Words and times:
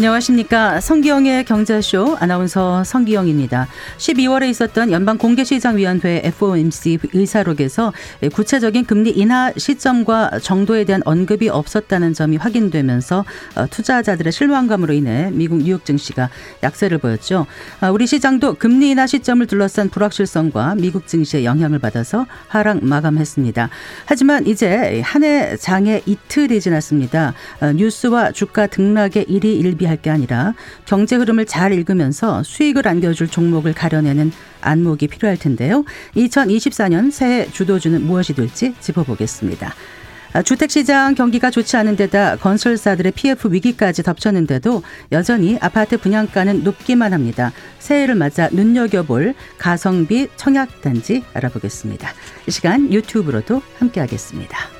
안녕하십니까. 0.00 0.80
성기영의 0.80 1.44
경제쇼 1.44 2.16
아나운서 2.20 2.82
성기영입니다. 2.84 3.68
12월에 3.98 4.48
있었던 4.48 4.92
연방공개시장위원회 4.92 6.22
FOMC 6.24 6.98
의사록에서 7.12 7.92
구체적인 8.32 8.86
금리 8.86 9.10
인하 9.10 9.52
시점과 9.58 10.38
정도에 10.38 10.84
대한 10.84 11.02
언급이 11.04 11.50
없었다는 11.50 12.14
점이 12.14 12.38
확인되면서 12.38 13.26
어, 13.56 13.66
투자자들의 13.66 14.32
실망감으로 14.32 14.94
인해 14.94 15.30
미국 15.32 15.58
뉴욕 15.58 15.84
증시가 15.84 16.30
약세를 16.62 16.96
보였죠. 16.96 17.46
아, 17.80 17.90
우리 17.90 18.06
시장도 18.06 18.54
금리 18.54 18.90
인하 18.90 19.06
시점을 19.06 19.46
둘러싼 19.46 19.90
불확실성과 19.90 20.76
미국 20.76 21.08
증시의 21.08 21.44
영향을 21.44 21.78
받아서 21.78 22.24
하락 22.48 22.82
마감했습니다. 22.82 23.68
하지만 24.06 24.46
이제 24.46 25.02
한 25.04 25.24
해 25.24 25.56
장에 25.58 26.00
이틀이 26.06 26.58
지났습니다. 26.58 27.34
어, 27.60 27.72
뉴스와 27.72 28.32
주가 28.32 28.66
등락의 28.66 29.26
일이 29.28 29.58
일 29.58 29.76
대비 29.80 29.86
할 29.90 30.00
게 30.00 30.08
아니라 30.10 30.54
경제 30.86 31.16
흐름을 31.16 31.44
잘 31.46 31.72
읽으면서 31.72 32.42
수익을 32.42 32.88
안겨줄 32.88 33.28
종목을 33.28 33.74
가려내는 33.74 34.32
안목이 34.62 35.08
필요할 35.08 35.36
텐데요. 35.36 35.84
2024년 36.16 37.10
새해 37.10 37.46
주도주는 37.50 38.00
무엇이 38.02 38.34
될지 38.34 38.74
짚어보겠습니다. 38.80 39.74
아, 40.32 40.42
주택시장 40.42 41.14
경기가 41.14 41.50
좋지 41.50 41.76
않은 41.76 41.96
데다 41.96 42.36
건설사들의 42.36 43.12
PF 43.12 43.48
위기까지 43.52 44.02
덮쳤는데도 44.02 44.82
여전히 45.10 45.58
아파트 45.60 45.98
분양가는 45.98 46.62
높기만 46.62 47.12
합니다. 47.12 47.52
새해를 47.80 48.14
맞아 48.14 48.48
눈여겨볼 48.52 49.34
가성비 49.58 50.28
청약단지 50.36 51.24
알아보겠습니다. 51.34 52.10
이 52.46 52.50
시간 52.50 52.92
유튜브로도 52.92 53.60
함께하겠습니다. 53.78 54.79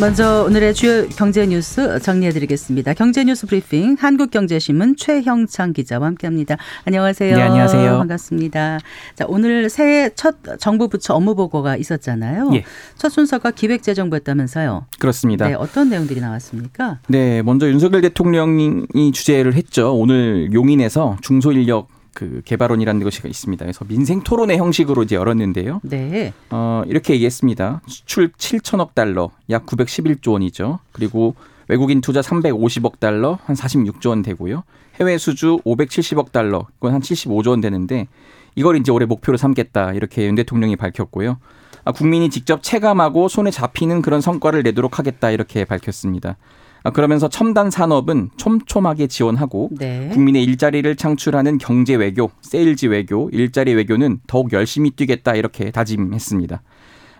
먼저 0.00 0.44
오늘의 0.44 0.72
주요 0.72 1.06
경제 1.10 1.46
뉴스 1.46 1.98
정리해드리겠습니다. 2.00 2.94
경제 2.94 3.22
뉴스 3.22 3.46
브리핑 3.46 3.96
한국경제신문 4.00 4.96
최형창 4.96 5.74
기자와 5.74 6.06
함께합니다. 6.06 6.56
안녕하세요. 6.86 7.36
네, 7.36 7.42
안녕하세요. 7.42 7.98
반갑습니다. 7.98 8.78
자, 9.14 9.24
오늘 9.28 9.68
새해 9.68 10.08
첫 10.14 10.36
정부 10.58 10.88
부처 10.88 11.12
업무 11.12 11.34
보고가 11.34 11.76
있었잖아요. 11.76 12.50
예. 12.54 12.64
첫 12.96 13.10
순서가 13.10 13.50
기획재정부였다면서요. 13.50 14.86
그렇습니다. 14.98 15.46
네, 15.46 15.52
어떤 15.52 15.90
내용들이 15.90 16.20
나왔습니까? 16.20 17.00
네, 17.08 17.42
먼저 17.42 17.68
윤석열 17.68 18.00
대통령이 18.00 19.12
주재를 19.12 19.52
했죠. 19.52 19.94
오늘 19.94 20.50
용인에서 20.54 21.18
중소인력 21.20 21.88
그 22.14 22.42
개발원이라는 22.44 23.02
것이 23.02 23.20
있습니다. 23.26 23.64
그래서 23.64 23.84
민생 23.86 24.22
토론회 24.22 24.56
형식으로 24.56 25.02
이제 25.02 25.16
열었는데요. 25.16 25.80
네. 25.82 26.32
어, 26.50 26.82
이렇게 26.86 27.14
얘기했습니다. 27.14 27.82
수출 27.86 28.32
7천억 28.32 28.94
달러, 28.94 29.30
약 29.50 29.66
911조 29.66 30.32
원이죠. 30.32 30.80
그리고 30.92 31.34
외국인 31.68 32.00
투자 32.00 32.20
350억 32.20 32.98
달러, 32.98 33.38
한 33.44 33.54
46조 33.54 34.08
원 34.08 34.22
되고요. 34.22 34.64
해외 34.98 35.18
수주 35.18 35.60
570억 35.64 36.32
달러, 36.32 36.66
이건 36.78 36.94
한 36.94 37.00
75조 37.00 37.50
원 37.50 37.60
되는데 37.60 38.08
이걸 38.54 38.76
이제 38.76 38.90
올해 38.90 39.06
목표로 39.06 39.38
삼겠다 39.38 39.92
이렇게 39.92 40.26
윤 40.26 40.34
대통령이 40.34 40.76
밝혔고요. 40.76 41.38
아, 41.84 41.92
국민이 41.92 42.28
직접 42.28 42.62
체감하고 42.62 43.28
손에 43.28 43.50
잡히는 43.50 44.02
그런 44.02 44.20
성과를 44.20 44.62
내도록 44.62 44.98
하겠다 44.98 45.30
이렇게 45.30 45.64
밝혔습니다. 45.64 46.36
아, 46.82 46.90
그러면서 46.90 47.28
첨단 47.28 47.70
산업은 47.70 48.30
촘촘하게 48.36 49.06
지원하고 49.06 49.70
네. 49.72 50.08
국민의 50.12 50.44
일자리를 50.44 50.96
창출하는 50.96 51.58
경제 51.58 51.94
외교, 51.94 52.30
세일즈 52.40 52.86
외교, 52.86 53.28
일자리 53.32 53.74
외교는 53.74 54.20
더욱 54.26 54.52
열심히 54.52 54.90
뛰겠다 54.90 55.34
이렇게 55.34 55.70
다짐했습니다. 55.70 56.62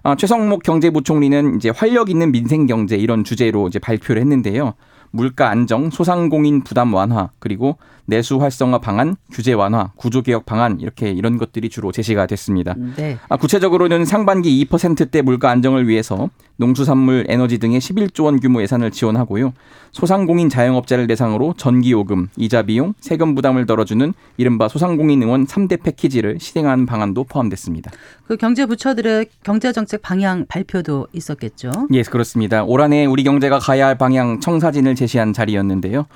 아, 0.02 0.14
최상목 0.14 0.62
경제부총리는 0.62 1.56
이제 1.56 1.68
활력 1.68 2.08
있는 2.08 2.32
민생 2.32 2.66
경제 2.66 2.96
이런 2.96 3.22
주제로 3.22 3.68
이제 3.68 3.78
발표를 3.78 4.22
했는데요. 4.22 4.74
물가 5.10 5.50
안정, 5.50 5.90
소상공인 5.90 6.62
부담 6.62 6.94
완화, 6.94 7.30
그리고 7.38 7.76
내수 8.10 8.40
활성화 8.40 8.80
방안, 8.80 9.16
규제 9.32 9.52
완화, 9.52 9.92
구조 9.96 10.20
개혁 10.20 10.44
방안 10.44 10.80
이렇게 10.80 11.10
이런 11.10 11.38
것들이 11.38 11.70
주로 11.70 11.92
제시가 11.92 12.26
됐습니다. 12.26 12.74
네. 12.96 13.16
아, 13.28 13.36
구체적으로는 13.36 14.04
상반기 14.04 14.66
2%대 14.66 15.22
물가 15.22 15.48
안정을 15.50 15.88
위해서 15.88 16.28
농수산물, 16.56 17.26
에너지 17.28 17.58
등의 17.58 17.80
11조 17.80 18.24
원 18.24 18.40
규모 18.40 18.60
예산을 18.60 18.90
지원하고요. 18.90 19.54
소상공인 19.92 20.48
자영업자를 20.50 21.06
대상으로 21.06 21.54
전기요금, 21.56 22.28
이자 22.36 22.62
비용, 22.62 22.94
세금 23.00 23.34
부담을 23.34 23.64
덜어주는 23.64 24.12
이른바 24.36 24.68
소상공인 24.68 25.22
응원 25.22 25.46
3대 25.46 25.82
패키지를 25.82 26.38
실행하는 26.40 26.86
방안도 26.86 27.24
포함됐습니다. 27.24 27.90
그 28.26 28.36
경제 28.36 28.66
부처들의 28.66 29.26
경제 29.42 29.72
정책 29.72 30.02
방향 30.02 30.44
발표도 30.46 31.06
있었겠죠. 31.12 31.70
예, 31.92 32.02
그렇습니다. 32.02 32.64
올 32.64 32.82
한해 32.82 33.06
우리 33.06 33.22
경제가 33.22 33.60
가야 33.60 33.86
할 33.86 33.96
방향 33.96 34.40
청사진을 34.40 34.96
제시한 34.96 35.32
자리였는데요. 35.32 36.06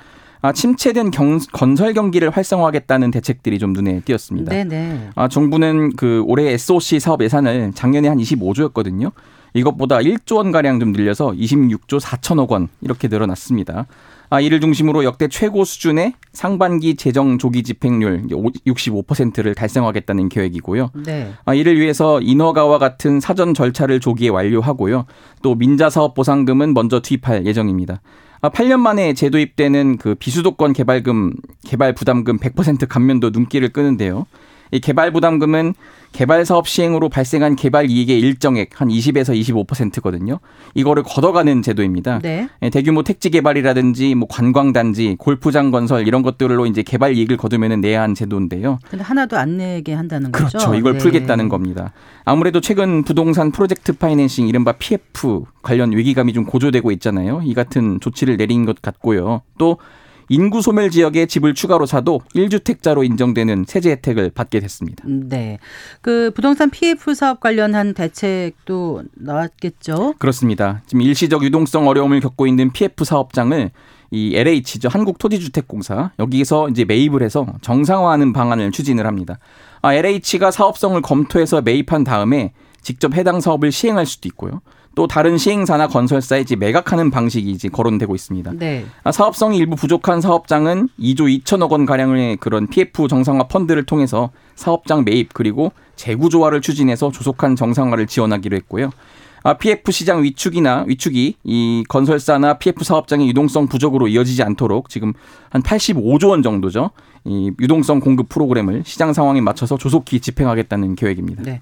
아, 0.45 0.51
침체된 0.51 1.09
경, 1.09 1.39
건설 1.53 1.95
경기를 1.95 2.29
활성화하겠다는 2.29 3.09
대책들이 3.09 3.57
좀 3.57 3.73
눈에 3.73 4.01
띄었습니다. 4.01 4.51
네네. 4.51 5.09
아, 5.15 5.27
정부는 5.27 5.95
그 5.95 6.23
올해 6.27 6.51
SOC 6.51 6.99
사업 6.99 7.23
예산을 7.23 7.71
작년에 7.73 8.07
한 8.07 8.19
25조였거든요. 8.19 9.11
이것보다 9.55 9.97
1조 9.97 10.35
원 10.35 10.51
가량 10.51 10.79
좀 10.79 10.91
늘려서 10.91 11.31
26조 11.31 11.99
4천억 11.99 12.49
원 12.49 12.67
이렇게 12.81 13.07
늘어났습니다. 13.07 13.87
아, 14.29 14.39
이를 14.39 14.59
중심으로 14.59 15.03
역대 15.03 15.27
최고 15.29 15.63
수준의 15.63 16.13
상반기 16.31 16.95
재정 16.95 17.39
조기 17.39 17.63
집행률 17.63 18.27
65%를 18.27 19.55
달성하겠다는 19.55 20.29
계획이고요. 20.29 20.91
네. 21.07 21.31
아, 21.45 21.55
이를 21.55 21.79
위해서 21.79 22.21
인허가와 22.21 22.77
같은 22.77 23.19
사전 23.19 23.55
절차를 23.55 23.99
조기에 23.99 24.29
완료하고요. 24.29 25.07
또 25.41 25.55
민자 25.55 25.89
사업 25.89 26.13
보상금은 26.13 26.75
먼저 26.75 26.99
투입할 26.99 27.47
예정입니다. 27.47 28.01
아, 28.45 28.49
8년 28.49 28.79
만에 28.79 29.13
재도입되는 29.13 29.97
그 29.97 30.13
비수도권 30.13 30.73
개발금 30.73 31.33
개발 31.65 31.93
부담금 31.93 32.37
100% 32.37 32.87
감면도 32.87 33.31
눈길을 33.31 33.69
끄는데요. 33.69 34.27
이 34.71 34.79
개발 34.79 35.11
부담금은 35.11 35.73
개발 36.11 36.45
사업 36.45 36.67
시행으로 36.67 37.09
발생한 37.09 37.57
개발 37.57 37.89
이익의 37.89 38.19
일정액 38.19 38.79
한 38.79 38.87
20에서 38.87 39.37
25%거든요. 39.67 40.39
이거를 40.73 41.03
걷어가는 41.03 41.61
제도입니다. 41.61 42.19
네. 42.19 42.47
예, 42.61 42.69
대규모 42.69 43.03
택지 43.03 43.29
개발이라든지 43.29 44.15
뭐 44.15 44.27
관광 44.29 44.71
단지, 44.71 45.15
골프장 45.19 45.71
건설 45.71 46.07
이런 46.07 46.21
것들로 46.21 46.67
이제 46.67 46.83
개발 46.83 47.17
이익을 47.17 47.35
거두면은 47.35 47.81
내야 47.81 48.01
한 48.01 48.15
제도인데요. 48.15 48.79
근데 48.89 49.03
하나도 49.03 49.37
안 49.37 49.57
내게 49.57 49.93
한다는 49.93 50.31
거죠. 50.31 50.57
그렇죠. 50.57 50.75
이걸 50.75 50.93
네. 50.93 50.99
풀겠다는 50.99 51.49
겁니다. 51.49 51.91
아무래도 52.23 52.61
최근 52.61 53.03
부동산 53.03 53.51
프로젝트 53.51 53.91
파이낸싱 53.91 54.47
이른바 54.47 54.71
PF 54.71 55.43
관련 55.61 55.91
위기감이 55.91 56.31
좀 56.31 56.45
고조되고 56.45 56.91
있잖아요. 56.91 57.41
이 57.43 57.53
같은 57.53 57.99
조치를 57.99 58.37
내린 58.37 58.65
것 58.65 58.81
같고요. 58.81 59.41
또 59.57 59.79
인구 60.29 60.61
소멸 60.61 60.89
지역에 60.89 61.25
집을 61.25 61.53
추가로 61.53 61.85
사도 61.85 62.21
1주택자로 62.35 63.05
인정되는 63.05 63.65
세제 63.67 63.91
혜택을 63.91 64.31
받게 64.31 64.59
됐습니다. 64.59 65.03
음, 65.07 65.29
네. 65.29 65.59
그 66.01 66.31
부동산 66.35 66.69
PF 66.69 67.13
사업 67.13 67.39
관련한 67.39 67.93
대책도 67.93 69.03
나왔겠죠. 69.15 70.15
그렇습니다. 70.17 70.81
지금 70.87 71.01
일시적 71.01 71.43
유동성 71.43 71.87
어려움을 71.87 72.19
겪고 72.19 72.47
있는 72.47 72.71
PF 72.71 73.03
사업장을 73.03 73.71
이 74.11 74.35
LH죠 74.35 74.87
한국토지주택공사 74.89 76.11
여기서 76.19 76.69
이제 76.69 76.85
매입을 76.85 77.23
해서 77.23 77.47
정상화하는 77.61 78.33
방안을 78.33 78.71
추진을 78.71 79.05
합니다. 79.05 79.39
아, 79.81 79.93
LH가 79.93 80.51
사업성을 80.51 80.99
검토해서 81.01 81.61
매입한 81.61 82.03
다음에 82.03 82.53
직접 82.85 83.15
해당 83.15 83.41
사업을 83.41 83.71
시행할 83.71 84.05
수도 84.05 84.29
있고요. 84.29 84.61
또 84.93 85.07
다른 85.07 85.37
시행사나 85.39 85.87
건설사에 85.87 86.39
이제 86.39 86.55
매각하는 86.55 87.09
방식이 87.09 87.49
이제 87.49 87.67
거론되고 87.67 88.13
있습니다. 88.13 88.53
네. 88.53 88.85
아, 89.03 89.11
사업성이 89.11 89.57
일부 89.57 89.75
부족한 89.75 90.21
사업장은 90.21 90.89
2조 90.99 91.43
2천억 91.43 91.71
원 91.71 91.87
가량의 91.87 92.37
그런 92.37 92.67
PF 92.67 93.07
정상화 93.07 93.47
펀드를 93.47 93.85
통해서 93.87 94.29
사업장 94.53 95.03
매입 95.03 95.33
그리고 95.33 95.71
재구조화를 95.95 96.61
추진해서 96.61 97.11
조속한 97.11 97.55
정상화를 97.55 98.05
지원하기로 98.05 98.55
했고요. 98.57 98.91
아, 99.41 99.53
PF 99.55 99.91
시장 99.91 100.23
위축이나 100.23 100.85
위축이 100.87 101.35
이 101.43 101.83
건설사나 101.89 102.59
PF 102.59 102.83
사업장의 102.83 103.27
유동성 103.29 103.67
부족으로 103.67 104.07
이어지지 104.07 104.43
않도록 104.43 104.89
지금 104.89 105.13
한 105.49 105.61
85조 105.61 106.29
원 106.29 106.43
정도죠. 106.43 106.91
이 107.25 107.51
유동성 107.59 107.99
공급 107.99 108.29
프로그램을 108.29 108.83
시장 108.85 109.13
상황에 109.13 109.41
맞춰서 109.41 109.77
조속히 109.77 110.19
집행하겠다는 110.19 110.95
계획입니다. 110.95 111.43
네. 111.43 111.61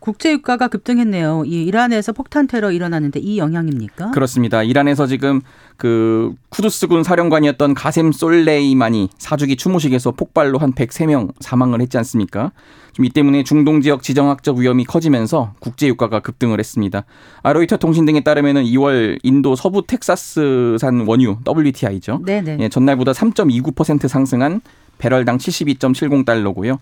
국제 0.00 0.32
유가가 0.32 0.68
급등했네요. 0.68 1.42
이 1.46 1.64
이란에서 1.64 2.12
폭탄 2.12 2.46
테러 2.46 2.70
일어나는데 2.70 3.20
이 3.20 3.38
영향입니까? 3.38 4.12
그렇습니다. 4.12 4.62
이란에서 4.62 5.06
지금 5.06 5.40
그 5.76 6.34
쿠두스군 6.50 7.02
사령관이었던 7.02 7.74
가셈 7.74 8.12
솔레이만이 8.12 9.10
사주기 9.18 9.56
추모식에서 9.56 10.12
폭발로 10.12 10.58
한 10.58 10.72
103명 10.72 11.32
사망을 11.40 11.80
했지 11.80 11.98
않습니까? 11.98 12.52
이 13.00 13.10
때문에 13.10 13.44
중동 13.44 13.80
지역 13.80 14.02
지정학적 14.02 14.56
위험이 14.56 14.84
커지면서 14.84 15.54
국제 15.60 15.86
유가가 15.86 16.20
급등을 16.20 16.58
했습니다. 16.58 17.04
아로이터 17.42 17.76
통신 17.76 18.06
등에 18.06 18.20
따르면 18.20 18.64
2월 18.64 19.18
인도 19.22 19.54
서부 19.54 19.86
텍사스산 19.86 21.06
원유 21.06 21.38
WTI죠. 21.46 22.22
네네. 22.24 22.58
예, 22.60 22.68
전날보다 22.68 23.12
3.29% 23.12 24.08
상승한 24.08 24.60
배럴당 24.98 25.38
72.70달러고요. 25.38 26.78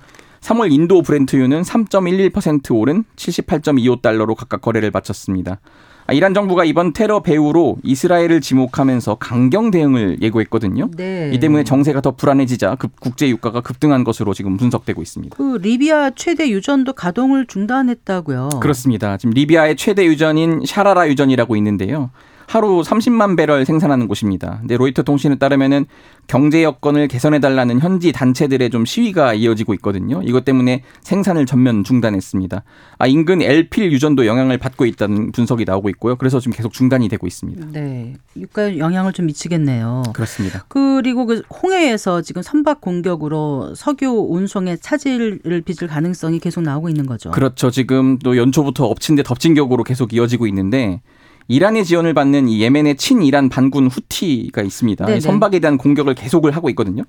3월 0.46 0.70
인도 0.70 1.02
브렌트유는 1.02 1.62
3.11% 1.62 2.76
오른 2.76 3.04
78.25달러로 3.16 4.36
각각 4.36 4.60
거래를 4.60 4.92
마쳤습니다. 4.92 5.58
아, 6.06 6.12
이란 6.12 6.34
정부가 6.34 6.64
이번 6.64 6.92
테러 6.92 7.20
배후로 7.20 7.78
이스라엘을 7.82 8.40
지목하면서 8.40 9.16
강경 9.16 9.72
대응을 9.72 10.22
예고했거든요. 10.22 10.90
네. 10.96 11.32
이 11.34 11.40
때문에 11.40 11.64
정세가 11.64 12.00
더 12.00 12.12
불안해지자 12.12 12.76
급, 12.76 13.00
국제 13.00 13.28
유가가 13.28 13.60
급등한 13.60 14.04
것으로 14.04 14.32
지금 14.34 14.56
분석되고 14.56 15.02
있습니다. 15.02 15.36
그 15.36 15.58
리비아 15.60 16.10
최대 16.10 16.48
유전도 16.48 16.92
가동을 16.92 17.46
중단했다고요. 17.46 18.50
그렇습니다. 18.62 19.16
지금 19.16 19.32
리비아의 19.32 19.74
최대 19.74 20.06
유전인 20.06 20.62
샤라라 20.64 21.08
유전이라고 21.08 21.56
있는데요. 21.56 22.10
하루 22.46 22.82
30만 22.82 23.36
배럴 23.36 23.64
생산하는 23.64 24.08
곳입니다. 24.08 24.58
근데 24.60 24.76
로이터 24.76 25.02
통신에 25.02 25.36
따르면은 25.36 25.86
경제 26.26 26.62
여건을 26.62 27.08
개선해 27.08 27.40
달라는 27.40 27.80
현지 27.80 28.12
단체들의 28.12 28.70
좀 28.70 28.84
시위가 28.84 29.34
이어지고 29.34 29.74
있거든요. 29.74 30.22
이것 30.24 30.44
때문에 30.44 30.82
생산을 31.02 31.46
전면 31.46 31.84
중단했습니다. 31.84 32.62
아 32.98 33.06
인근 33.06 33.42
엘필 33.42 33.92
유전도 33.92 34.26
영향을 34.26 34.58
받고 34.58 34.86
있다는 34.86 35.32
분석이 35.32 35.64
나오고 35.64 35.88
있고요. 35.90 36.16
그래서 36.16 36.40
지금 36.40 36.52
계속 36.52 36.72
중단이 36.72 37.08
되고 37.08 37.26
있습니다. 37.26 37.66
네. 37.72 38.14
유가 38.36 38.76
영향을 38.78 39.12
좀 39.12 39.26
미치겠네요. 39.26 40.02
그렇습니다. 40.14 40.64
그리고 40.68 41.26
그 41.26 41.42
홍해에서 41.62 42.22
지금 42.22 42.42
선박 42.42 42.80
공격으로 42.80 43.74
석유 43.74 44.10
운송에 44.10 44.76
차질을 44.76 45.62
빚을 45.64 45.88
가능성이 45.88 46.38
계속 46.38 46.62
나오고 46.62 46.88
있는 46.88 47.06
거죠. 47.06 47.30
그렇죠. 47.30 47.70
지금 47.70 48.18
또 48.18 48.36
연초부터 48.36 48.86
엎친 48.86 49.16
데 49.16 49.22
덮친 49.22 49.54
격으로 49.54 49.84
계속 49.84 50.12
이어지고 50.12 50.46
있는데 50.48 51.00
이란의 51.48 51.84
지원을 51.84 52.14
받는 52.14 52.48
이 52.48 52.60
예멘의 52.60 52.96
친이란 52.96 53.48
반군 53.48 53.86
후티가 53.88 54.62
있습니다. 54.62 55.06
네네. 55.06 55.20
선박에 55.20 55.58
대한 55.60 55.78
공격을 55.78 56.14
계속을 56.14 56.56
하고 56.56 56.68
있거든요. 56.70 57.02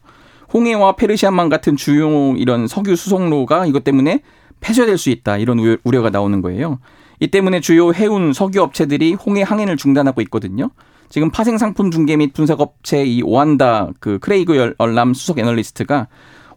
홍해와 0.54 0.96
페르시안만 0.96 1.50
같은 1.50 1.76
주요 1.76 2.36
이런 2.38 2.68
석유 2.68 2.96
수송로가 2.96 3.66
이것 3.66 3.84
때문에 3.84 4.22
폐쇄될 4.62 4.98
수 4.98 5.10
있다 5.10 5.38
이런 5.38 5.60
우려가 5.84 6.10
나오는 6.10 6.42
거예요. 6.42 6.80
이 7.20 7.28
때문에 7.28 7.60
주요 7.60 7.94
해운 7.94 8.32
석유 8.34 8.62
업체들이 8.62 9.14
홍해 9.14 9.42
항해를 9.42 9.76
중단하고 9.76 10.22
있거든요. 10.22 10.70
지금 11.10 11.32
파생 11.32 11.58
상품 11.58 11.90
중개 11.90 12.16
및 12.18 12.34
분석 12.34 12.62
업체 12.62 13.04
이 13.04 13.22
오한다 13.24 13.90
그 14.00 14.20
크레이그 14.20 14.76
열람 14.80 15.14
수석 15.14 15.40
애널리스트가 15.40 16.08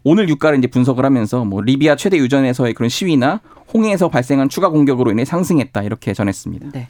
오늘 0.03 0.29
유가를 0.29 0.57
이제 0.57 0.67
분석을 0.67 1.05
하면서 1.05 1.45
뭐 1.45 1.61
리비아 1.61 1.95
최대 1.95 2.17
유전에서의 2.17 2.73
그런 2.73 2.89
시위나 2.89 3.41
홍해에서 3.73 4.09
발생한 4.09 4.49
추가 4.49 4.69
공격으로 4.69 5.11
인해 5.11 5.25
상승했다 5.25 5.83
이렇게 5.83 6.13
전했습니다. 6.13 6.71
네. 6.73 6.89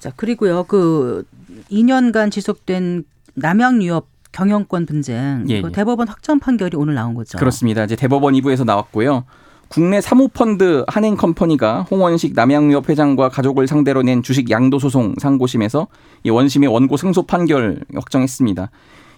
자, 0.00 0.10
그리고요. 0.16 0.64
그 0.64 1.24
2년간 1.70 2.32
지속된 2.32 3.04
남양 3.34 3.82
유업 3.82 4.08
경영권 4.32 4.86
분쟁 4.86 5.44
예, 5.48 5.60
그 5.60 5.68
예. 5.68 5.72
대법원 5.72 6.08
확정 6.08 6.38
판결이 6.40 6.76
오늘 6.76 6.94
나온 6.94 7.14
거죠. 7.14 7.38
그렇습니다. 7.38 7.84
이제 7.84 7.96
대법원 7.96 8.34
2부에서 8.34 8.64
나왔고요. 8.64 9.24
국내 9.68 10.00
사모펀드 10.00 10.84
한행컴퍼니가 10.88 11.82
홍원식 11.82 12.32
남양유업 12.34 12.88
회장과 12.88 13.28
가족을 13.28 13.68
상대로 13.68 14.02
낸 14.02 14.20
주식 14.22 14.50
양도소송 14.50 15.14
상고심에서 15.18 15.86
이 16.24 16.30
원심의 16.30 16.68
원고 16.68 16.96
승소 16.96 17.26
판결 17.26 17.84
확정했습니다. 17.94 18.70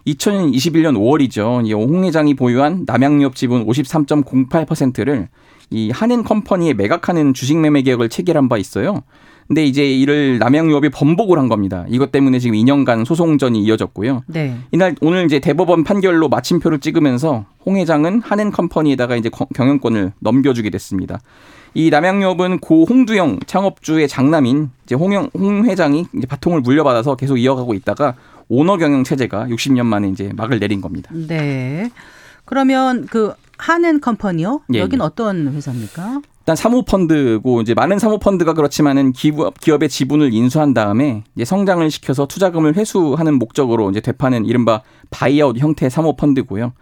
2021년 0.07 0.97
5월이죠. 0.99 1.73
홍 1.75 2.05
회장이 2.05 2.35
보유한 2.35 2.85
남양유업 2.87 3.35
지분 3.35 3.65
53.08%를 3.67 5.29
이 5.71 5.91
한인컴퍼니에 5.91 6.75
매각하는 6.75 7.33
주식 7.33 7.57
매매 7.57 7.81
계약을 7.81 8.11
체결한 8.11 8.51
바 8.51 8.59
있어요. 8.59 9.03
근데 9.49 9.65
이제 9.65 9.85
이를 9.85 10.39
남양유업이 10.39 10.89
번복을 10.91 11.39
한 11.39 11.49
겁니다. 11.49 11.85
이것 11.89 12.13
때문에 12.13 12.39
지금 12.39 12.57
2년간 12.57 13.05
소송전이 13.05 13.63
이어졌고요. 13.63 14.23
네. 14.27 14.57
이날 14.71 14.95
오늘 15.01 15.25
이제 15.25 15.41
대법원 15.41 15.85
판결로 15.85 16.29
마침표를 16.29 16.79
찍으면서 16.81 17.45
홍 17.67 17.77
회장은 17.77 18.23
한인컴퍼니에다가 18.23 19.17
이제 19.17 19.31
경영권을 19.55 20.13
넘겨주게 20.21 20.71
됐습니다. 20.71 21.21
이 21.75 21.91
남양유업은 21.91 22.59
고 22.59 22.85
홍두영 22.85 23.41
창업주의 23.47 24.07
장남인 24.07 24.71
이제 24.85 24.95
홍영 24.95 25.31
홍 25.35 25.65
회장이 25.65 26.07
이제 26.17 26.27
바통을 26.27 26.61
물려받아서 26.61 27.17
계속 27.17 27.39
이어가고 27.39 27.75
있다가 27.75 28.15
오너 28.49 28.77
경영 28.77 29.05
체제가 29.05 29.47
60년 29.47 29.87
만에 29.87 30.09
이제 30.09 30.31
막을 30.37 30.59
내린 30.59 30.81
겁니다. 30.81 31.11
네. 31.15 31.91
그러면 32.45 33.07
그 33.07 33.33
한앤 33.57 34.01
컴퍼니요? 34.01 34.63
예, 34.75 34.81
여긴 34.81 35.01
예. 35.01 35.05
어떤 35.05 35.53
회사입니까? 35.55 36.21
일단 36.43 36.57
사모펀드고 36.57 37.61
이제 37.61 37.73
많은 37.73 38.01
사모펀드가 38.01 38.55
그렇지만은 38.55 39.13
기업 39.13 39.61
기업의 39.61 39.89
지분을 39.89 40.35
인수한 40.35 40.75
다음에 40.75 41.23
이제 41.37 41.45
성장을 41.45 41.89
시켜서 41.89 42.27
투자금을 42.27 42.75
회수하는 42.77 43.35
목적으로 43.39 43.89
이제 43.91 44.01
되파는 44.01 44.45
이른바 44.47 44.83
buyout 45.11 45.57
형태 45.59 45.87
의 45.87 45.91
사모펀드고요. 45.91 46.73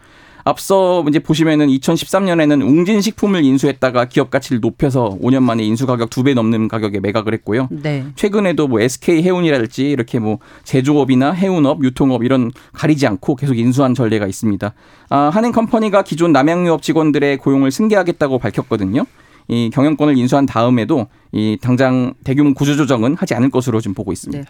앞서 0.45 1.05
이제 1.07 1.19
보시면은 1.19 1.69
2013년에는 1.69 2.63
웅진식품을 2.63 3.45
인수했다가 3.45 4.07
기업 4.07 4.31
가치를 4.31 4.61
높여서 4.61 5.19
5년 5.21 5.43
만에 5.43 5.63
인수 5.63 5.87
가격 5.87 6.09
두 6.09 6.23
배 6.23 6.33
넘는 6.33 6.69
가격에 6.69 6.99
매각을 7.01 7.35
했고요. 7.35 7.69
네. 7.71 8.07
최근에도 8.17 8.67
뭐 8.67 8.81
SK 8.81 9.23
해운이랄지 9.23 9.91
이렇게 9.91 10.19
뭐 10.19 10.39
제조업이나 10.65 11.33
해운업, 11.33 11.85
유통업 11.85 12.25
이런 12.25 12.51
가리지 12.73 13.07
않고 13.07 13.37
계속 13.37 13.59
인수한 13.59 13.95
전례가 13.95 14.27
있습니다. 14.27 14.73
아, 15.11 15.19
한앤 15.31 15.53
컴퍼니가 15.53 16.03
기존 16.03 16.33
남양유업 16.33 16.81
직원들의 16.81 17.37
고용을 17.37 17.71
승계하겠다고 17.71 18.39
밝혔거든요. 18.39 19.05
이 19.51 19.69
경영권을 19.71 20.17
인수한 20.17 20.47
다음에도 20.47 21.09
이 21.33 21.59
당장 21.61 22.15
대규모 22.23 22.55
구조조정은 22.55 23.17
하지 23.17 23.35
않을 23.35 23.51
것으로 23.51 23.81
지금 23.81 23.95
보고 23.95 24.13
있습니다. 24.13 24.45
네. 24.45 24.49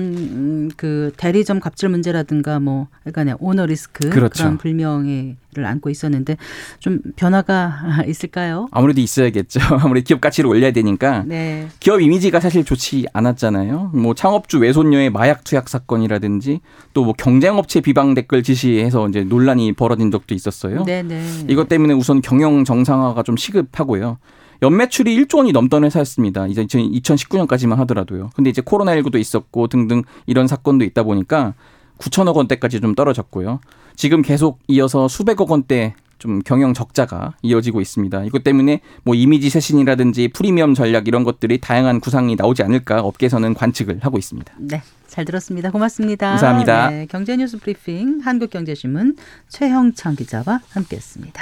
음, 0.84 1.12
대리점 1.16 1.60
갑질 1.60 1.90
문제라든가 1.90 2.60
뭐 2.60 2.88
그러니까 3.04 3.38
오너 3.40 3.66
리스크 3.66 4.10
그렇죠. 4.10 4.44
그런 4.44 4.58
불명예를 4.58 5.66
안고 5.66 5.90
있었는데 5.90 6.38
좀 6.80 7.00
변화가 7.16 8.04
있을까요? 8.08 8.68
아무래도 8.72 9.00
있어야겠죠. 9.00 9.60
아무래도 9.82 10.04
기업 10.06 10.22
가치를 10.22 10.50
올려야 10.50 10.72
되니까 10.72 11.24
네. 11.26 11.68
기업 11.80 12.02
이미지가 12.02 12.40
사실 12.40 12.66
좋지 12.66 13.06
않았잖아요. 13.14 13.92
뭐 13.94 14.14
창업주 14.14 14.60
외손녀의 14.60 15.12
마약 15.12 15.44
투약 15.44 15.70
사건이라든지 15.70 16.60
또 16.94 17.06
뭐 17.06 17.14
경쟁업체 17.14 17.82
비방 17.82 18.16
댓글 18.16 18.42
지시해서 18.42 19.08
이제 19.10 19.24
논란이 19.24 19.74
벌어진 19.74 20.10
적도 20.10 20.34
있었어요. 20.34 20.84
네네. 20.86 21.04
네. 21.08 21.46
이것 21.48 21.70
때문에 21.70 21.94
우선 21.94 22.20
경영 22.22 22.64
정상화가 22.66 23.22
좀 23.22 23.38
시급하고요. 23.38 24.18
연매출이 24.62 25.16
1조 25.18 25.38
원이 25.38 25.52
넘던 25.52 25.84
회사였습니다. 25.84 26.48
이제 26.48 26.64
2019년까지만 26.66 27.76
하더라도요. 27.78 28.32
근데 28.36 28.50
이제 28.50 28.62
코로나19도 28.62 29.20
있었고 29.20 29.68
등등 29.68 30.04
이런 30.26 30.48
사건도 30.48 30.86
있다 30.86 31.04
보니까 31.04 31.54
9천억 31.98 32.36
원대까지 32.36 32.82
좀 32.82 32.96
떨어졌고요. 32.96 33.60
지금 33.96 34.22
계속 34.22 34.60
이어서 34.68 35.08
수백억 35.08 35.52
원대 35.52 35.96
좀 36.18 36.42
경영 36.42 36.74
적자가 36.74 37.34
이어지고 37.42 37.82
있습니다. 37.82 38.24
이것 38.24 38.44
때문에 38.44 38.82
뭐 39.04 39.16
이미지 39.16 39.50
쇄신이라든지 39.50 40.30
프리미엄 40.30 40.74
전략 40.74 41.08
이런 41.08 41.24
것들이 41.24 41.60
다양한 41.60 42.00
구상이 42.00 42.36
나오지 42.36 42.64
않을까 42.64 43.02
업계에서는 43.02 43.54
관측을 43.54 44.00
하고 44.02 44.18
있습니다. 44.18 44.54
네. 44.60 44.82
잘 45.08 45.24
들었습니다. 45.24 45.72
고맙습니다. 45.72 46.32
감사합니다. 46.32 46.90
네, 46.90 47.06
경제뉴스 47.06 47.58
브리핑 47.60 48.20
한국경제신문 48.22 49.16
최형창 49.48 50.16
기자와 50.16 50.60
함께했습니다. 50.72 51.42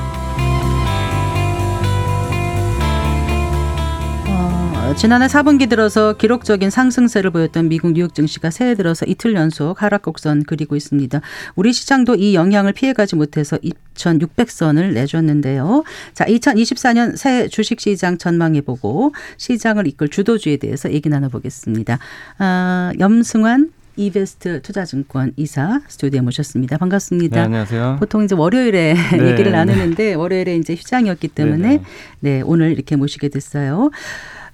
지난해 4.97 5.25
4분기 5.27 5.69
들어서 5.69 6.13
기록적인 6.13 6.69
상승세를 6.69 7.31
보였던 7.31 7.69
미국 7.69 7.93
뉴욕 7.93 8.13
증시가 8.13 8.51
새해 8.51 8.75
들어서 8.75 9.05
이틀 9.07 9.33
연속 9.33 9.81
하락 9.81 10.03
곡선 10.03 10.43
그리고 10.43 10.75
있습니다. 10.75 11.21
우리 11.55 11.73
시장도 11.73 12.15
이 12.15 12.35
영향을 12.35 12.73
피해가지 12.73 13.15
못해서 13.15 13.57
2,600선을 13.57 14.93
내줬는데요. 14.93 15.83
자, 16.13 16.25
2024년 16.25 17.15
새 17.15 17.47
주식시장 17.47 18.17
전망해보고 18.17 19.13
시장을 19.37 19.87
이끌 19.87 20.09
주도주에 20.09 20.57
대해서 20.57 20.91
얘기 20.91 21.09
나눠보겠습니다. 21.09 21.97
아, 22.37 22.91
염승환 22.99 23.71
이베스트 23.95 24.61
투자증권 24.61 25.33
이사 25.35 25.81
스튜디오에 25.87 26.21
모셨습니다. 26.21 26.77
반갑습니다. 26.77 27.35
네, 27.35 27.41
안녕하세요. 27.41 27.97
보통 27.99 28.23
이제 28.23 28.35
월요일에 28.35 28.93
네, 28.93 29.29
얘기를 29.31 29.51
네. 29.51 29.57
나누는데 29.57 30.13
월요일에 30.13 30.55
이제 30.55 30.75
휴장이었기 30.75 31.29
때문에 31.29 31.77
네, 31.77 31.83
네, 32.19 32.41
오늘 32.41 32.71
이렇게 32.71 32.95
모시게 32.95 33.29
됐어요. 33.29 33.89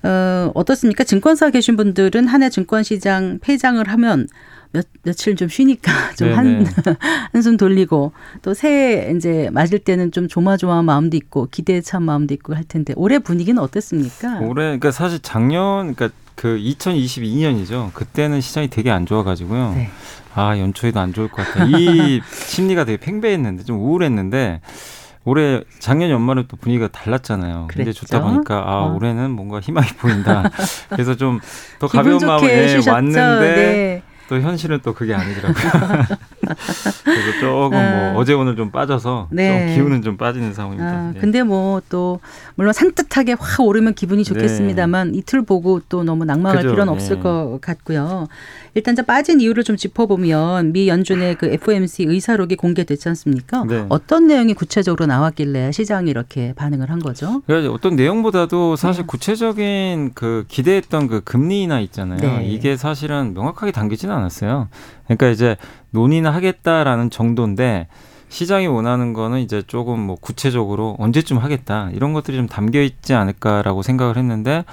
어, 0.03 0.51
어떻습니까? 0.53 1.03
증권사 1.03 1.49
계신 1.49 1.75
분들은 1.75 2.27
한 2.27 2.43
해 2.43 2.49
증권시장 2.49 3.39
폐장을 3.41 3.87
하면 3.87 4.27
몇, 4.71 4.85
며칠 5.03 5.35
좀 5.35 5.47
쉬니까 5.47 5.91
좀 6.15 6.27
네, 6.29 6.33
한, 6.35 6.63
네. 6.63 6.69
한숨 7.33 7.57
돌리고 7.57 8.11
또 8.41 8.53
새해 8.53 9.11
이제 9.15 9.49
맞을 9.51 9.79
때는 9.79 10.11
좀 10.11 10.27
조마조마한 10.27 10.85
마음도 10.85 11.17
있고 11.17 11.47
기대에 11.49 11.81
찬 11.81 12.03
마음도 12.03 12.33
있고 12.33 12.53
할 12.53 12.63
텐데 12.63 12.93
올해 12.95 13.17
분위기는 13.19 13.59
어땠습니까? 13.61 14.39
올해 14.41 14.63
그러니까 14.65 14.91
사실 14.91 15.19
작년 15.21 15.93
그러니까 15.95 16.09
그 16.35 16.57
2022년이죠. 16.59 17.91
그때는 17.93 18.41
시장이 18.41 18.67
되게 18.69 18.91
안 18.91 19.05
좋아가지고요. 19.05 19.73
네. 19.75 19.89
아 20.35 20.57
연초에도 20.59 20.99
안 20.99 21.13
좋을 21.13 21.29
것 21.29 21.37
같아. 21.43 21.65
이 21.65 22.21
심리가 22.29 22.85
되게 22.85 22.97
팽배했는데 22.97 23.63
좀 23.63 23.79
우울했는데 23.79 24.61
올해 25.27 25.61
작년 25.79 26.09
연말은 26.09 26.45
또 26.47 26.55
분위기가 26.55 26.87
달랐잖아요. 26.87 27.65
근데 27.67 27.83
그랬죠. 27.83 28.05
좋다 28.05 28.21
보니까 28.23 28.63
아 28.65 28.85
어. 28.85 28.95
올해는 28.95 29.29
뭔가 29.31 29.59
희망이 29.59 29.87
보인다. 29.99 30.49
그래서 30.89 31.15
좀 31.15 31.39
더 31.79 31.87
가벼운 31.87 32.25
마음에? 32.25 32.77
왔는데 32.87 33.21
네. 33.55 34.03
또 34.29 34.39
현실은 34.41 34.79
또 34.83 34.93
그게 34.93 35.13
아니더라고요. 35.13 35.55
그래서 37.03 37.39
조금 37.39 37.77
아. 37.77 38.11
뭐 38.11 38.19
어제 38.21 38.33
오늘 38.33 38.55
좀 38.55 38.71
빠져서 38.71 39.27
네. 39.31 39.67
좀 39.67 39.75
기운은 39.75 40.01
좀 40.01 40.17
빠지는 40.17 40.53
상황입니다. 40.53 40.91
아, 40.91 41.11
네. 41.13 41.19
근데 41.19 41.43
뭐 41.43 41.81
또 41.89 42.19
물론 42.55 42.73
산뜻하게 42.73 43.35
확 43.39 43.61
오르면 43.61 43.93
기분이 43.93 44.23
좋겠습니다만 44.23 45.15
이틀 45.15 45.43
보고 45.43 45.79
또 45.87 46.03
너무 46.03 46.25
낭망할 46.25 46.57
그죠, 46.57 46.71
필요는 46.71 46.91
네. 46.91 46.95
없을 46.95 47.19
것 47.19 47.59
같고요. 47.61 48.27
일단 48.77 48.93
이제 48.93 49.01
빠진 49.01 49.41
이유를 49.41 49.63
좀 49.63 49.75
짚어보면 49.75 50.71
미 50.71 50.87
연준의 50.87 51.35
그 51.39 51.47
FOMC 51.47 52.03
의사록이 52.03 52.55
공개됐지 52.57 53.09
않습니까? 53.09 53.63
네. 53.67 53.87
어떤 53.89 54.27
내용이 54.27 54.53
구체적으로 54.53 55.07
나왔길래 55.07 55.71
시장이 55.71 56.11
이렇게 56.11 56.53
반응을 56.53 56.91
한 56.91 56.99
거죠? 56.99 57.41
그러니까 57.47 57.73
어떤 57.73 57.95
내용보다도 57.95 58.75
사실 58.75 59.01
네. 59.01 59.07
구체적인 59.07 60.11
그 60.13 60.45
기대했던 60.47 61.07
그 61.07 61.21
금리 61.21 61.63
인하 61.63 61.79
있잖아요. 61.79 62.19
네. 62.19 62.45
이게 62.45 62.77
사실은 62.77 63.33
명확하게 63.33 63.71
담기지는 63.71 64.13
않았어요. 64.13 64.67
그러니까 65.05 65.29
이제 65.29 65.57
논의는 65.89 66.29
하겠다라는 66.29 67.09
정도인데 67.09 67.87
시장이 68.29 68.67
원하는 68.67 69.13
거는 69.13 69.39
이제 69.39 69.63
조금 69.65 69.99
뭐 69.99 70.17
구체적으로 70.19 70.95
언제쯤 70.99 71.37
하겠다 71.37 71.89
이런 71.93 72.13
것들이 72.13 72.37
좀 72.37 72.47
담겨 72.47 72.81
있지 72.81 73.13
않을까라고 73.13 73.81
생각을 73.81 74.17
했는데 74.17 74.65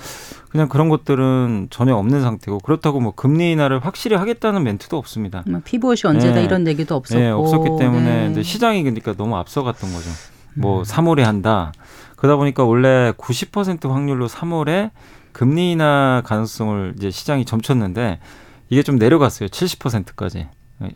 그냥 0.48 0.68
그런 0.68 0.88
것들은 0.88 1.68
전혀 1.70 1.94
없는 1.96 2.22
상태고 2.22 2.58
그렇다고 2.58 3.00
뭐 3.00 3.12
금리 3.14 3.52
인하를 3.52 3.84
확실히 3.84 4.16
하겠다는 4.16 4.62
멘트도 4.62 4.96
없습니다. 4.96 5.44
뭐 5.48 5.60
피부옷이 5.64 6.02
언제다 6.04 6.36
네. 6.36 6.44
이런 6.44 6.66
얘기도 6.66 6.96
없었고. 6.96 7.20
네, 7.20 7.30
없었기 7.30 7.70
때문에 7.78 8.28
네. 8.30 8.42
시장이 8.42 8.82
그러니까 8.82 9.14
너무 9.14 9.36
앞서갔던 9.36 9.92
거죠. 9.92 10.10
뭐 10.54 10.80
음. 10.80 10.82
3월에 10.84 11.22
한다. 11.22 11.72
그러다 12.16 12.36
보니까 12.36 12.64
원래 12.64 13.12
90% 13.18 13.88
확률로 13.88 14.28
3월에 14.28 14.90
금리 15.32 15.72
인하 15.72 16.22
가능성을 16.24 16.94
이제 16.96 17.10
시장이 17.10 17.44
점쳤는데 17.44 18.20
이게 18.68 18.82
좀 18.82 18.96
내려갔어요. 18.96 19.48
70%까지. 19.48 20.46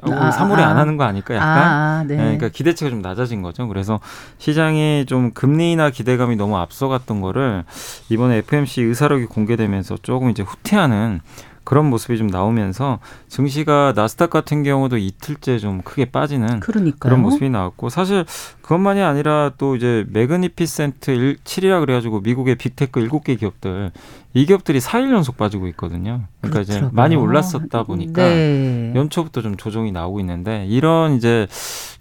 어, 0.02 0.12
아, 0.12 0.30
3월에 0.30 0.60
아. 0.60 0.68
안 0.68 0.76
하는 0.76 0.96
거 0.96 1.04
아닐까 1.04 1.34
약간. 1.34 1.48
아, 1.48 1.98
아, 1.98 2.04
네. 2.06 2.16
네, 2.16 2.22
그러니까 2.22 2.48
기대치가 2.48 2.90
좀 2.90 3.02
낮아진 3.02 3.42
거죠. 3.42 3.68
그래서 3.68 4.00
시장이 4.38 5.06
좀 5.06 5.32
금리 5.32 5.72
인하 5.72 5.90
기대감이 5.90 6.36
너무 6.36 6.56
앞서갔던 6.58 7.20
거를 7.20 7.64
이번에 8.08 8.36
FOMC 8.38 8.82
의사록이 8.82 9.26
공개되면서 9.26 9.98
조금 10.02 10.30
이제 10.30 10.42
후퇴하는 10.42 11.20
그런 11.68 11.84
모습이 11.90 12.16
좀 12.16 12.28
나오면서 12.28 12.98
증시가 13.28 13.92
나스닥 13.94 14.30
같은 14.30 14.62
경우도 14.62 14.96
이틀째 14.96 15.58
좀 15.58 15.82
크게 15.82 16.06
빠지는 16.06 16.60
그러니까요. 16.60 16.96
그런 16.98 17.20
모습이 17.20 17.50
나왔고 17.50 17.90
사실 17.90 18.24
그것만이 18.62 19.02
아니라 19.02 19.52
또 19.58 19.76
이제 19.76 20.06
Magnificent 20.08 21.36
7이라 21.44 21.80
그래가지고 21.80 22.20
미국의 22.20 22.54
빅테크 22.54 23.06
7개 23.06 23.38
기업들 23.38 23.90
이 24.34 24.46
기업들이 24.46 24.78
4일 24.78 25.10
연속 25.12 25.36
빠지고 25.36 25.68
있거든요. 25.68 26.24
그러니까 26.40 26.60
이제 26.60 26.74
그렇더라고요. 26.74 26.96
많이 26.96 27.16
올랐었다 27.16 27.82
보니까 27.82 28.22
네. 28.22 28.92
연초부터 28.94 29.42
좀 29.42 29.56
조정이 29.56 29.90
나오고 29.90 30.20
있는데 30.20 30.66
이런 30.68 31.16
이제 31.16 31.46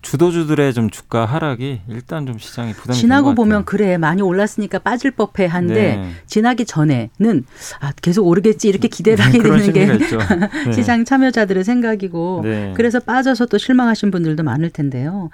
주도주들의 0.02 0.74
좀 0.74 0.90
주가 0.90 1.26
하락이 1.26 1.82
일단 1.88 2.26
좀 2.26 2.38
시장이 2.38 2.74
부담이 2.74 2.98
지나고 2.98 3.34
보면. 3.34 3.66
그래 3.66 3.98
많이 3.98 4.22
올랐으니까 4.22 4.80
빠질 4.80 5.12
법해 5.12 5.46
한데 5.46 5.96
네. 5.96 6.12
지나기 6.26 6.66
전에는 6.66 7.46
아 7.80 7.92
계속 8.02 8.28
오르겠지 8.28 8.68
이렇게 8.68 8.88
기대를 8.88 9.24
하게 9.24 9.40
그런 9.40 9.57
되는 9.57 9.57
게 9.57 9.57
심리가 9.60 9.94
있죠. 9.94 10.18
네. 10.66 10.72
시장 10.72 11.06
참여자들의 11.06 11.64
생각이고 11.64 12.42
네. 12.44 12.74
그래서 12.76 13.00
빠져서 13.00 13.48
또 13.48 13.58
실망하신 13.58 14.12
분들도 14.12 14.44
많을 14.44 14.70
텐데요. 14.70 15.30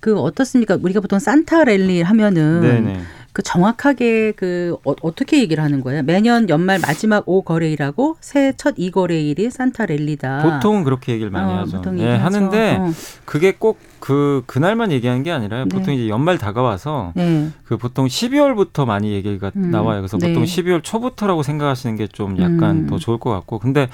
그 0.00 0.18
어떻습니까? 0.18 0.78
우리가 0.80 1.00
보통 1.00 1.18
산타 1.18 1.64
랠리 1.64 2.02
하면은 2.02 2.60
네네. 2.60 3.00
그 3.38 3.42
정확하게 3.44 4.32
그 4.32 4.76
어, 4.84 4.94
어떻게 5.00 5.38
얘기를 5.38 5.62
하는 5.62 5.80
거예요? 5.80 6.02
매년 6.02 6.48
연말 6.48 6.80
마지막 6.80 7.22
5 7.28 7.42
거래일하고 7.42 8.16
새해 8.20 8.52
첫 8.56 8.74
2 8.76 8.90
거래일이 8.90 9.48
산타 9.48 9.86
랠리다. 9.86 10.42
보통은 10.42 10.82
그렇게 10.82 11.12
얘기를 11.12 11.30
많이 11.30 11.52
어, 11.52 11.58
하죠. 11.58 11.76
보통 11.76 12.00
예, 12.00 12.02
얘기하죠. 12.14 12.24
하는데 12.24 12.76
어. 12.80 12.90
그게 13.24 13.52
꼭 13.52 13.78
그 14.00 14.42
그날만 14.46 14.92
얘기하는 14.92 15.22
게 15.22 15.32
아니라 15.32 15.64
네. 15.64 15.68
보통 15.68 15.92
이제 15.94 16.08
연말 16.08 16.38
다가와서 16.38 17.12
네. 17.16 17.48
그 17.64 17.76
보통 17.76 18.06
12월부터 18.06 18.86
많이 18.86 19.12
얘기가 19.12 19.50
음, 19.56 19.70
나와요. 19.70 20.00
그래서 20.00 20.16
네. 20.18 20.28
보통 20.28 20.44
12월 20.44 20.82
초부터라고 20.82 21.42
생각하시는 21.42 21.96
게 21.96 22.08
좀 22.08 22.38
약간 22.40 22.84
음. 22.84 22.86
더 22.86 22.96
좋을 22.98 23.18
것 23.18 23.30
같고. 23.30 23.58
근데 23.58 23.88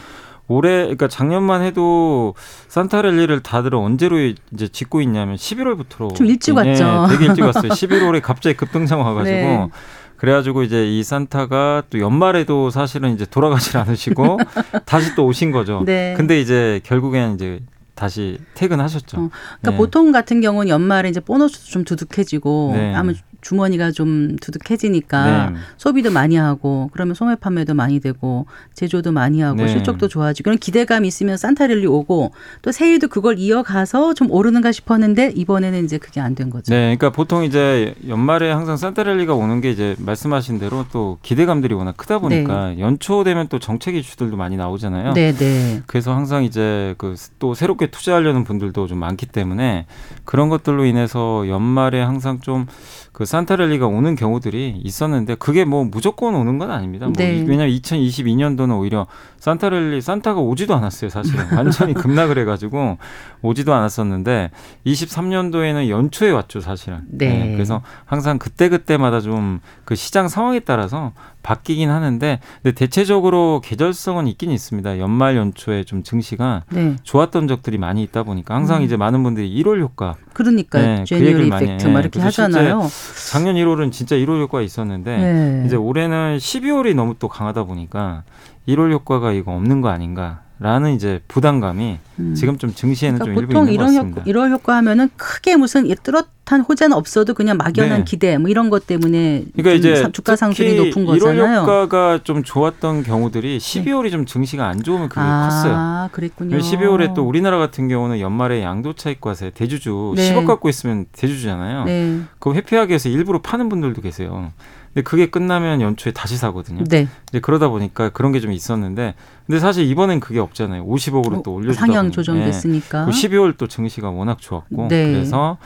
올해 0.49 0.83
그러니까 0.83 1.09
작년만 1.09 1.63
해도 1.63 2.35
산타랠리를 2.69 3.41
다들 3.41 3.75
언제로 3.75 4.19
이제 4.19 4.69
짓고 4.69 5.01
있냐면 5.01 5.37
11월부터로 5.37 6.15
좀 6.15 6.27
일찍 6.27 6.53
예, 6.53 6.71
왔죠. 6.71 7.07
되게 7.11 7.27
일찍 7.27 7.43
왔어요. 7.43 7.71
11월에 7.73 8.21
갑자기 8.21 8.57
급등장 8.57 9.01
와가지고 9.01 9.37
네. 9.37 9.69
그래가지고 10.17 10.63
이제 10.63 10.87
이 10.87 11.03
산타가 11.03 11.85
또 11.91 11.99
연말에도 11.99 12.71
사실은 12.71 13.15
이제 13.15 13.27
돌아가질 13.27 13.77
않으시고 13.79 14.39
다시 14.87 15.15
또 15.15 15.27
오신 15.27 15.51
거죠. 15.51 15.83
네. 15.85 16.15
근데 16.17 16.41
이제 16.41 16.81
결국에는 16.85 17.35
이제 17.35 17.61
다시 17.95 18.39
퇴근하셨죠. 18.55 19.17
어, 19.17 19.31
그러니까 19.61 19.71
네. 19.71 19.77
보통 19.77 20.13
같은 20.13 20.41
경우는 20.41 20.69
연말에 20.69 21.09
이제 21.09 21.21
보너스도 21.21 21.71
좀 21.71 21.85
두둑해지고 21.85 22.73
네. 22.75 22.95
아마 22.95 23.13
주머니가 23.45 23.93
좀 23.93 24.37
두둑해지니까 24.41 25.51
네. 25.51 25.57
소비도 25.77 26.11
많이 26.11 26.37
하고 26.37 26.91
그러면 26.93 27.15
소매 27.15 27.37
판매도 27.37 27.75
많이 27.75 28.01
되고 28.01 28.47
제조도 28.75 29.13
많이 29.13 29.41
하고 29.41 29.63
네. 29.63 29.69
실적도 29.69 30.09
좋아지고 30.09 30.45
그런 30.45 30.59
기대감이 30.59 31.07
있으면 31.09 31.37
산타랠리 31.37 31.87
오고 31.87 32.33
또 32.63 32.73
새해도 32.73 33.09
그걸 33.09 33.39
이어가서 33.39 34.15
좀 34.15 34.31
오르는가 34.31 34.73
싶었는데 34.73 35.33
이번에는 35.37 35.85
이제 35.85 35.99
그게 35.99 36.21
안 36.21 36.35
된 36.35 36.51
거죠. 36.51 36.75
네, 36.75 36.97
그러니까 36.97 37.11
보통 37.11 37.45
이제 37.45 37.95
연말에 38.09 38.51
항상 38.51 38.77
산타랠리가 38.77 39.35
오는 39.35 39.61
게 39.61 39.71
이제 39.71 39.95
말씀하신 40.01 40.59
대로 40.59 40.85
또 40.93 41.19
기대감들이 41.23 41.75
워낙 41.75 41.97
크다 41.97 42.19
보니까 42.19 42.77
연초 42.81 43.23
되면 43.23 43.47
또 43.47 43.61
정책 43.61 43.95
이슈들도 43.95 44.37
많이 44.37 44.57
나오잖아요. 44.57 45.13
네, 45.13 45.33
네. 45.33 45.83
그래서 45.87 46.13
항상 46.13 46.43
이제 46.43 46.95
그 46.99 47.15
또 47.39 47.55
새롭게 47.55 47.89
투자하려는 47.89 48.45
분들도 48.45 48.87
좀 48.87 48.99
많기 48.99 49.27
때문에 49.27 49.87
그런 50.25 50.49
것들로 50.49 50.85
인해서 50.85 51.49
연말에 51.49 52.01
항상 52.01 52.41
좀그 52.41 53.25
산타랠리가 53.39 53.89
오는 53.89 54.15
경우들이 54.15 54.81
있었는데 54.85 55.35
그게 55.35 55.65
뭐 55.65 55.83
무조건 55.85 56.37
오는 56.37 56.57
건 56.59 56.71
아닙니다. 56.71 57.07
뭐 57.07 57.15
네. 57.17 57.37
이- 57.39 57.43
왜냐하면 57.43 57.75
2022년도는 57.77 58.79
오히려 58.79 59.09
산타랠리 59.41 60.01
산타가 60.01 60.41
오지도 60.41 60.73
않았어요. 60.77 61.11
사실은 61.11 61.45
완전히 61.57 61.95
급락을 61.95 62.39
해가지고 62.39 62.97
오지도 63.43 63.75
않았었는데 63.75 64.53
23년도에는 64.87 65.89
연초에 65.89 66.31
왔죠. 66.31 66.61
사실은. 66.61 67.01
네. 67.09 67.53
그래서 67.55 67.83
항상 68.05 68.39
그때 68.39 68.69
그때마다 68.69 69.21
좀 69.21 69.61
그 69.85 69.95
시장 69.97 70.29
상황에 70.29 70.61
따라서 70.61 71.13
바뀌긴 71.45 71.91
하는데 71.91 72.41
근데 72.63 72.75
대체적으로 72.75 73.61
계절성은 73.63 74.27
있긴 74.27 74.51
있습니다. 74.51 74.99
연말 74.99 75.37
연초에 75.37 75.85
좀 75.85 76.03
증시가 76.03 76.65
네. 76.71 76.97
좋았던 77.05 77.47
적들이 77.47 77.79
많이 77.79 78.03
있다 78.03 78.25
보니까 78.25 78.55
항상 78.55 78.79
음. 78.79 78.83
이제 78.83 78.97
많은 78.97 79.23
분들이 79.23 79.55
1월 79.63 79.81
효과 79.81 80.17
그러니까 80.33 80.81
네, 80.81 81.05
그 81.09 81.15
얘기를 81.17 81.47
많이. 81.47 81.67
막 81.67 82.01
이렇게 82.01 82.19
하잖아요. 82.19 82.89
작년 83.31 83.55
1월은 83.57 83.93
진짜 83.93 84.17
1월 84.17 84.41
효과가 84.41 84.63
있었는데 84.63 85.17
네. 85.17 85.63
이제 85.67 85.77
올해는 85.77 86.39
12월이 86.39 86.95
너무 86.95 87.15
또 87.19 87.29
강하다 87.29 87.65
보니까 87.65 88.25
1월 88.67 88.91
효과가 88.93 89.33
이거 89.33 89.53
없는 89.53 89.83
거 89.83 89.91
아닌가 89.91 90.44
라는 90.65 90.95
이제 90.95 91.21
부담감이 91.29 91.99
음. 92.21 92.35
지금 92.35 92.57
좀 92.57 92.73
증시에는 92.73 93.19
그러니까 93.19 93.35
좀 93.35 93.43
일부 93.43 93.53
보통 93.53 93.71
이런. 93.71 93.95
효과, 93.95 94.23
이런 94.25 94.51
효과 94.51 94.77
하면은 94.77 95.11
크게 95.19 95.57
무슨 95.57 95.87
뚜렷한 96.03 96.63
호재는 96.67 96.97
없어도 96.97 97.35
그냥 97.35 97.59
막연한 97.59 97.99
네. 97.99 98.05
기대 98.07 98.39
뭐 98.39 98.49
이런 98.49 98.71
것 98.71 98.87
때문에 98.87 99.45
그러니까 99.55 99.71
좀 99.73 99.77
이제 99.93 100.03
사- 100.03 100.11
주가 100.11 100.37
상승이 100.37 100.75
높은 100.75 101.05
1월 101.05 101.19
거잖아요. 101.21 101.61
효과가 101.61 102.21
좀 102.25 102.43
좋았던 102.43 103.03
경우들이 103.03 103.59
12월이 103.59 104.11
좀 104.11 104.25
증시가 104.25 104.67
안 104.67 104.83
좋으면 104.83 105.11
그게 105.11 105.21
컸어요. 105.21 105.75
아, 105.77 106.09
그랬군요. 106.13 106.57
12월에 106.57 107.13
또 107.13 107.29
우리나라 107.29 107.59
같은 107.59 107.87
경우는 107.89 108.21
연말에 108.21 108.63
양도차익과세 108.63 109.51
대주주 109.51 110.15
네. 110.17 110.33
10억 110.35 110.47
갖고 110.47 110.71
있으면 110.71 111.05
대주주잖아요. 111.13 111.85
네. 111.85 112.21
그거 112.39 112.55
회피하기 112.55 112.89
위해서 112.89 113.11
일부러 113.11 113.43
파는 113.43 113.69
분들도 113.69 114.01
계세요. 114.01 114.51
근데 114.95 115.03
그게 115.03 115.27
끝나면 115.27 115.81
연초에 115.81 116.13
다시 116.13 116.37
사거든요. 116.37 116.85
네. 116.85 117.09
이제 117.35 117.41
그러다 117.41 117.69
보니까 117.69 118.11
그런 118.11 118.31
게 118.33 118.41
좀 118.41 118.53
있었는데 118.53 119.15
근데 119.47 119.59
사실 119.61 119.85
이번엔 119.85 120.21
그게 120.21 120.39
없잖아요. 120.41 120.87
50억으로 120.87 121.43
또 121.43 121.55
올려주다 121.55 121.87
상향. 121.87 122.11
조정됐으니까. 122.11 123.05
그 123.07 123.11
12월 123.11 123.55
또 123.59 123.67
증시가 123.67 124.09
워낙 124.11 124.39
좋았고 124.41 124.89
네. 124.89 125.13
그래서 125.13 125.59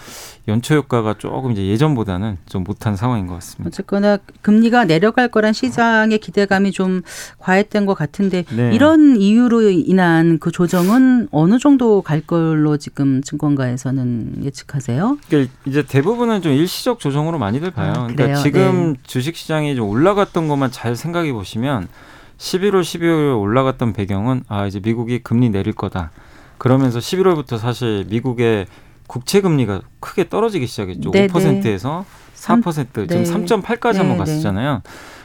연초 0.48 0.74
효과가 0.76 1.14
조금 1.18 1.52
이제 1.52 1.64
예전보다는 1.66 2.38
좀 2.46 2.64
못한 2.64 2.96
상황인 2.96 3.26
것 3.26 3.34
같습니다. 3.34 3.68
어쨌거나 3.68 4.18
금리가 4.42 4.86
내려갈 4.86 5.28
거란 5.28 5.52
시장의 5.52 6.18
기대감이 6.18 6.72
좀 6.72 7.02
과했던 7.38 7.86
것 7.86 7.94
같은데 7.94 8.44
네. 8.54 8.72
이런 8.74 9.16
이유로 9.16 9.62
인한 9.70 10.38
그 10.40 10.50
조정은 10.50 11.28
어느 11.30 11.58
정도 11.58 12.02
갈 12.02 12.20
걸로 12.20 12.78
지금 12.78 13.22
증권가에서는 13.22 14.42
예측하세요? 14.44 15.18
그러니까 15.28 15.52
이제 15.66 15.82
대부분은 15.84 16.42
좀 16.42 16.52
일시적 16.52 16.98
조정으로 16.98 17.38
많이들 17.38 17.70
봐요. 17.70 17.92
아, 17.96 18.06
그러니까? 18.08 18.42
지금 18.42 18.96
주식 19.04 19.36
시장이 19.36 19.76
좀 19.76 19.88
올라갔던 19.88 20.48
것만 20.48 20.70
잘 20.72 20.96
생각해 20.96 21.32
보시면 21.32 21.57
11월, 21.62 22.82
12월에 22.82 23.40
올라갔던 23.40 23.92
배경은 23.92 24.44
아 24.48 24.66
이제 24.66 24.80
미국이 24.80 25.18
금리 25.20 25.50
내릴 25.50 25.72
거다. 25.72 26.10
그러면서 26.58 26.98
11월부터 26.98 27.58
사실 27.58 28.04
미국의 28.08 28.66
국채 29.06 29.40
금리가 29.40 29.82
크게 30.00 30.28
떨어지기 30.28 30.66
시작했죠. 30.66 31.10
네, 31.10 31.26
5%에서 31.26 32.04
4% 32.34 33.08
네. 33.08 33.24
지금 33.24 33.44
3.8까지 33.46 33.94
네, 33.94 33.98
한번 33.98 34.12
네. 34.12 34.18
갔었잖아요. 34.18 34.82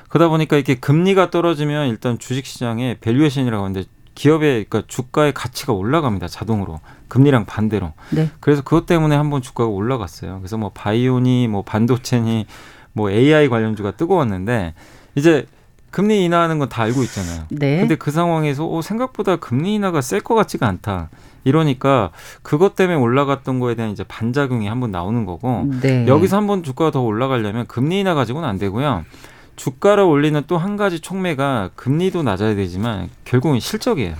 그러다 0.09 0.29
보니까 0.29 0.55
이렇게 0.55 0.75
금리가 0.75 1.31
떨어지면 1.31 1.89
일단 1.89 2.19
주식 2.19 2.45
시장의 2.45 2.97
valuation이라고 3.01 3.63
하는데 3.63 3.87
기업의 4.15 4.65
그러니까 4.65 4.83
주가의 4.87 5.33
가치가 5.33 5.73
올라갑니다. 5.73 6.27
자동으로. 6.27 6.79
금리랑 7.07 7.45
반대로. 7.45 7.93
네. 8.11 8.29
그래서 8.39 8.61
그것 8.61 8.85
때문에 8.85 9.15
한번 9.15 9.41
주가가 9.41 9.69
올라갔어요. 9.69 10.37
그래서 10.39 10.57
뭐 10.57 10.69
바이오니, 10.73 11.47
뭐 11.47 11.63
반도체니, 11.63 12.45
뭐 12.93 13.09
AI 13.11 13.49
관련주가 13.49 13.91
뜨거웠는데 13.91 14.73
이제 15.15 15.45
금리 15.93 16.23
인하하는 16.25 16.57
건 16.57 16.67
다 16.69 16.81
알고 16.81 17.03
있잖아요. 17.03 17.43
네. 17.51 17.79
근데 17.79 17.93
그 17.95 18.09
상황에서 18.09 18.65
어, 18.67 18.81
생각보다 18.81 19.35
금리 19.35 19.75
인하가 19.75 20.01
셀 20.01 20.21
것 20.21 20.33
같지가 20.33 20.67
않다. 20.67 21.09
이러니까 21.43 22.09
그것 22.41 22.75
때문에 22.75 22.97
올라갔던 22.97 23.59
거에 23.59 23.75
대한 23.75 23.91
이제 23.91 24.03
반작용이 24.03 24.67
한번 24.67 24.89
나오는 24.91 25.25
거고 25.25 25.67
네. 25.81 26.07
여기서 26.07 26.37
한번 26.37 26.63
주가가 26.63 26.89
더 26.89 27.01
올라가려면 27.01 27.67
금리 27.67 27.99
인하 27.99 28.15
가지고는 28.15 28.47
안 28.49 28.57
되고요. 28.57 29.05
주가를 29.55 30.03
올리는 30.03 30.41
또 30.47 30.57
한 30.57 30.77
가지 30.77 30.99
촉매가 30.99 31.71
금리도 31.75 32.23
낮아야 32.23 32.55
되지만 32.55 33.09
결국은 33.23 33.59
실적이에요. 33.59 34.15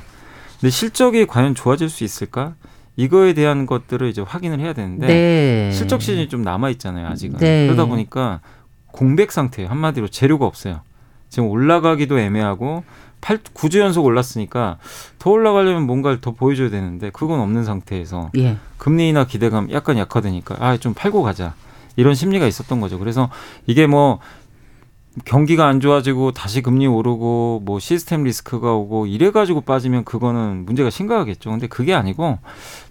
근데 0.59 0.69
실적이 0.69 1.25
과연 1.25 1.55
좋아질 1.55 1.89
수 1.89 2.03
있을까? 2.03 2.53
이거에 2.97 3.33
대한 3.33 3.65
것들을 3.65 4.07
이제 4.09 4.21
확인을 4.21 4.59
해야 4.59 4.73
되는데 4.73 5.07
네. 5.07 5.71
실적 5.73 6.03
시즌이 6.03 6.29
좀 6.29 6.43
남아 6.43 6.69
있잖아요, 6.71 7.07
아직은. 7.07 7.39
네. 7.39 7.65
그러다 7.65 7.85
보니까 7.85 8.41
공백 8.91 9.31
상태예요. 9.31 9.71
한마디로 9.71 10.09
재료가 10.09 10.45
없어요. 10.45 10.81
지금 11.33 11.49
올라가기도 11.49 12.19
애매하고 12.19 12.83
8, 13.21 13.39
9주 13.39 13.79
연속 13.79 14.05
올랐으니까 14.05 14.77
더 15.17 15.31
올라가려면 15.31 15.81
뭔가를 15.87 16.21
더 16.21 16.29
보여줘야 16.31 16.69
되는데 16.69 17.09
그건 17.09 17.39
없는 17.39 17.63
상태에서 17.63 18.29
예. 18.37 18.57
금리 18.77 19.09
인하 19.09 19.25
기대감 19.25 19.71
약간 19.71 19.97
약화되니까 19.97 20.57
아 20.59 20.77
좀 20.77 20.93
팔고 20.93 21.23
가자 21.23 21.55
이런 21.95 22.13
심리가 22.13 22.45
있었던 22.45 22.79
거죠. 22.79 22.99
그래서 22.99 23.29
이게 23.65 23.87
뭐 23.87 24.19
경기가 25.25 25.65
안 25.67 25.79
좋아지고 25.79 26.33
다시 26.33 26.61
금리 26.61 26.85
오르고 26.85 27.63
뭐 27.65 27.79
시스템 27.79 28.23
리스크가 28.23 28.73
오고 28.73 29.07
이래 29.07 29.31
가지고 29.31 29.61
빠지면 29.61 30.03
그거는 30.05 30.65
문제가 30.65 30.91
심각하겠죠. 30.91 31.49
근데 31.49 31.65
그게 31.65 31.95
아니고 31.95 32.37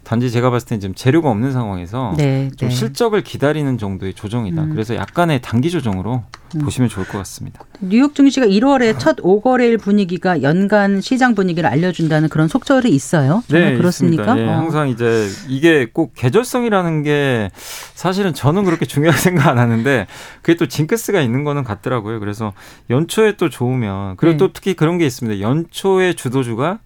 단지 0.05 0.31
제가 0.31 0.51
봤을 0.51 0.69
땐 0.69 0.81
지금 0.81 0.95
재료가 0.95 1.31
없는 1.31 1.53
상황에서 1.53 2.15
네. 2.17 2.51
좀 2.57 2.69
네. 2.69 2.75
실적을 2.75 3.23
기다리는 3.23 3.79
정도의 3.79 4.15
조정이다. 4.15 4.65
음. 4.65 4.71
그래서 4.71 4.97
약간의 4.97 5.41
단기 5.43 5.71
조정으로 5.71 6.25
음. 6.57 6.61
보시면 6.61 6.89
좋을 6.89 7.07
것 7.07 7.19
같습니다. 7.19 7.61
뉴욕 7.81 8.15
증시가 8.15 8.47
1월에 8.47 8.99
첫 8.99 9.17
5거래일 9.19 9.81
분위기가 9.81 10.43
연간 10.43 11.01
시장 11.01 11.35
분위기를 11.35 11.71
알려준다는 11.71 12.29
그런 12.29 12.49
속설이 12.49 12.91
있어요. 12.91 13.43
정말 13.49 13.77
그렇습니까? 13.79 14.39
예, 14.39 14.47
어. 14.47 14.53
항상 14.53 14.89
이제 14.89 15.29
이게 15.49 15.87
꼭 15.93 16.13
계절성이라는 16.17 17.03
게 17.05 17.51
사실은 17.95 18.35
저는 18.35 18.65
그렇게 18.65 18.87
중요하게 18.87 19.19
생각 19.23 19.49
안 19.49 19.59
하는데 19.59 20.07
그게 20.43 20.57
또 20.57 20.67
징크스가 20.67 21.21
있는 21.21 21.45
거는 21.45 21.63
같더라고요. 21.63 22.19
그래서 22.19 22.53
연초에 22.91 23.37
또 23.37 23.49
좋으면 23.49 24.17
그리고 24.17 24.33
네. 24.33 24.37
또 24.39 24.53
특히 24.53 24.75
그런 24.75 24.99
게 24.99 25.07
있습니다. 25.07 25.41
연초에 25.41 26.15
주도주가 26.15 26.81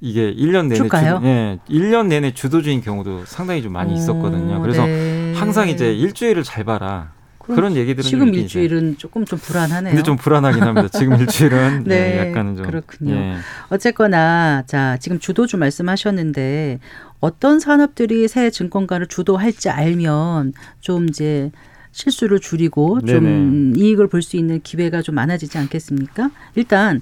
이게 0.00 0.32
1년 0.34 0.66
내내? 0.68 0.74
주, 0.76 0.84
예, 1.24 1.58
1년 1.68 2.06
내내 2.08 2.32
주도주인 2.34 2.80
경우도 2.82 3.24
상당히 3.26 3.62
좀 3.62 3.72
많이 3.72 3.94
있었거든요. 3.94 4.56
어, 4.56 4.60
그래서 4.60 4.84
네. 4.86 5.32
항상 5.34 5.68
이제 5.68 5.92
일주일을 5.94 6.42
잘 6.42 6.64
봐라. 6.64 7.14
그런 7.38 7.76
얘기들은 7.76 8.02
지금 8.02 8.26
좀 8.26 8.28
이렇게 8.34 8.44
이제 8.44 8.60
일주일은 8.60 8.98
조금 8.98 9.24
좀 9.24 9.38
불안하네요. 9.38 9.92
근데 9.92 10.02
좀 10.02 10.16
불안하긴 10.16 10.62
합니다. 10.64 10.88
지금 10.88 11.14
일주일은 11.20 11.84
네, 11.84 12.16
예, 12.24 12.28
약간은 12.28 12.56
좀 12.56 12.66
그렇군요. 12.66 13.14
예. 13.14 13.36
어쨌거나 13.70 14.64
자 14.66 14.96
지금 15.00 15.18
주도주 15.20 15.56
말씀하셨는데 15.56 16.80
어떤 17.20 17.60
산업들이 17.60 18.26
새 18.28 18.50
증권가를 18.50 19.06
주도할지 19.06 19.70
알면 19.70 20.54
좀 20.80 21.06
이제 21.08 21.50
실수를 21.92 22.40
줄이고 22.40 23.00
좀 23.02 23.72
이익을 23.76 24.08
볼 24.08 24.22
수 24.22 24.36
있는 24.36 24.60
기회가 24.62 25.00
좀 25.00 25.14
많아지지 25.14 25.56
않겠습니까? 25.56 26.30
일단 26.56 27.00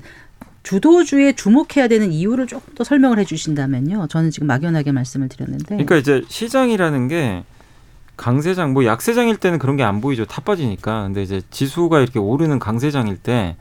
주도주에 0.64 1.34
주목해야 1.34 1.86
되는 1.88 2.10
이유를 2.10 2.46
조금 2.48 2.74
더 2.74 2.82
설명을 2.84 3.18
해주신다면요. 3.20 4.08
저는 4.08 4.30
지금 4.30 4.48
막연하게 4.48 4.90
말씀을 4.92 5.28
드렸는데. 5.28 5.66
그러니까 5.66 5.96
이제 5.96 6.22
시장이라는 6.26 7.06
게 7.08 7.44
강세장 8.16 8.72
뭐 8.72 8.84
약세장일 8.84 9.36
때는 9.36 9.58
그런 9.58 9.76
게 9.76 9.82
안 9.84 10.00
보이죠. 10.00 10.24
타 10.24 10.40
빠지니까. 10.40 11.04
근데 11.04 11.22
이제 11.22 11.42
지수가 11.50 12.00
이렇게 12.00 12.18
오르는 12.18 12.58
강세장일 12.58 13.18
때 13.18 13.56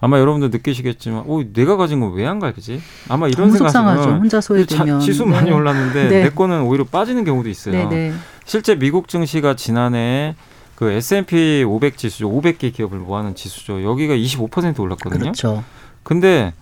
아마 0.00 0.18
여러분도 0.18 0.48
느끼시겠지만, 0.48 1.24
오, 1.26 1.42
내가 1.52 1.76
가진 1.76 2.00
건왜안 2.00 2.38
가지? 2.38 2.80
아마 3.08 3.28
이런 3.28 3.50
속상하죠. 3.50 4.10
혼자 4.10 4.38
자- 4.38 4.40
소외되면. 4.42 5.00
지수 5.00 5.24
네. 5.24 5.30
많이 5.30 5.50
올랐는데 5.50 6.08
네. 6.08 6.22
내 6.24 6.30
거는 6.30 6.62
오히려 6.62 6.84
빠지는 6.84 7.24
경우도 7.24 7.48
있어요. 7.48 7.88
네네. 7.88 8.12
실제 8.44 8.74
미국 8.74 9.08
증시가 9.08 9.56
지난해 9.56 10.36
그 10.74 10.90
S&P 10.90 11.64
500 11.66 11.96
지수죠. 11.96 12.30
500개 12.30 12.72
기업을 12.74 12.98
모아놓은 12.98 13.34
지수죠. 13.34 13.82
여기가 13.82 14.14
25% 14.14 14.80
올랐거든요. 14.80 15.20
그렇죠. 15.20 15.64
근데 16.06 16.54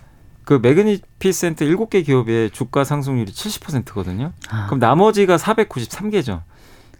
그 0.43 0.59
Magnificent 0.59 1.65
7개 1.65 2.03
기업의 2.03 2.49
주가 2.49 2.83
상승률이 2.83 3.31
70%거든요. 3.31 4.33
아, 4.49 4.65
그럼 4.65 4.79
나머지가 4.79 5.37
493개죠. 5.37 6.41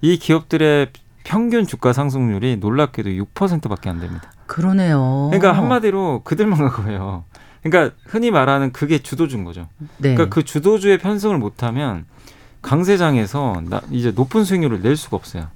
이 0.01 0.19
기업들의 0.19 0.89
평균 1.23 1.65
주가 1.65 1.91
상승률이 1.91 2.58
놀랍게도 2.58 3.10
6%밖에 3.10 3.89
안 3.89 3.99
됩니다. 3.99 4.31
그러네요. 4.45 5.29
그러니까 5.31 5.53
한마디로 5.53 6.21
그들만 6.23 6.60
간 6.60 6.69
거예요. 6.69 7.23
그러니까 7.63 7.95
흔히 8.05 8.29
말하는 8.29 8.71
그게 8.71 8.99
주도주인 8.99 9.43
거죠. 9.43 9.67
네. 9.97 10.13
그러니까 10.13 10.29
그 10.29 10.43
주도주의 10.43 10.99
편승을 10.99 11.39
못하면 11.39 12.05
강세장에서 12.62 13.63
나 13.67 13.81
이제 13.89 14.12
높은 14.12 14.43
수익률을 14.43 14.84
낼 14.84 14.95
수가 14.95 15.17
없어요. 15.17 15.47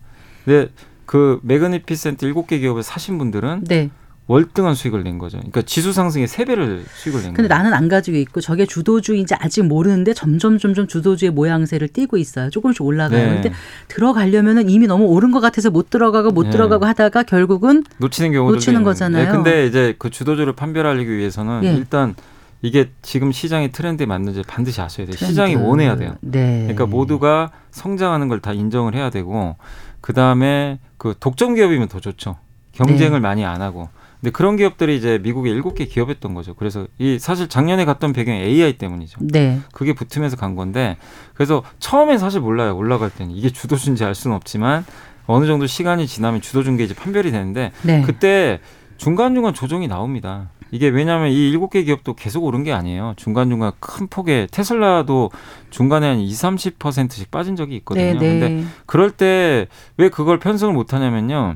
근데 0.43 0.71
그 1.05 1.39
Magnificent 1.43 2.33
7개 2.33 2.61
기업을 2.61 2.81
사신 2.81 3.19
분들은 3.19 3.65
네. 3.65 3.91
월등한 4.29 4.75
수익을 4.75 5.01
낸 5.03 5.17
거죠. 5.17 5.39
그러니까 5.39 5.63
지수 5.63 5.91
상승의 5.91 6.27
3배를 6.27 6.83
수익을 6.93 7.23
낸 7.23 7.33
근데 7.33 7.47
거예요. 7.47 7.63
나는 7.63 7.73
안 7.73 7.87
가지고 7.89 8.15
있고 8.17 8.41
저게 8.41 8.67
주도주인지 8.67 9.33
아직 9.33 9.63
모르는데 9.65 10.13
점점 10.13 10.59
점점 10.59 10.85
주도주의 10.87 11.31
모양새를 11.31 11.87
띠고 11.87 12.15
있어요. 12.17 12.51
조금씩 12.51 12.83
올라가요. 12.83 13.25
네. 13.27 13.33
근데 13.41 13.51
들어가려면은 13.87 14.69
이미 14.69 14.85
너무 14.85 15.05
오른 15.05 15.31
것 15.31 15.39
같아서 15.39 15.71
못 15.71 15.89
들어가고 15.89 16.29
못 16.29 16.43
네. 16.43 16.49
들어가고 16.51 16.85
하다가 16.85 17.23
결국은 17.23 17.83
놓치는 17.97 18.31
경우도 18.31 18.53
놓치는 18.57 18.83
거잖아요. 18.83 19.31
근데 19.31 19.65
이제 19.65 19.95
그 19.97 20.11
주도주를 20.11 20.53
판별하기 20.53 21.09
위해서는 21.09 21.61
예. 21.63 21.73
일단 21.73 22.13
이게 22.61 22.91
지금 23.01 23.31
시장의 23.31 23.71
트렌드에 23.71 24.05
맞는지 24.05 24.43
반드시 24.45 24.79
아셔야 24.79 25.07
돼요. 25.07 25.15
트렌드. 25.15 25.25
시장이 25.31 25.55
원해야 25.55 25.95
돼요. 25.95 26.13
네. 26.21 26.59
그러니까 26.67 26.85
모두가 26.85 27.49
성장하는 27.71 28.27
걸 28.27 28.41
다 28.41 28.53
인정을 28.53 28.93
해야 28.93 29.09
되고 29.09 29.55
그 30.01 30.13
다음에 30.13 30.77
그 30.97 31.15
독점 31.19 31.55
기업이면 31.55 31.87
더 31.87 31.99
좋죠. 31.99 32.37
경쟁을 32.73 33.13
네. 33.13 33.19
많이 33.27 33.43
안 33.43 33.63
하고. 33.63 33.89
근데 34.21 34.31
그런 34.31 34.57
기업들이 34.57 34.97
이제 34.97 35.17
미국에 35.21 35.49
일곱 35.49 35.75
개 35.75 35.85
기업했던 35.85 36.33
거죠. 36.33 36.53
그래서 36.53 36.87
이 36.97 37.17
사실 37.19 37.47
작년에 37.47 37.85
갔던 37.85 38.11
배경이 38.13 38.39
AI 38.39 38.73
때문이죠. 38.77 39.19
네. 39.21 39.59
그게 39.71 39.93
붙으면서 39.93 40.35
간 40.35 40.55
건데 40.55 40.97
그래서 41.33 41.63
처음엔 41.79 42.17
사실 42.17 42.41
몰라요. 42.41 42.75
올라갈 42.75 43.09
때는 43.09 43.33
이게 43.33 43.49
주도주인지 43.49 44.03
알 44.03 44.15
수는 44.15 44.35
없지만 44.35 44.85
어느 45.25 45.45
정도 45.45 45.67
시간이 45.67 46.05
지나면 46.07 46.41
주도주인 46.41 46.75
게 46.75 46.83
이제 46.83 46.93
판별이 46.93 47.31
되는데 47.31 47.71
네. 47.83 48.01
그때 48.01 48.59
중간중간 48.97 49.53
조정이 49.53 49.87
나옵니다. 49.87 50.49
이게 50.71 50.87
왜냐하면 50.89 51.29
이 51.31 51.49
일곱 51.49 51.71
개 51.71 51.81
기업도 51.83 52.13
계속 52.15 52.43
오른 52.43 52.63
게 52.63 52.71
아니에요. 52.73 53.13
중간 53.15 53.49
중간 53.49 53.71
큰 53.79 54.07
폭의 54.07 54.47
테슬라도 54.51 55.31
중간에 55.71 56.07
한 56.07 56.19
2, 56.19 56.29
30%씩 56.29 57.31
빠진 57.31 57.55
적이 57.55 57.77
있거든요. 57.77 58.05
네, 58.05 58.13
네. 58.19 58.39
근데 58.39 58.65
그럴 58.85 59.11
때 59.11 59.67
왜 59.97 60.09
그걸 60.09 60.39
편성을 60.39 60.73
못 60.73 60.93
하냐면요. 60.93 61.55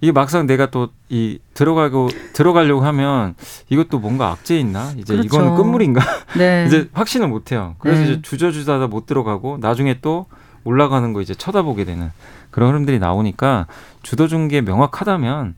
이게 0.00 0.12
막상 0.12 0.46
내가 0.46 0.70
또 0.70 0.90
이 1.10 1.38
들어가고 1.54 2.10
들어가려고 2.34 2.82
하면 2.84 3.34
이것도 3.70 3.98
뭔가 3.98 4.30
악재 4.32 4.58
있나? 4.58 4.92
이제 4.98 5.14
그렇죠. 5.14 5.24
이거는 5.26 5.54
끝물인가? 5.54 6.02
네. 6.36 6.64
이제 6.68 6.88
확신을 6.92 7.28
못 7.28 7.50
해요. 7.50 7.76
그래서 7.78 8.02
네. 8.02 8.10
이제 8.12 8.22
주저주저하다 8.22 8.88
못 8.88 9.06
들어가고 9.06 9.56
나중에 9.58 10.00
또 10.02 10.26
올라가는 10.64 11.10
거 11.14 11.22
이제 11.22 11.34
쳐다보게 11.34 11.86
되는 11.86 12.10
그런 12.50 12.68
흐름들이 12.70 12.98
나오니까 12.98 13.68
주도 14.02 14.28
중개 14.28 14.60
명확하다면 14.60 15.54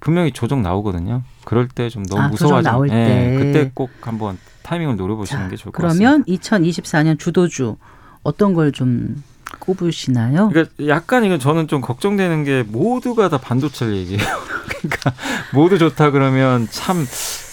분명히 0.00 0.32
조정 0.32 0.62
나오거든요. 0.62 1.22
그럴 1.44 1.68
때 1.68 1.90
좀 1.90 2.02
너무 2.06 2.22
아, 2.22 2.28
무서워하지 2.28 2.64
나올 2.64 2.88
예, 2.88 2.92
때. 2.94 3.36
그때 3.38 3.70
꼭 3.74 3.90
한번 4.00 4.38
타이밍을 4.62 4.96
노려보시는 4.96 5.42
자, 5.42 5.48
게 5.50 5.56
좋을 5.56 5.70
것 5.72 5.82
같습니다. 5.82 6.08
그러면 6.10 6.24
2024년 6.24 7.18
주도주 7.18 7.76
어떤 8.22 8.54
걸좀 8.54 9.22
꼽으시나요? 9.58 10.48
그러니까 10.50 10.72
약간 10.88 11.24
이건 11.24 11.38
저는 11.38 11.68
좀 11.68 11.80
걱정되는 11.80 12.44
게 12.44 12.62
모두가 12.66 13.28
다 13.28 13.38
반도체를 13.38 13.94
얘기해요. 13.96 14.26
그러니까 14.68 15.12
모두 15.52 15.78
좋다 15.78 16.10
그러면 16.10 16.66
참 16.70 17.06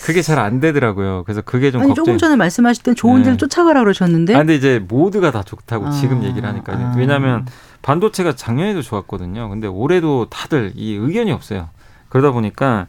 그게 0.04 0.22
잘 0.22 0.40
안 0.40 0.60
되더라고요. 0.60 1.24
그래서 1.26 1.42
그게 1.42 1.72
좀 1.72 1.82
아니 1.82 1.90
걱정. 1.90 2.06
조금 2.06 2.18
전에 2.18 2.36
말씀하실 2.36 2.84
땐 2.84 2.96
좋은 2.96 3.22
데를 3.22 3.34
네. 3.34 3.38
쫓아가라 3.38 3.82
그러셨는데 3.82 4.34
아, 4.34 4.40
근데 4.40 4.56
이제 4.56 4.84
모두가 4.88 5.32
다 5.32 5.44
좋다고 5.44 5.88
아, 5.88 5.92
지금 5.92 6.24
얘기를 6.24 6.48
하니까 6.48 6.74
아. 6.74 6.96
왜냐하면 6.98 7.46
반도체가 7.84 8.36
작년에도 8.36 8.82
좋았거든요. 8.82 9.50
근데 9.50 9.68
올해도 9.68 10.28
다들 10.30 10.74
이 10.76 10.94
의견이 10.96 11.32
없어요. 11.32 11.70
그러다 12.12 12.32
보니까 12.32 12.88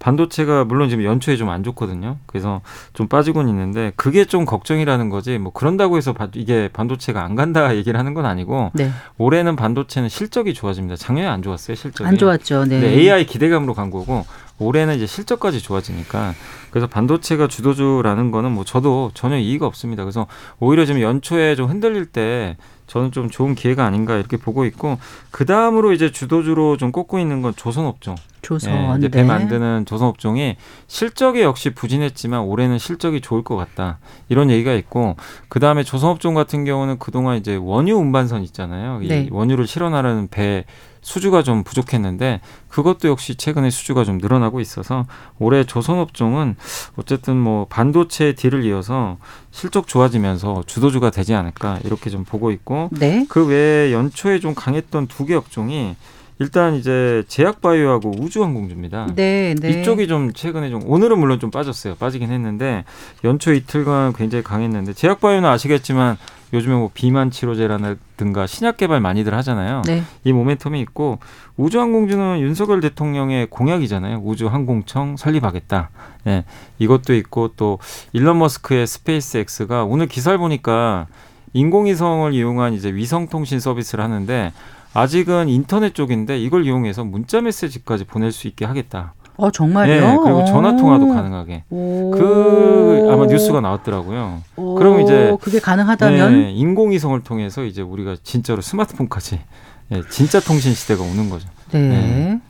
반도체가 0.00 0.64
물론 0.64 0.88
지금 0.90 1.04
연초에 1.04 1.36
좀 1.36 1.44
안 1.48 1.62
좋거든요. 1.62 2.16
그래서 2.26 2.60
좀 2.94 3.06
빠지고는 3.06 3.48
있는데 3.50 3.92
그게 3.96 4.24
좀 4.24 4.44
걱정이라는 4.44 5.08
거지. 5.10 5.38
뭐 5.38 5.52
그런다고 5.52 5.96
해서 5.96 6.12
바- 6.12 6.28
이게 6.34 6.68
반도체가 6.72 7.22
안 7.24 7.36
간다 7.36 7.74
얘기를 7.76 7.98
하는 8.00 8.14
건 8.14 8.26
아니고 8.26 8.72
네. 8.74 8.90
올해는 9.18 9.54
반도체는 9.56 10.08
실적이 10.08 10.52
좋아집니다. 10.54 10.96
작년에 10.96 11.28
안 11.28 11.42
좋았어요, 11.42 11.76
실적이. 11.76 12.08
안 12.08 12.18
좋았죠. 12.18 12.64
네. 12.64 12.84
AI 12.84 13.26
기대감으로 13.26 13.74
간 13.74 13.90
거고 13.90 14.24
올해는 14.58 14.96
이제 14.96 15.06
실적까지 15.06 15.60
좋아지니까 15.60 16.34
그래서 16.70 16.86
반도체가 16.86 17.48
주도주라는 17.48 18.30
거는 18.30 18.52
뭐 18.52 18.64
저도 18.64 19.10
전혀 19.14 19.36
이의가 19.38 19.66
없습니다. 19.66 20.04
그래서 20.04 20.26
오히려 20.60 20.84
지금 20.84 21.00
연초에 21.00 21.54
좀 21.56 21.68
흔들릴 21.68 22.06
때 22.06 22.56
저는 22.86 23.12
좀 23.12 23.30
좋은 23.30 23.54
기회가 23.54 23.84
아닌가 23.84 24.16
이렇게 24.16 24.36
보고 24.36 24.64
있고 24.64 24.98
그 25.30 25.44
다음으로 25.46 25.92
이제 25.92 26.10
주도주로 26.12 26.76
좀 26.76 26.92
꼽고 26.92 27.18
있는 27.18 27.42
건 27.42 27.54
조선업종. 27.56 28.16
조선. 28.42 28.72
예, 28.72 28.98
이제 28.98 29.08
네. 29.08 29.22
배 29.22 29.24
만드는 29.24 29.86
조선업종이 29.86 30.56
실적이 30.86 31.42
역시 31.42 31.70
부진했지만 31.70 32.42
올해는 32.42 32.78
실적이 32.78 33.22
좋을 33.22 33.42
것 33.42 33.56
같다 33.56 33.98
이런 34.28 34.50
얘기가 34.50 34.74
있고 34.74 35.16
그 35.48 35.60
다음에 35.60 35.82
조선업종 35.82 36.34
같은 36.34 36.64
경우는 36.64 36.98
그동안 36.98 37.38
이제 37.38 37.56
원유 37.56 37.96
운반선 37.96 38.42
있잖아요. 38.42 39.00
이 39.02 39.08
네. 39.08 39.28
원유를 39.30 39.66
실어 39.66 39.88
나르는 39.88 40.28
배 40.28 40.66
수주가 41.04 41.42
좀 41.42 41.62
부족했는데 41.62 42.40
그것도 42.68 43.08
역시 43.08 43.36
최근에 43.36 43.70
수주가 43.70 44.04
좀 44.04 44.18
늘어나고 44.18 44.60
있어서 44.60 45.06
올해 45.38 45.62
조선업종은 45.64 46.56
어쨌든 46.96 47.36
뭐 47.36 47.66
반도체 47.68 48.32
딜을 48.32 48.64
이어서 48.64 49.18
실적 49.50 49.86
좋아지면서 49.86 50.64
주도주가 50.66 51.10
되지 51.10 51.34
않을까 51.34 51.78
이렇게 51.84 52.08
좀 52.10 52.24
보고 52.24 52.50
있고 52.50 52.88
네. 52.92 53.26
그 53.28 53.46
외에 53.46 53.92
연초에 53.92 54.40
좀 54.40 54.54
강했던 54.54 55.06
두 55.06 55.24
개 55.24 55.34
업종이 55.34 55.94
일단 56.38 56.74
이제 56.74 57.22
제약바이오하고 57.28 58.16
우주항공주입니다. 58.18 59.08
네, 59.14 59.54
네. 59.60 59.70
이쪽이 59.80 60.08
좀 60.08 60.32
최근에 60.32 60.68
좀 60.68 60.82
오늘은 60.84 61.18
물론 61.18 61.38
좀 61.38 61.50
빠졌어요. 61.50 61.94
빠지긴 61.94 62.30
했는데 62.30 62.84
연초 63.22 63.52
이틀간 63.52 64.14
굉장히 64.14 64.42
강했는데 64.42 64.94
제약바이오는 64.94 65.48
아시겠지만 65.48 66.18
요즘에 66.52 66.74
뭐 66.74 66.90
비만 66.92 67.30
치료제라든가 67.30 68.46
신약 68.46 68.76
개발 68.76 69.00
많이들 69.00 69.34
하잖아요. 69.34 69.82
네. 69.86 70.02
이 70.24 70.32
모멘텀이 70.32 70.80
있고 70.82 71.18
우주항공주는 71.56 72.40
윤석열 72.40 72.80
대통령의 72.80 73.48
공약이잖아요. 73.48 74.20
우주항공청 74.24 75.16
설립하겠다. 75.16 75.90
예, 76.26 76.44
이것도 76.78 77.14
있고 77.14 77.48
또 77.56 77.78
일론 78.12 78.38
머스크의 78.38 78.86
스페이스X가 78.86 79.84
오늘 79.84 80.06
기사를 80.06 80.36
보니까 80.38 81.06
인공위성을 81.54 82.32
이용한 82.34 82.74
이제 82.74 82.92
위성 82.92 83.28
통신 83.28 83.60
서비스를 83.60 84.02
하는데 84.02 84.52
아직은 84.92 85.48
인터넷 85.48 85.94
쪽인데 85.94 86.38
이걸 86.38 86.66
이용해서 86.66 87.04
문자 87.04 87.40
메시지까지 87.40 88.04
보낼 88.04 88.32
수 88.32 88.46
있게 88.46 88.64
하겠다. 88.64 89.14
어 89.36 89.50
정말요? 89.50 89.92
예, 89.92 90.00
그리고 90.22 90.44
전화 90.44 90.76
통화도 90.76 91.06
오. 91.06 91.14
가능하게. 91.14 91.64
오. 91.70 92.10
그 92.12 93.08
아마 93.10 93.26
뉴스가 93.26 93.60
나왔더라고요. 93.60 94.42
오, 94.56 94.74
그럼 94.76 95.00
이제 95.00 95.36
그게 95.40 95.58
가능하다면 95.60 96.32
네, 96.32 96.52
인공위성을 96.52 97.20
통해서 97.22 97.64
이제 97.64 97.82
우리가 97.82 98.16
진짜로 98.22 98.60
스마트폰까지 98.60 99.40
예, 99.92 100.02
진짜 100.10 100.40
통신 100.40 100.72
시대가 100.72 101.02
오는 101.02 101.30
거죠. 101.30 101.48
네. 101.72 101.80
네. 101.80 102.40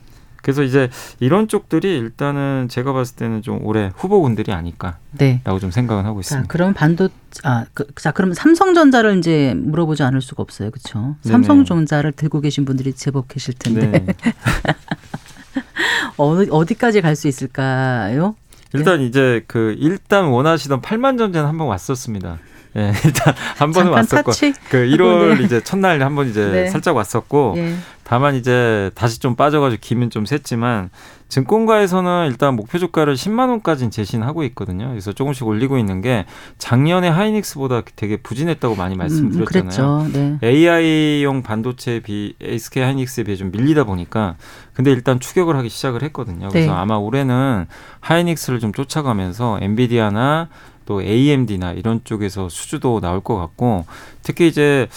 그래서 0.45 0.61
이제 0.61 0.89
이런 1.19 1.47
쪽들이 1.47 1.97
일단은 1.97 2.67
제가 2.69 2.93
봤을 2.93 3.15
때는 3.15 3.41
좀 3.41 3.65
올해 3.65 3.91
후보군들이 3.95 4.51
아닐까라고 4.51 4.99
네. 5.17 5.41
좀 5.59 5.71
생각은 5.71 6.05
하고 6.05 6.21
자, 6.21 6.35
있습니다. 6.35 6.47
그럼 6.47 6.75
반도 6.75 7.09
아, 7.43 7.65
그, 7.73 7.87
자, 7.95 8.11
그럼 8.11 8.31
삼성전자를 8.31 9.17
이제 9.17 9.55
물어보지 9.57 10.03
않을 10.03 10.21
수가 10.21 10.43
없어요. 10.43 10.69
그렇죠? 10.69 11.15
삼성전자를 11.21 12.11
들고 12.11 12.41
계신 12.41 12.63
분들이 12.63 12.93
제법 12.93 13.27
계실 13.27 13.55
텐데. 13.55 14.05
네. 14.05 14.05
어느 16.17 16.47
어디까지 16.49 17.01
갈 17.01 17.15
수 17.15 17.27
있을까요? 17.27 18.35
일단 18.73 19.01
이제 19.01 19.43
그 19.47 19.75
일단 19.79 20.25
원하시던 20.25 20.81
8만 20.81 21.17
전자는 21.17 21.47
한 21.47 21.57
번 21.57 21.67
왔었습니다. 21.67 22.39
예, 22.77 22.91
일단 23.05 23.33
한 23.55 23.71
번은 23.71 23.91
왔었고. 23.91 24.31
그 24.69 24.77
1월 24.77 25.37
네. 25.37 25.43
이제 25.45 25.61
첫날 25.63 26.01
한 26.03 26.15
번 26.15 26.29
이제 26.29 26.45
네. 26.45 26.67
살짝 26.69 26.95
왔었고 26.97 27.53
예. 27.57 27.75
다만 28.03 28.35
이제 28.35 28.91
다시 28.95 29.19
좀 29.19 29.35
빠져가지고 29.37 29.79
기면 29.81 30.09
좀 30.09 30.25
셌지만 30.25 30.89
증권가에서는 31.27 32.27
일단 32.27 32.55
목표 32.55 32.77
주가를 32.77 33.15
10만 33.15 33.49
원까지는 33.49 33.91
제시는 33.91 34.25
하고 34.27 34.43
있거든요. 34.45 34.89
그래서 34.89 35.11
조금씩 35.11 35.45
올리고 35.47 35.77
있는 35.77 36.01
게 36.01 36.25
작년에 36.57 37.09
하이닉스보다 37.09 37.81
되게 37.95 38.17
부진했다고 38.17 38.75
많이 38.75 38.95
말씀드렸잖아요. 38.95 40.01
음, 40.03 40.11
그랬죠. 40.11 40.37
네. 40.39 40.39
AI용 40.43 41.41
반도체 41.41 41.99
비 41.99 42.35
SK 42.39 42.83
하이닉스에 42.83 43.23
비해 43.23 43.35
좀 43.35 43.51
밀리다 43.51 43.83
보니까 43.85 44.35
근데 44.73 44.91
일단 44.91 45.19
추격을 45.19 45.55
하기 45.57 45.69
시작을 45.69 46.03
했거든요. 46.03 46.49
그래서 46.49 46.71
네. 46.71 46.77
아마 46.77 46.95
올해는 46.95 47.65
하이닉스를 48.01 48.59
좀 48.59 48.71
쫓아가면서 48.71 49.59
엔비디아나 49.61 50.49
또 50.85 51.01
AMD나 51.01 51.73
이런 51.73 52.01
쪽에서 52.03 52.47
수주도 52.49 53.01
나올 53.01 53.19
것 53.21 53.35
같고 53.35 53.85
특히 54.21 54.47
이제 54.47 54.87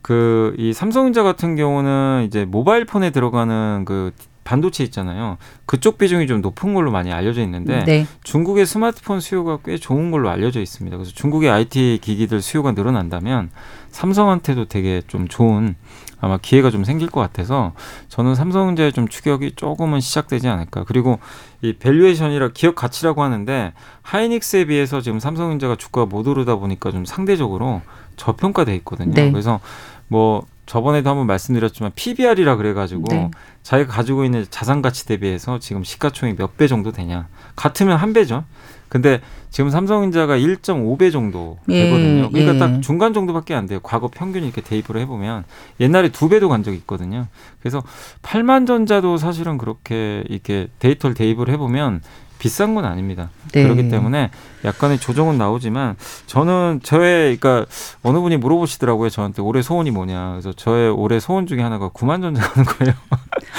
그 0.00 0.54
이 0.58 0.72
삼성전자 0.72 1.22
같은 1.22 1.56
경우는 1.56 2.24
이제 2.26 2.44
모바일 2.44 2.84
폰에 2.84 3.10
들어가는 3.10 3.84
그 3.86 4.12
반도체 4.44 4.84
있잖아요. 4.84 5.38
그쪽 5.66 5.98
비중이 5.98 6.26
좀 6.26 6.40
높은 6.40 6.74
걸로 6.74 6.90
많이 6.90 7.12
알려져 7.12 7.42
있는데 7.42 7.84
네. 7.84 8.06
중국의 8.22 8.66
스마트폰 8.66 9.20
수요가 9.20 9.58
꽤 9.64 9.76
좋은 9.76 10.10
걸로 10.10 10.28
알려져 10.30 10.60
있습니다. 10.60 10.96
그래서 10.96 11.12
중국의 11.12 11.50
IT 11.50 11.98
기기들 12.02 12.42
수요가 12.42 12.72
늘어난다면 12.72 13.50
삼성한테도 13.90 14.66
되게 14.66 15.02
좀 15.06 15.28
좋은 15.28 15.74
아마 16.20 16.38
기회가 16.38 16.70
좀 16.70 16.84
생길 16.84 17.08
것 17.10 17.20
같아서 17.20 17.72
저는 18.08 18.34
삼성전자의 18.34 18.92
좀 18.92 19.08
추격이 19.08 19.52
조금은 19.56 20.00
시작되지 20.00 20.48
않을까. 20.48 20.84
그리고 20.84 21.18
이 21.60 21.74
valuation이라 21.74 22.50
기업 22.54 22.74
가치라고 22.74 23.22
하는데 23.22 23.72
하이닉스에 24.02 24.66
비해서 24.66 25.00
지금 25.00 25.20
삼성전자가 25.20 25.76
주가가 25.76 26.06
못 26.06 26.26
오르다 26.26 26.56
보니까 26.56 26.90
좀 26.92 27.04
상대적으로 27.04 27.82
저평가돼 28.16 28.74
있거든요. 28.76 29.12
네. 29.14 29.30
그래서 29.30 29.60
뭐 30.08 30.46
저번에도 30.66 31.10
한번 31.10 31.26
말씀드렸지만 31.26 31.92
PBR이라 31.94 32.56
그래가지고 32.56 33.04
네. 33.10 33.30
자기가 33.62 33.92
가지고 33.92 34.24
있는 34.24 34.46
자산 34.50 34.82
가치 34.82 35.06
대비해서 35.06 35.58
지금 35.58 35.84
시가총액 35.84 36.36
몇 36.38 36.56
배 36.56 36.68
정도 36.68 36.92
되냐? 36.92 37.28
같으면 37.56 37.96
한 37.96 38.12
배죠. 38.12 38.44
근데 38.88 39.20
지금 39.50 39.70
삼성전자가 39.70 40.36
1.5배 40.36 41.10
정도 41.10 41.58
예, 41.68 41.84
되거든요. 41.84 42.30
그러니까 42.30 42.54
예. 42.54 42.58
딱 42.58 42.80
중간 42.80 43.12
정도밖에 43.12 43.54
안 43.54 43.66
돼요. 43.66 43.80
과거 43.82 44.08
평균 44.08 44.44
이렇게 44.44 44.60
대입을 44.60 45.00
해보면 45.02 45.44
옛날에 45.80 46.10
두 46.10 46.28
배도 46.28 46.48
간 46.48 46.62
적이 46.62 46.76
있거든요. 46.78 47.26
그래서 47.60 47.82
8만 48.22 48.66
전자도 48.66 49.16
사실은 49.16 49.58
그렇게 49.58 50.22
이렇게 50.28 50.68
데이터를 50.78 51.14
대입을 51.14 51.48
해보면 51.50 52.02
비싼 52.44 52.74
건 52.74 52.84
아닙니다. 52.84 53.30
네. 53.52 53.62
그렇기 53.62 53.88
때문에 53.88 54.30
약간의 54.66 54.98
조정은 54.98 55.38
나오지만 55.38 55.96
저는 56.26 56.80
저의 56.82 57.36
그러니까 57.38 57.64
어느 58.02 58.18
분이 58.18 58.36
물어보시더라고요 58.36 59.08
저한테 59.08 59.40
올해 59.40 59.62
소원이 59.62 59.90
뭐냐 59.90 60.32
그래서 60.32 60.52
저의 60.52 60.90
올해 60.90 61.20
소원 61.20 61.46
중에 61.46 61.62
하나가 61.62 61.88
9만 61.88 62.20
전자 62.20 62.42
하는 62.42 62.64
거예요. 62.66 62.92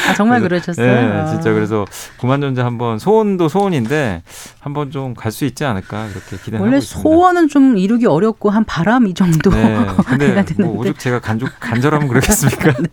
아, 0.08 0.14
정말 0.14 0.40
그래서- 0.42 0.66
그러셨어요? 0.74 0.86
네, 1.10 1.18
아. 1.18 1.26
진짜 1.26 1.52
그래서 1.52 1.86
9만 2.20 2.42
전자 2.42 2.64
한번 2.66 3.00
소원도 3.00 3.50
소원인데 3.50 4.22
한번 4.60 4.92
좀 4.92 5.16
갈 5.16 5.32
수 5.32 5.46
있지 5.46 5.66
않을까 5.66 6.08
그렇게 6.10 6.38
기대하고 6.44 6.64
원래 6.64 6.78
있습니다. 6.78 7.02
소원은 7.02 7.48
좀 7.50 7.78
이루기 7.78 8.06
어렵고 8.06 8.52
한 8.52 8.64
바람 8.66 9.08
이 9.08 9.14
정도 9.16 9.50
네, 9.50 9.86
근데 10.06 10.44
뭐. 10.60 10.78
오죽 10.80 11.00
제가 11.00 11.20
간절 11.20 11.50
간절하면 11.60 12.08
그러겠습니까? 12.08 12.74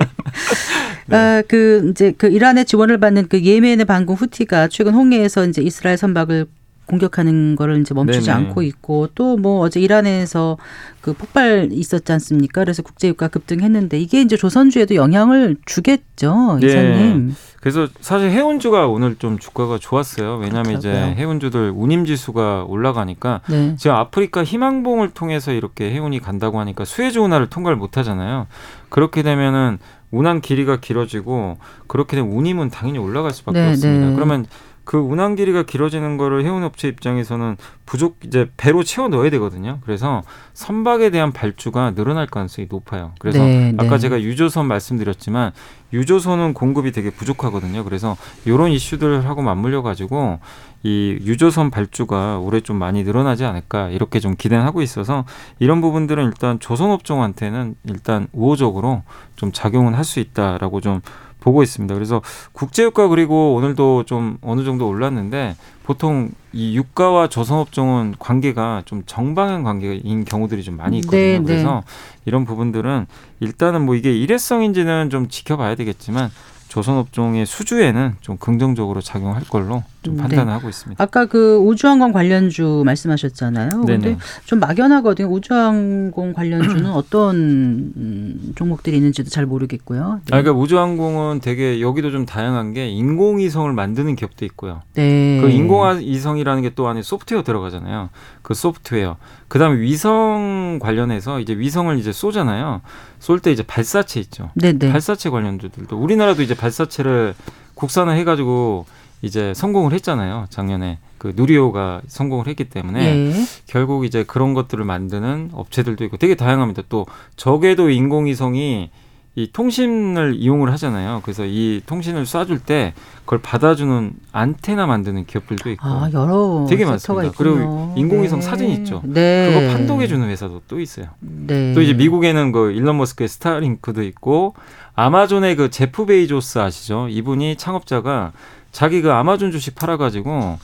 네. 1.06 1.16
아, 1.16 1.42
그 1.48 1.88
이제 1.90 2.12
그 2.16 2.28
이란의 2.28 2.64
지원을 2.64 2.98
받는 2.98 3.28
그 3.28 3.42
예멘의 3.42 3.84
반군 3.84 4.16
후티가 4.16 4.68
최근 4.68 4.94
홍해에서 4.94 5.44
이제 5.46 5.60
이스라엘 5.82 5.96
선박을 5.98 6.46
공격하는 6.86 7.56
거를 7.56 7.80
이제 7.80 7.94
멈추지 7.94 8.26
네네. 8.26 8.48
않고 8.48 8.62
있고 8.62 9.08
또 9.14 9.36
뭐 9.36 9.60
어제 9.60 9.80
이란에서 9.80 10.58
그 11.00 11.12
폭발 11.12 11.68
있었지 11.72 12.12
않습니까? 12.12 12.60
그래서 12.62 12.82
국제유가 12.82 13.28
급등했는데 13.28 13.98
이게 13.98 14.20
이제 14.20 14.36
조선주에도 14.36 14.94
영향을 14.94 15.56
주겠죠, 15.64 16.58
예. 16.62 16.66
이사님. 16.66 17.34
그래서 17.60 17.88
사실 18.00 18.30
해운주가 18.30 18.86
오늘 18.86 19.16
좀 19.16 19.38
주가가 19.38 19.78
좋았어요. 19.78 20.36
왜냐하면 20.36 20.78
이제 20.78 20.90
그렇더라고요. 20.90 21.16
해운주들 21.16 21.72
운임 21.74 22.04
지수가 22.04 22.64
올라가니까 22.68 23.40
네. 23.48 23.74
지금 23.76 23.96
아프리카 23.96 24.44
희망봉을 24.44 25.10
통해서 25.10 25.52
이렇게 25.52 25.90
해운이 25.90 26.20
간다고 26.20 26.60
하니까 26.60 26.84
수에즈 26.84 27.18
운하를 27.18 27.48
통과를 27.48 27.76
못 27.76 27.96
하잖아요. 27.96 28.46
그렇게 28.90 29.22
되면은 29.22 29.78
운항 30.10 30.40
길이가 30.42 30.78
길어지고 30.78 31.56
그렇게 31.86 32.16
되면 32.16 32.30
운임은 32.32 32.68
당연히 32.70 32.98
올라갈 32.98 33.32
수밖에 33.32 33.60
네, 33.60 33.70
없습니다. 33.70 34.08
네. 34.08 34.14
그러면 34.14 34.46
그 34.84 34.98
운항 34.98 35.36
길이가 35.36 35.62
길어지는 35.62 36.16
거를 36.16 36.44
해운업체 36.44 36.88
입장에서는 36.88 37.56
부족 37.86 38.18
이제 38.24 38.50
배로 38.56 38.82
채워 38.82 39.08
넣어야 39.08 39.30
되거든요. 39.30 39.78
그래서 39.84 40.22
선박에 40.54 41.10
대한 41.10 41.32
발주가 41.32 41.92
늘어날 41.94 42.26
가능성이 42.26 42.68
높아요. 42.70 43.12
그래서 43.18 43.38
네, 43.38 43.72
아까 43.76 43.90
네. 43.90 43.98
제가 43.98 44.22
유조선 44.22 44.66
말씀드렸지만 44.66 45.52
유조선은 45.92 46.54
공급이 46.54 46.90
되게 46.90 47.10
부족하거든요. 47.10 47.84
그래서 47.84 48.16
이런 48.44 48.70
이슈들하고 48.70 49.42
맞물려 49.42 49.82
가지고 49.82 50.40
이 50.82 51.18
유조선 51.20 51.70
발주가 51.70 52.38
올해 52.38 52.60
좀 52.60 52.76
많이 52.76 53.04
늘어나지 53.04 53.44
않을까 53.44 53.90
이렇게 53.90 54.18
좀 54.18 54.34
기대는 54.36 54.64
하고 54.64 54.82
있어서 54.82 55.24
이런 55.58 55.80
부분들은 55.80 56.24
일단 56.24 56.58
조선업종한테는 56.58 57.76
일단 57.88 58.26
우호적으로 58.32 59.02
좀 59.36 59.52
작용은 59.52 59.94
할 59.94 60.02
수 60.02 60.18
있다라고 60.18 60.80
좀 60.80 61.00
보고 61.42 61.62
있습니다. 61.62 61.92
그래서 61.94 62.22
국제유가 62.52 63.08
그리고 63.08 63.54
오늘도 63.54 64.04
좀 64.04 64.38
어느 64.42 64.62
정도 64.64 64.88
올랐는데 64.88 65.56
보통 65.82 66.30
이 66.52 66.76
유가와 66.76 67.28
조선업종은 67.28 68.14
관계가 68.18 68.82
좀 68.84 69.02
정방향 69.06 69.64
관계인 69.64 70.24
경우들이 70.24 70.62
좀 70.62 70.76
많이 70.76 70.98
있거든요. 70.98 71.20
네, 71.20 71.38
네. 71.38 71.44
그래서 71.44 71.82
이런 72.24 72.44
부분들은 72.44 73.06
일단은 73.40 73.84
뭐 73.84 73.96
이게 73.96 74.16
일회성인지는 74.16 75.10
좀 75.10 75.28
지켜봐야 75.28 75.74
되겠지만 75.74 76.30
조선업종의 76.68 77.44
수주에는 77.44 78.16
좀 78.20 78.36
긍정적으로 78.36 79.00
작용할 79.00 79.42
걸로 79.44 79.82
좀 80.02 80.16
네. 80.16 80.22
판단을 80.22 80.52
하고 80.52 80.68
있습니다. 80.68 81.02
아까 81.02 81.26
그 81.26 81.56
우주항공 81.58 82.12
관련주 82.12 82.82
말씀하셨잖아요. 82.84 83.84
네네. 83.86 84.18
좀 84.44 84.58
막연하거든요. 84.58 85.28
우주항공 85.28 86.32
관련주는 86.32 86.86
어떤 86.90 87.36
음, 87.36 88.52
종목들이 88.56 88.96
있는지도 88.96 89.30
잘 89.30 89.46
모르겠고요. 89.46 90.20
네. 90.26 90.36
아, 90.36 90.42
그러니까 90.42 90.52
우주항공은 90.52 91.40
되게 91.40 91.80
여기도 91.80 92.10
좀 92.10 92.26
다양한 92.26 92.72
게 92.72 92.88
인공위성을 92.88 93.72
만드는 93.72 94.16
기업도 94.16 94.44
있고요. 94.46 94.82
네. 94.94 95.40
그 95.40 95.48
인공위성이라는 95.48 96.62
게 96.62 96.72
또 96.74 96.88
안에 96.88 97.02
소프트웨어 97.02 97.42
들어가잖아요. 97.42 98.08
그 98.40 98.54
소프트웨어. 98.54 99.16
그다음에 99.48 99.78
위성 99.80 100.78
관련해서 100.80 101.38
이제 101.38 101.54
위성을 101.54 101.96
이제 101.98 102.12
쏘잖아요. 102.12 102.80
쏠 103.18 103.40
때 103.40 103.52
이제 103.52 103.62
발사체 103.62 104.20
있죠. 104.20 104.48
네네. 104.54 104.90
발사체 104.90 105.28
관련주들도 105.28 105.94
우리나라도 105.96 106.42
이제 106.42 106.54
발사체를 106.54 107.34
국산을 107.74 108.16
해가지고 108.16 108.86
이제 109.22 109.54
성공을 109.54 109.92
했잖아요. 109.92 110.46
작년에 110.50 110.98
그 111.18 111.32
누리호가 111.34 112.02
성공을 112.08 112.48
했기 112.48 112.64
때문에 112.64 113.30
예. 113.30 113.32
결국 113.66 114.04
이제 114.04 114.24
그런 114.24 114.52
것들을 114.54 114.84
만드는 114.84 115.50
업체들도 115.52 116.04
있고 116.04 116.16
되게 116.16 116.34
다양합니다. 116.34 116.82
또 116.88 117.06
적에도 117.36 117.88
인공위성이 117.88 118.90
이 119.34 119.50
통신을 119.50 120.34
이용을 120.36 120.70
하잖아요. 120.72 121.20
그래서 121.22 121.44
이 121.46 121.80
통신을 121.86 122.24
쏴줄 122.24 122.66
때 122.66 122.92
그걸 123.20 123.40
받아주는 123.40 124.12
안테나 124.30 124.86
만드는 124.86 125.24
기업들도 125.24 125.70
있고 125.70 125.86
아 125.86 126.10
여러 126.12 126.66
되게 126.68 126.84
많습니다. 126.84 127.28
있군요. 127.28 127.54
그리고 127.54 127.94
인공위성 127.96 128.40
네. 128.40 128.44
사진 128.44 128.68
있죠. 128.70 129.00
네. 129.04 129.48
그거 129.54 129.72
판독해주는 129.72 130.28
회사도 130.28 130.62
또 130.68 130.80
있어요. 130.80 131.06
네. 131.20 131.72
또 131.72 131.80
이제 131.80 131.94
미국에는 131.94 132.52
그 132.52 132.72
일론 132.72 132.98
머스크의 132.98 133.28
스타링크도 133.28 134.02
있고 134.02 134.54
아마존의 134.96 135.56
그 135.56 135.70
제프 135.70 136.04
베이조스 136.04 136.58
아시죠? 136.58 137.08
이분이 137.08 137.56
창업자가 137.56 138.32
자기 138.72 139.02
그 139.02 139.12
아마존 139.12 139.52
주식 139.52 139.74
팔아가지고 139.74 140.58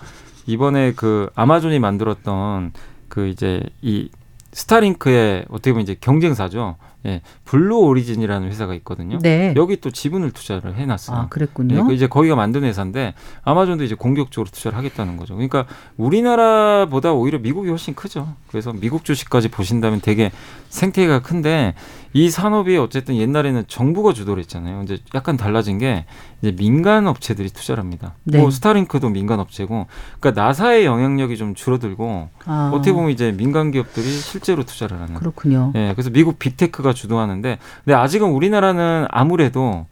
이번에 0.46 0.92
그 0.94 1.30
아마존이 1.34 1.78
만들었던 1.78 2.72
그 3.08 3.28
이제 3.28 3.62
이 3.82 4.08
스타링크의 4.52 5.44
어떻게 5.50 5.72
보면 5.72 5.82
이제 5.82 5.94
경쟁사죠. 6.00 6.76
예, 7.06 7.22
블루 7.44 7.78
오리진이라는 7.78 8.48
회사가 8.48 8.74
있거든요. 8.76 9.18
네. 9.18 9.54
여기 9.56 9.80
또 9.80 9.90
지분을 9.90 10.32
투자를 10.32 10.74
해놨어요. 10.74 11.16
아 11.16 11.22
네, 11.22 11.26
그랬군요. 11.30 11.86
그 11.86 11.92
이제 11.92 12.06
거기가 12.08 12.34
만든 12.34 12.64
회사인데 12.64 13.14
아마존도 13.44 13.84
이제 13.84 13.94
공격적으로 13.94 14.50
투자를 14.50 14.76
하겠다는 14.76 15.16
거죠. 15.16 15.34
그러니까 15.34 15.66
우리나라보다 15.96 17.12
오히려 17.12 17.38
미국이 17.38 17.68
훨씬 17.68 17.94
크죠. 17.94 18.34
그래서 18.48 18.72
미국 18.72 19.04
주식까지 19.04 19.48
보신다면 19.48 20.00
되게 20.00 20.32
생태계가 20.70 21.20
큰데 21.20 21.74
이 22.12 22.30
산업이 22.30 22.76
어쨌든 22.78 23.16
옛날에는 23.16 23.64
정부가 23.68 24.12
주도를 24.12 24.42
했잖아요. 24.42 24.82
이제 24.82 24.98
약간 25.14 25.36
달라진 25.36 25.78
게 25.78 26.04
이제 26.40 26.54
민간 26.56 27.06
업체들이 27.06 27.50
투자를 27.50 27.82
합니다. 27.82 28.14
네. 28.24 28.40
뭐 28.40 28.50
스타링크도 28.50 29.10
민간 29.10 29.40
업체고, 29.40 29.86
그러니까 30.18 30.42
나사의 30.42 30.84
영향력이 30.84 31.36
좀 31.36 31.54
줄어들고 31.54 32.28
아, 32.46 32.70
어떻게 32.72 32.92
보면 32.92 33.10
이제 33.10 33.32
민간 33.32 33.70
기업들이 33.70 34.06
실제로 34.06 34.64
투자를 34.64 35.00
하는. 35.00 35.14
그렇군요. 35.14 35.72
예, 35.74 35.92
그래서 35.94 36.10
미국 36.10 36.38
빅테크가 36.38 36.87
주도하는데, 36.92 37.58
근데 37.84 37.94
아직은 37.94 38.28
우리나라는 38.28 39.06
아무래도 39.10 39.86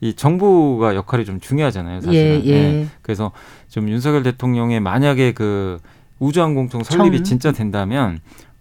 이 0.00 0.14
정부가 0.14 0.94
역할이 0.94 1.24
좀 1.24 1.40
중요하잖아요, 1.40 2.00
사실은. 2.00 2.42
예, 2.46 2.50
예. 2.50 2.86
그래서 3.02 3.32
좀 3.68 3.88
윤석열 3.88 4.22
대통령의 4.22 4.80
만약에 4.80 5.32
그 5.32 5.78
우주항공청 6.18 6.82
설립이 6.82 7.18
청. 7.18 7.24
진짜 7.24 7.52
된다면 7.52 8.18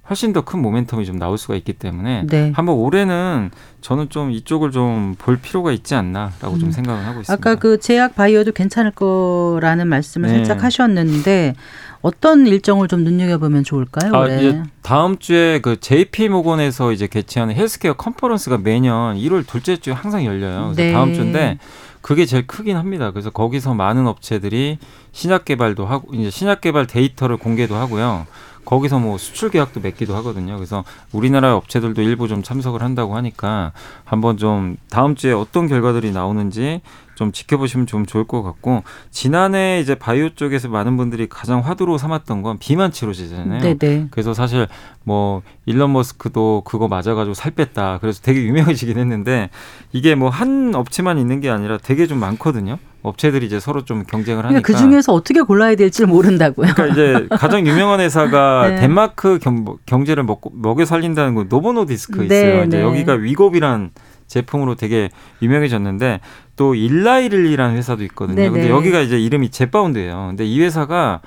훨씬 0.09 0.33
더 0.33 0.41
큰 0.41 0.61
모멘텀이 0.61 1.05
좀 1.05 1.19
나올 1.19 1.37
수가 1.37 1.55
있기 1.55 1.73
때문에 1.73 2.23
네. 2.27 2.51
한번 2.55 2.75
올해는 2.75 3.51
저는 3.81 4.09
좀 4.09 4.31
이쪽을 4.31 4.71
좀 4.71 5.15
볼 5.19 5.37
필요가 5.37 5.71
있지 5.71 5.95
않나라고 5.95 6.57
좀 6.57 6.69
음. 6.69 6.71
생각을 6.71 7.05
하고 7.05 7.21
있습니다. 7.21 7.33
아까 7.33 7.59
그 7.59 7.79
제약 7.79 8.15
바이오도 8.15 8.51
괜찮을 8.53 8.91
거라는 8.91 9.87
말씀을 9.87 10.29
네. 10.29 10.35
살짝 10.37 10.63
하셨는데 10.63 11.53
어떤 12.01 12.47
일정을 12.47 12.87
좀 12.87 13.03
눈여겨보면 13.03 13.63
좋을까요? 13.63 14.13
아, 14.13 14.19
올해? 14.19 14.37
이제 14.37 14.63
다음 14.81 15.17
주에 15.17 15.59
그 15.59 15.79
JP 15.79 16.29
모건에서 16.29 16.91
이제 16.93 17.07
개최하는 17.07 17.53
헬스케어 17.55 17.93
컨퍼런스가 17.93 18.57
매년 18.57 19.17
1월 19.17 19.45
둘째 19.45 19.77
주에 19.77 19.93
항상 19.93 20.25
열려요. 20.25 20.73
네. 20.75 20.93
다음 20.93 21.13
주인데 21.13 21.57
그게 22.01 22.25
제일 22.25 22.47
크긴 22.47 22.77
합니다. 22.77 23.11
그래서 23.11 23.29
거기서 23.29 23.73
많은 23.73 24.07
업체들이 24.07 24.77
신약 25.11 25.43
개발도 25.45 25.85
하고 25.85 26.13
이제 26.13 26.29
신약 26.29 26.61
개발 26.61 26.87
데이터를 26.87 27.35
공개도 27.37 27.75
하고요. 27.75 28.25
거기서 28.69 28.99
뭐 28.99 29.17
수출 29.17 29.49
계약도 29.49 29.79
맺기도 29.79 30.15
하거든요. 30.17 30.55
그래서 30.55 30.83
우리나라 31.11 31.55
업체들도 31.55 32.03
일부 32.03 32.27
좀 32.27 32.43
참석을 32.43 32.83
한다고 32.83 33.15
하니까 33.15 33.71
한번 34.05 34.37
좀 34.37 34.77
다음 34.91 35.15
주에 35.15 35.31
어떤 35.31 35.67
결과들이 35.67 36.11
나오는지 36.11 36.81
좀 37.15 37.31
지켜보시면 37.31 37.87
좀 37.87 38.05
좋을 38.05 38.25
것 38.25 38.43
같고 38.43 38.83
지난해 39.09 39.79
이제 39.79 39.95
바이오 39.95 40.35
쪽에서 40.35 40.67
많은 40.69 40.97
분들이 40.97 41.27
가장 41.27 41.61
화두로 41.61 41.97
삼았던 41.97 42.43
건 42.43 42.59
비만 42.59 42.91
치료제잖아요. 42.91 43.75
네네. 43.75 44.09
그래서 44.11 44.35
사실 44.35 44.67
뭐 45.03 45.41
일론 45.65 45.91
머스크도 45.91 46.61
그거 46.63 46.87
맞아가지고 46.87 47.33
살 47.33 47.51
뺐다. 47.51 47.97
그래서 48.01 48.21
되게 48.21 48.43
유명해지긴 48.43 48.99
했는데 48.99 49.49
이게 49.91 50.13
뭐 50.13 50.29
한 50.29 50.75
업체만 50.75 51.17
있는 51.17 51.41
게 51.41 51.49
아니라 51.49 51.79
되게 51.79 52.05
좀 52.05 52.19
많거든요. 52.19 52.77
업체들이 53.01 53.45
이제 53.45 53.59
서로 53.59 53.85
좀 53.85 54.03
경쟁을 54.03 54.43
하니까. 54.45 54.61
그러니까 54.61 54.67
그 54.67 54.77
중에서 54.77 55.13
어떻게 55.13 55.41
골라야 55.41 55.75
될지 55.75 56.05
모른다고요. 56.05 56.73
그러니까 56.73 56.87
이제 56.87 57.27
가장 57.31 57.65
유명한 57.65 57.99
회사가 57.99 58.67
네. 58.69 58.81
덴마크 58.81 59.39
경, 59.39 59.65
경제를 59.85 60.23
먹고, 60.23 60.51
먹여 60.53 60.85
살린다는 60.85 61.35
거 61.35 61.45
노보노디스크 61.45 62.19
네, 62.19 62.25
있어요. 62.25 62.63
이제 62.65 62.77
네. 62.77 62.83
여기가 62.83 63.13
위곱이란 63.13 63.91
제품으로 64.27 64.75
되게 64.75 65.09
유명해졌는데 65.41 66.19
또 66.55 66.75
일라이릴리라는 66.75 67.75
회사도 67.77 68.03
있거든요. 68.05 68.35
네, 68.35 68.49
근데 68.49 68.65
네. 68.65 68.69
여기가 68.69 68.99
이제 68.99 69.19
이름이 69.19 69.49
제파운드예요. 69.49 70.27
근데 70.29 70.45
이 70.45 70.61
회사가 70.61 71.21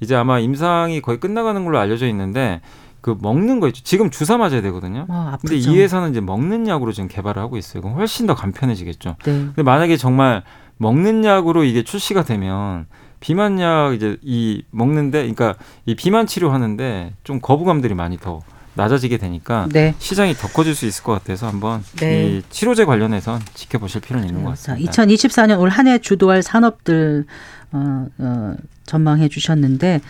이제 0.00 0.14
아마 0.14 0.38
임상이 0.38 1.00
거의 1.02 1.18
끝나가는 1.18 1.62
걸로 1.64 1.78
알려져 1.78 2.06
있는데 2.06 2.60
그 3.00 3.16
먹는 3.20 3.60
거 3.60 3.68
있죠. 3.68 3.82
지금 3.84 4.10
주사 4.10 4.36
맞아야 4.36 4.62
되거든요. 4.62 5.06
아, 5.08 5.38
근데. 5.40 5.56
이 5.56 5.78
회사는 5.78 6.10
이제 6.10 6.20
먹는 6.20 6.66
약으로 6.66 6.92
지금 6.92 7.08
개발을 7.08 7.40
하고 7.40 7.56
있어요. 7.56 7.82
그럼 7.82 7.96
훨씬 7.96 8.26
더 8.26 8.34
간편해지겠죠. 8.34 9.16
네. 9.24 9.32
근데 9.32 9.62
만약에 9.62 9.96
정말 9.96 10.42
먹는 10.78 11.24
약으로 11.24 11.64
이게 11.64 11.82
출시가 11.82 12.24
되면 12.24 12.86
비만약 13.20 13.94
이제 13.94 14.16
이 14.22 14.62
먹는데 14.70 15.20
그러니까 15.20 15.54
이 15.86 15.94
비만 15.94 16.26
치료하는데 16.26 17.14
좀 17.24 17.40
거부감들이 17.40 17.94
많이 17.94 18.18
더 18.18 18.42
낮아지게 18.74 19.16
되니까 19.16 19.66
네. 19.72 19.94
시장이 19.98 20.34
더 20.34 20.48
커질 20.48 20.74
수 20.74 20.84
있을 20.84 21.02
것 21.02 21.12
같아서 21.12 21.46
한번 21.48 21.82
네. 21.96 22.26
이 22.28 22.42
치료제 22.50 22.84
관련해선 22.84 23.40
지켜보실 23.54 24.02
필요는 24.02 24.28
있는 24.28 24.44
것 24.44 24.54
자, 24.56 24.72
같습니다. 24.74 24.92
2024년 24.92 25.58
올 25.60 25.70
한 25.70 25.86
해 25.88 25.98
주도할 25.98 26.42
산업들 26.42 27.24
어, 27.72 28.06
어, 28.18 28.54
전망해 28.84 29.28
주셨는데 29.28 30.02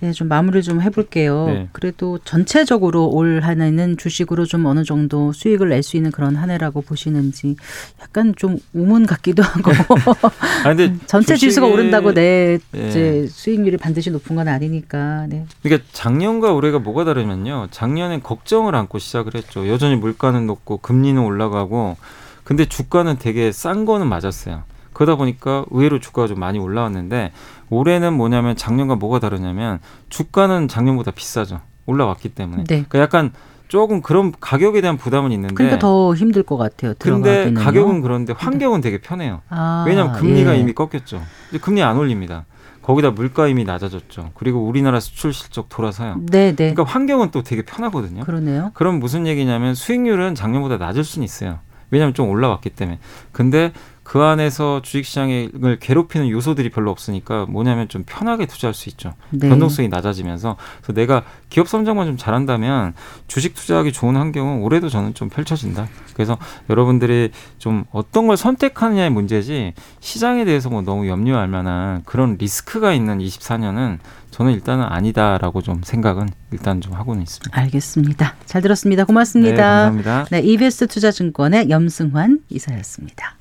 네, 0.00 0.12
좀 0.12 0.28
마무리 0.28 0.62
좀 0.62 0.80
해볼게요. 0.80 1.46
네. 1.46 1.68
그래도 1.72 2.18
전체적으로 2.24 3.08
올 3.08 3.40
한 3.42 3.60
해는 3.60 3.96
주식으로 3.96 4.44
좀 4.46 4.66
어느 4.66 4.84
정도 4.84 5.32
수익을 5.32 5.68
낼 5.70 5.82
수 5.82 5.96
있는 5.96 6.10
그런 6.10 6.36
한 6.36 6.50
해라고 6.50 6.82
보시는지 6.82 7.56
약간 8.00 8.34
좀 8.36 8.58
우문 8.72 9.06
같기도 9.06 9.42
하고 9.42 9.70
아 10.64 10.74
근데 10.74 10.94
전체 11.06 11.36
지수가 11.36 11.66
주식이- 11.66 11.72
오른다고 11.72 12.12
내 12.12 12.58
예. 12.76 12.88
이제 12.88 13.26
수익률이 13.28 13.76
반드시 13.76 14.10
높은 14.10 14.36
건 14.36 14.48
아니니까. 14.48 15.26
네. 15.28 15.46
그러니까 15.62 15.86
작년과 15.92 16.52
올해가 16.52 16.78
뭐가 16.78 17.04
다르면요. 17.04 17.68
작년엔 17.70 18.22
걱정을 18.22 18.74
안고 18.74 18.98
시작을 18.98 19.34
했죠. 19.34 19.68
여전히 19.68 19.96
물가는 19.96 20.46
높고 20.46 20.78
금리는 20.78 21.20
올라가고 21.22 21.96
근데 22.44 22.64
주가는 22.64 23.18
되게 23.18 23.52
싼 23.52 23.84
거는 23.84 24.06
맞았어요. 24.08 24.62
그러다 24.98 25.14
보니까 25.14 25.64
의외로 25.70 26.00
주가가 26.00 26.26
좀 26.26 26.40
많이 26.40 26.58
올라왔는데 26.58 27.30
올해는 27.70 28.14
뭐냐면 28.14 28.56
작년과 28.56 28.96
뭐가 28.96 29.20
다르냐면 29.20 29.78
주가는 30.08 30.66
작년보다 30.66 31.12
비싸죠. 31.12 31.60
올라왔기 31.86 32.30
때문에. 32.30 32.64
네. 32.64 32.84
그러니까 32.88 32.98
약간 32.98 33.32
조금 33.68 34.02
그런 34.02 34.32
가격에 34.40 34.80
대한 34.80 34.96
부담은 34.96 35.30
있는데 35.30 35.54
그러니까 35.54 35.78
더 35.78 36.16
힘들 36.16 36.42
것 36.42 36.56
같아요. 36.56 36.94
근데. 36.98 37.54
가격은 37.54 38.00
그런데 38.02 38.32
환경은 38.36 38.80
되게 38.80 38.98
편해요. 39.00 39.40
아, 39.50 39.84
왜냐하면 39.86 40.14
금리가 40.14 40.56
예. 40.56 40.58
이미 40.58 40.72
꺾였죠. 40.72 41.22
금리 41.60 41.80
안 41.80 41.96
올립니다. 41.96 42.46
거기다 42.82 43.12
물가 43.12 43.46
이미 43.46 43.62
낮아졌죠. 43.62 44.32
그리고 44.34 44.66
우리나라 44.66 44.98
수출 44.98 45.32
실적 45.32 45.68
돌아서요. 45.68 46.16
네, 46.26 46.56
네. 46.56 46.74
그러니까 46.74 46.82
환경은 46.82 47.30
또 47.30 47.44
되게 47.44 47.62
편하거든요. 47.62 48.24
그러네요. 48.24 48.72
그럼 48.74 48.98
무슨 48.98 49.28
얘기냐면 49.28 49.76
수익률은 49.76 50.34
작년보다 50.34 50.78
낮을 50.78 51.04
수는 51.04 51.24
있어요. 51.24 51.60
왜냐하면 51.90 52.14
좀 52.14 52.28
올라왔기 52.28 52.70
때문에. 52.70 52.98
근데 53.32 53.72
그 54.08 54.22
안에서 54.22 54.80
주식시장을 54.80 55.76
괴롭히는 55.82 56.30
요소들이 56.30 56.70
별로 56.70 56.90
없으니까 56.90 57.44
뭐냐면 57.46 57.90
좀 57.90 58.04
편하게 58.06 58.46
투자할 58.46 58.72
수 58.72 58.88
있죠. 58.88 59.12
네. 59.28 59.50
변동성이 59.50 59.88
낮아지면서 59.88 60.56
그래서 60.80 60.94
내가 60.94 61.24
기업 61.50 61.68
성장만 61.68 62.06
좀 62.06 62.16
잘한다면 62.16 62.94
주식 63.26 63.54
투자하기 63.54 63.92
좋은 63.92 64.16
환경은 64.16 64.62
올해도 64.62 64.88
저는 64.88 65.12
좀 65.12 65.28
펼쳐진다. 65.28 65.88
그래서 66.14 66.38
여러분들이 66.70 67.32
좀 67.58 67.84
어떤 67.92 68.26
걸 68.26 68.38
선택하느냐의 68.38 69.10
문제지 69.10 69.74
시장에 70.00 70.46
대해서 70.46 70.70
뭐 70.70 70.80
너무 70.80 71.06
염려할 71.06 71.46
만한 71.46 72.02
그런 72.06 72.38
리스크가 72.38 72.94
있는 72.94 73.18
24년은 73.18 73.98
저는 74.30 74.52
일단은 74.52 74.86
아니다라고 74.88 75.60
좀 75.60 75.82
생각은 75.84 76.30
일단 76.50 76.80
좀 76.80 76.94
하고는 76.94 77.22
있습니다. 77.22 77.60
알겠습니다. 77.60 78.36
잘 78.46 78.62
들었습니다. 78.62 79.02
네, 79.02 79.06
고맙습니다. 79.06 79.56
감사합니다. 79.56 80.24
네, 80.30 80.40
이베스트 80.40 80.86
투자증권의 80.86 81.68
염승환 81.68 82.40
이사였습니다. 82.48 83.37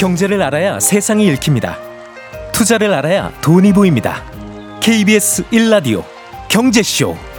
경제를 0.00 0.40
알아야 0.40 0.80
세상이 0.80 1.26
읽힙니다. 1.26 1.78
투자를 2.52 2.94
알아야 2.94 3.30
돈이 3.42 3.74
보입니다. 3.74 4.24
KBS 4.80 5.44
1라디오 5.50 6.02
경제쇼. 6.48 7.29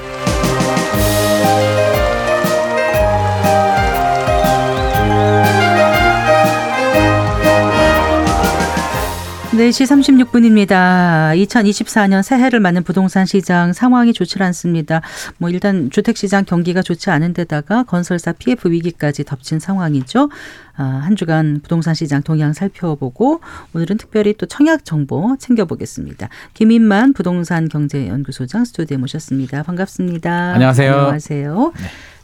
4시 9.61 10.25
36분입니다. 10.25 11.37
2024년 11.45 12.23
새해를 12.23 12.59
맞는 12.59 12.83
부동산 12.83 13.27
시장 13.27 13.73
상황이 13.73 14.11
좋지 14.11 14.41
않습니다. 14.41 15.01
뭐 15.37 15.49
일단 15.49 15.91
주택 15.91 16.17
시장 16.17 16.45
경기가 16.45 16.81
좋지 16.81 17.11
않은 17.11 17.33
데다가 17.33 17.83
건설사 17.83 18.31
PF 18.31 18.71
위기까지 18.71 19.23
덮친 19.23 19.59
상황이죠. 19.59 20.29
아, 20.77 20.83
한 20.83 21.15
주간 21.15 21.59
부동산 21.61 21.93
시장 21.93 22.23
동향 22.23 22.53
살펴보고 22.53 23.41
오늘은 23.75 23.97
특별히 23.97 24.33
또 24.33 24.47
청약 24.47 24.83
정보 24.83 25.35
챙겨보겠습니다. 25.37 26.29
김인만 26.55 27.13
부동산 27.13 27.69
경제연구소장 27.69 28.65
스튜디오에 28.65 28.97
모셨습니다. 28.97 29.61
반갑습니다. 29.61 30.53
안녕하세요. 30.53 30.91
안녕하세요. 30.91 31.73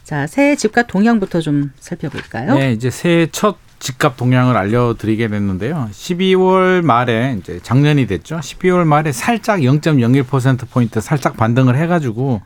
자, 0.02 0.26
새해 0.26 0.56
집값 0.56 0.88
동향부터 0.88 1.40
좀 1.40 1.70
살펴볼까요? 1.78 2.54
네, 2.54 2.72
이제 2.72 2.90
새해 2.90 3.28
첫 3.30 3.58
집값 3.78 4.16
동향을 4.16 4.56
알려드리게 4.56 5.28
됐는데요. 5.28 5.88
12월 5.92 6.82
말에 6.82 7.36
이제 7.38 7.60
작년이 7.62 8.06
됐죠. 8.06 8.38
12월 8.38 8.84
말에 8.84 9.12
살짝 9.12 9.60
0.01% 9.60 10.70
포인트 10.70 11.00
살짝 11.00 11.36
반등을 11.36 11.76
해가지고 11.76 12.42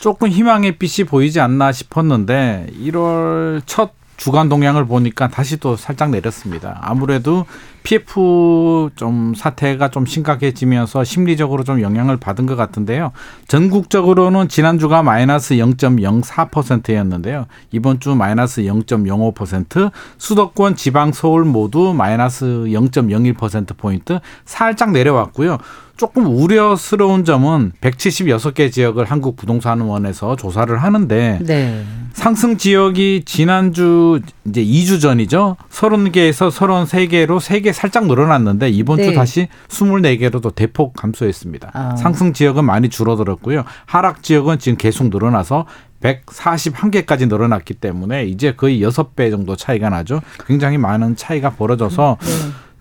조금 0.00 0.28
희망의 0.28 0.78
빛이 0.78 1.06
보이지 1.06 1.40
않나 1.40 1.72
싶었는데 1.72 2.68
1월 2.84 3.62
첫 3.66 3.92
주간 4.16 4.48
동향을 4.48 4.86
보니까 4.86 5.28
다시 5.28 5.58
또 5.58 5.76
살짝 5.76 6.10
내렸습니다. 6.10 6.78
아무래도 6.82 7.46
PF 7.88 8.90
좀 8.96 9.32
사태가 9.34 9.88
좀 9.88 10.04
심각해지면서 10.04 11.04
심리적으로 11.04 11.64
좀 11.64 11.80
영향을 11.80 12.18
받은 12.18 12.44
것 12.44 12.54
같은데요. 12.54 13.12
전국적으로는 13.46 14.48
지난주가 14.48 15.02
마이너스 15.02 15.54
0.04%였는데요. 15.54 17.46
이번 17.72 17.98
주 17.98 18.14
마이너스 18.14 18.60
0.05%, 18.62 19.90
수도권, 20.18 20.76
지방, 20.76 21.12
서울 21.12 21.44
모두 21.46 21.94
마이너스 21.94 22.44
0.01%포인트 22.44 24.20
살짝 24.44 24.92
내려왔고요. 24.92 25.56
조금 25.96 26.26
우려스러운 26.26 27.24
점은 27.24 27.72
176개 27.80 28.70
지역을 28.70 29.06
한국부동산원에서 29.06 30.36
조사를 30.36 30.76
하는데 30.76 31.40
네. 31.42 31.84
상승 32.18 32.56
지역이 32.56 33.22
지난주 33.26 34.20
이제 34.44 34.64
2주 34.64 35.00
전이죠. 35.00 35.56
30개에서 35.70 36.50
33개로 36.50 37.38
3개 37.38 37.72
살짝 37.72 38.08
늘어났는데 38.08 38.70
이번 38.70 38.96
네. 38.96 39.04
주 39.04 39.14
다시 39.14 39.46
24개로 39.68 40.42
또 40.42 40.50
대폭 40.50 40.94
감소했습니다. 40.94 41.70
아. 41.72 41.94
상승 41.94 42.32
지역은 42.32 42.64
많이 42.64 42.88
줄어들었고요. 42.88 43.62
하락 43.86 44.24
지역은 44.24 44.58
지금 44.58 44.76
계속 44.76 45.10
늘어나서 45.10 45.66
141개까지 46.02 47.28
늘어났기 47.28 47.74
때문에 47.74 48.24
이제 48.26 48.52
거의 48.52 48.82
6배 48.82 49.30
정도 49.30 49.54
차이가 49.54 49.88
나죠. 49.88 50.20
굉장히 50.44 50.76
많은 50.76 51.14
차이가 51.14 51.50
벌어져서 51.50 52.18
네. 52.20 52.28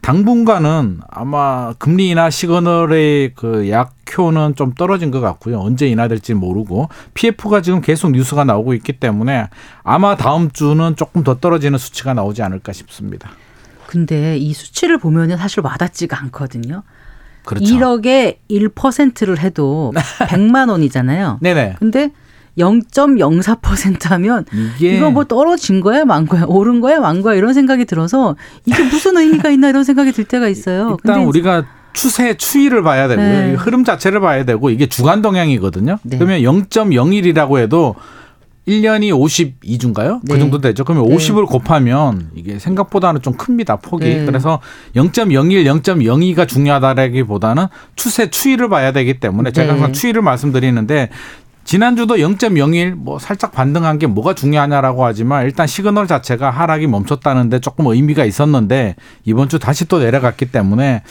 당분간은 0.08 1.02
아마 1.10 1.74
금리 1.74 2.08
인하 2.08 2.30
시그널의 2.30 3.34
그 3.36 3.70
약효는 3.70 4.56
좀 4.56 4.74
떨어진 4.74 5.12
것 5.12 5.20
같고요. 5.20 5.60
언제 5.60 5.86
인하될지 5.86 6.34
모르고 6.34 6.88
PF가 7.13 7.62
지금 7.62 7.82
계속 7.82 8.12
뉴스가 8.12 8.46
나오고 8.46 8.74
있기 8.76 8.93
때문에 8.93 9.50
아마 9.84 10.15
다음 10.15 10.50
주는 10.50 10.96
조금 10.96 11.26
더 11.26 11.36
떨어지는 11.36 11.78
수치가 11.78 12.13
나오지 12.13 12.41
않을까 12.41 12.72
싶습니다. 12.72 13.32
근데 13.86 14.38
이 14.38 14.54
수치를 14.54 14.98
보면은 14.98 15.36
사실 15.36 15.60
와닿지가 15.60 16.17
않거든요. 16.22 16.84
그렇죠. 17.43 17.65
1억에 17.65 18.38
1%를 18.50 19.39
해도 19.39 19.91
100만 20.30 20.70
원이잖아요. 20.70 21.39
네네. 21.41 21.76
근데 21.80 22.12
0.04% 22.58 24.10
하면 24.10 24.46
이게 24.78 24.98
이거 24.98 25.12
뭐 25.12 25.24
떨어진 25.26 25.82
거야, 25.82 26.06
만 26.06 26.26
거야, 26.26 26.46
오른 26.48 26.82
거야, 26.82 27.00
만 27.00 27.22
거야 27.22 27.36
이런 27.36 27.54
생각이 27.54 27.86
들어서 27.86 28.36
이게 28.65 28.84
무슨 28.84 29.17
의미가 29.17 29.50
있나 29.52 29.70
이런 29.70 29.84
생각이 29.84 30.12
들 30.12 30.24
때가 30.24 30.48
있어요. 30.48 30.98
일단 31.04 31.24
우리가 31.24 31.65
추세 31.93 32.36
추이를 32.36 32.84
봐야 32.84 33.08
되고요. 33.08 33.26
네. 33.26 33.52
이 33.52 33.56
흐름 33.56 33.84
자체를 33.84 34.20
봐야 34.20 34.46
되고 34.46 34.70
이게 34.70 34.86
주간 34.86 35.22
동향이거든요. 35.22 35.98
네. 36.04 36.17
그러면 36.17 36.41
0.01이라고 36.41 37.58
해도 37.58 37.96
1년이 38.67 39.12
52주인가요? 39.12 40.20
네. 40.24 40.34
그 40.34 40.39
정도 40.39 40.60
되죠. 40.60 40.84
그러면 40.84 41.10
네. 41.10 41.15
50을 41.15 41.48
곱하면 41.48 42.32
이게 42.36 42.60
생각보다는 42.60 43.22
좀 43.22 43.34
큽니다. 43.34 43.78
폭이. 43.78 44.06
네. 44.06 44.26
그래서 44.26 44.60
0.01, 44.96 45.82
0.02가 45.82 46.48
중요하다라기보다는 46.48 47.67
추세 47.96 48.30
추이를 48.30 48.70
봐야 48.70 48.91
되기 48.91 49.20
때문에 49.20 49.52
제가 49.52 49.67
네. 49.67 49.72
항상 49.72 49.93
추이를 49.93 50.22
말씀드리는데 50.22 51.10
지난주도 51.67 52.15
0.01 52.15 52.95
뭐 52.95 53.19
살짝 53.19 53.51
반등한 53.51 53.99
게 53.99 54.08
뭐가 54.08 54.34
중요하냐라고 54.34 55.03
하지만 55.03 55.43
일단 55.43 55.67
시그널 55.67 56.08
자체가 56.08 56.49
하락이 56.49 56.88
멈췄다는데 56.88 57.60
조금 57.60 57.88
의미가 57.88 58.23
있었는데 58.23 58.95
이번 59.25 59.49
주 59.49 59.60
다시 59.60 59.86
또 59.86 59.99
내려갔기 59.99 60.45
때문에 60.45 61.03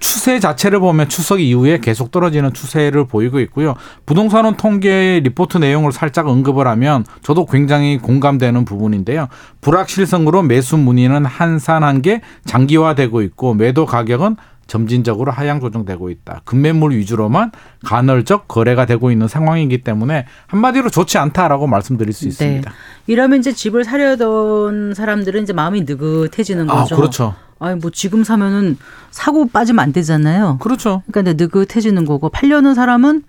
추세 0.00 0.38
자체를 0.38 0.80
보면 0.80 1.08
추석 1.08 1.40
이후에 1.40 1.78
계속 1.78 2.10
떨어지는 2.10 2.52
추세를 2.52 3.06
보이고 3.06 3.40
있고요. 3.40 3.74
부동산원 4.04 4.58
통계 4.58 5.20
리포트 5.24 5.56
내용을 5.56 5.92
살짝 5.92 6.28
언급을 6.28 6.66
하면 6.66 7.06
저도 7.22 7.46
굉장히 7.46 7.96
공감되는 7.96 8.66
부분인데요. 8.66 9.28
불확실성으로 9.62 10.42
매수 10.42 10.76
문의는 10.76 11.24
한산한 11.24 12.02
게 12.02 12.20
장기화되고 12.44 13.22
있고 13.22 13.54
매도 13.54 13.86
가격은 13.86 14.36
점진적으로 14.66 15.32
하향 15.32 15.60
조정되고 15.60 16.10
있다. 16.10 16.42
급매물 16.44 16.92
위주로만 16.92 17.52
간헐적 17.84 18.48
거래가 18.48 18.86
되고 18.86 19.10
있는 19.10 19.28
상황이기 19.28 19.82
때문에 19.82 20.26
한마디로 20.46 20.90
좋지 20.90 21.18
않다라고 21.18 21.66
말씀드릴 21.66 22.12
수 22.12 22.26
있습니다. 22.28 22.72
이러면 23.06 23.40
이제 23.40 23.52
집을 23.52 23.84
사려던 23.84 24.94
사람들은 24.94 25.42
이제 25.42 25.52
마음이 25.52 25.82
느긋해지는 25.82 26.70
아, 26.70 26.80
거죠. 26.80 26.96
그렇죠. 26.96 27.34
아니 27.58 27.78
뭐 27.78 27.90
지금 27.90 28.24
사면은 28.24 28.76
사고 29.10 29.46
빠지면 29.46 29.82
안 29.82 29.92
되잖아요. 29.92 30.58
그렇죠. 30.60 31.02
그러니까 31.10 31.34
느긋해지는 31.42 32.04
거고 32.04 32.28
팔려는 32.28 32.74
사람은 32.74 33.22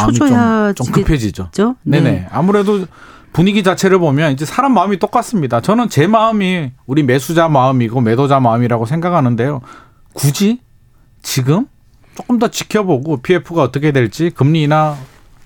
초조해지겠죠. 0.00 0.74
좀, 0.74 0.86
좀 0.86 0.94
급해지죠. 0.94 1.50
네. 1.82 2.00
네네. 2.00 2.28
아무래도 2.30 2.86
분위기 3.32 3.64
자체를 3.64 3.98
보면 3.98 4.32
이제 4.32 4.44
사람 4.44 4.74
마음이 4.74 4.98
똑같습니다. 4.98 5.60
저는 5.60 5.88
제 5.88 6.06
마음이 6.06 6.70
우리 6.86 7.02
매수자 7.02 7.48
마음이고 7.48 8.00
매도자 8.00 8.38
마음이라고 8.38 8.86
생각하는데요. 8.86 9.60
굳이 10.14 10.60
지금 11.22 11.66
조금 12.16 12.38
더 12.38 12.48
지켜보고 12.48 13.18
PF가 13.18 13.62
어떻게 13.62 13.92
될지 13.92 14.30
금리나 14.30 14.96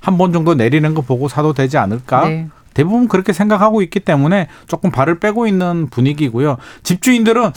한 0.00 0.16
번 0.16 0.32
정도 0.32 0.54
내리는 0.54 0.94
거 0.94 1.02
보고 1.02 1.28
사도 1.28 1.52
되지 1.52 1.76
않을까? 1.76 2.28
네. 2.28 2.48
대부분 2.72 3.08
그렇게 3.08 3.32
생각하고 3.32 3.82
있기 3.82 4.00
때문에 4.00 4.46
조금 4.68 4.90
발을 4.92 5.18
빼고 5.18 5.46
있는 5.48 5.88
분위기고요. 5.90 6.56
집주인들은 6.84 7.50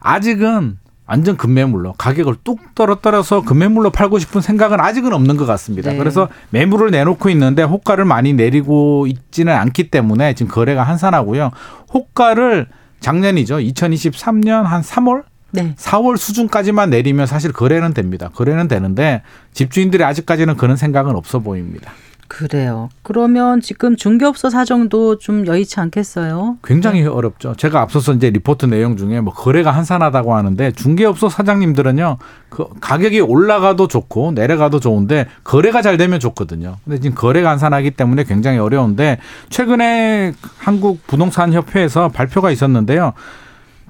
아직은 0.00 0.78
완전 1.06 1.36
급매물로 1.36 1.94
가격을 1.94 2.36
뚝 2.44 2.74
떨어뜨려서 2.74 3.40
급매물로 3.42 3.90
팔고 3.90 4.18
싶은 4.20 4.40
생각은 4.40 4.78
아직은 4.78 5.12
없는 5.12 5.36
것 5.36 5.46
같습니다. 5.46 5.90
네. 5.90 5.96
그래서 5.98 6.28
매물을 6.50 6.90
내놓고 6.92 7.30
있는데 7.30 7.62
호가를 7.62 8.04
많이 8.04 8.34
내리고 8.34 9.06
있지는 9.06 9.54
않기 9.54 9.90
때문에 9.90 10.34
지금 10.34 10.52
거래가 10.52 10.82
한산하고요. 10.84 11.50
호가를 11.92 12.68
작년이죠. 13.00 13.56
2023년 13.56 14.62
한 14.64 14.82
3월 14.82 15.24
네. 15.50 15.74
4월 15.76 16.16
수준까지만 16.16 16.90
내리면 16.90 17.26
사실 17.26 17.52
거래는 17.52 17.94
됩니다. 17.94 18.30
거래는 18.34 18.68
되는데 18.68 19.22
집주인들이 19.52 20.04
아직까지는 20.04 20.56
그런 20.56 20.76
생각은 20.76 21.16
없어 21.16 21.38
보입니다. 21.38 21.92
그래요. 22.28 22.90
그러면 23.02 23.62
지금 23.62 23.96
중개업소 23.96 24.50
사정도 24.50 25.18
좀 25.18 25.46
여의치 25.46 25.80
않겠어요? 25.80 26.58
굉장히 26.62 27.04
어렵죠. 27.06 27.54
제가 27.56 27.80
앞서서 27.80 28.12
이제 28.12 28.28
리포트 28.28 28.66
내용 28.66 28.98
중에 28.98 29.20
뭐 29.22 29.32
거래가 29.32 29.70
한산하다고 29.70 30.34
하는데 30.34 30.70
중개업소 30.72 31.30
사장님들은요, 31.30 32.18
그 32.50 32.66
가격이 32.80 33.20
올라가도 33.20 33.88
좋고 33.88 34.32
내려가도 34.32 34.78
좋은데 34.78 35.26
거래가 35.42 35.80
잘 35.80 35.96
되면 35.96 36.20
좋거든요. 36.20 36.76
근데 36.84 37.00
지금 37.00 37.16
거래가 37.16 37.50
한산하기 37.50 37.92
때문에 37.92 38.24
굉장히 38.24 38.58
어려운데 38.58 39.18
최근에 39.48 40.34
한국 40.58 41.06
부동산 41.06 41.54
협회에서 41.54 42.10
발표가 42.10 42.50
있었는데요. 42.50 43.14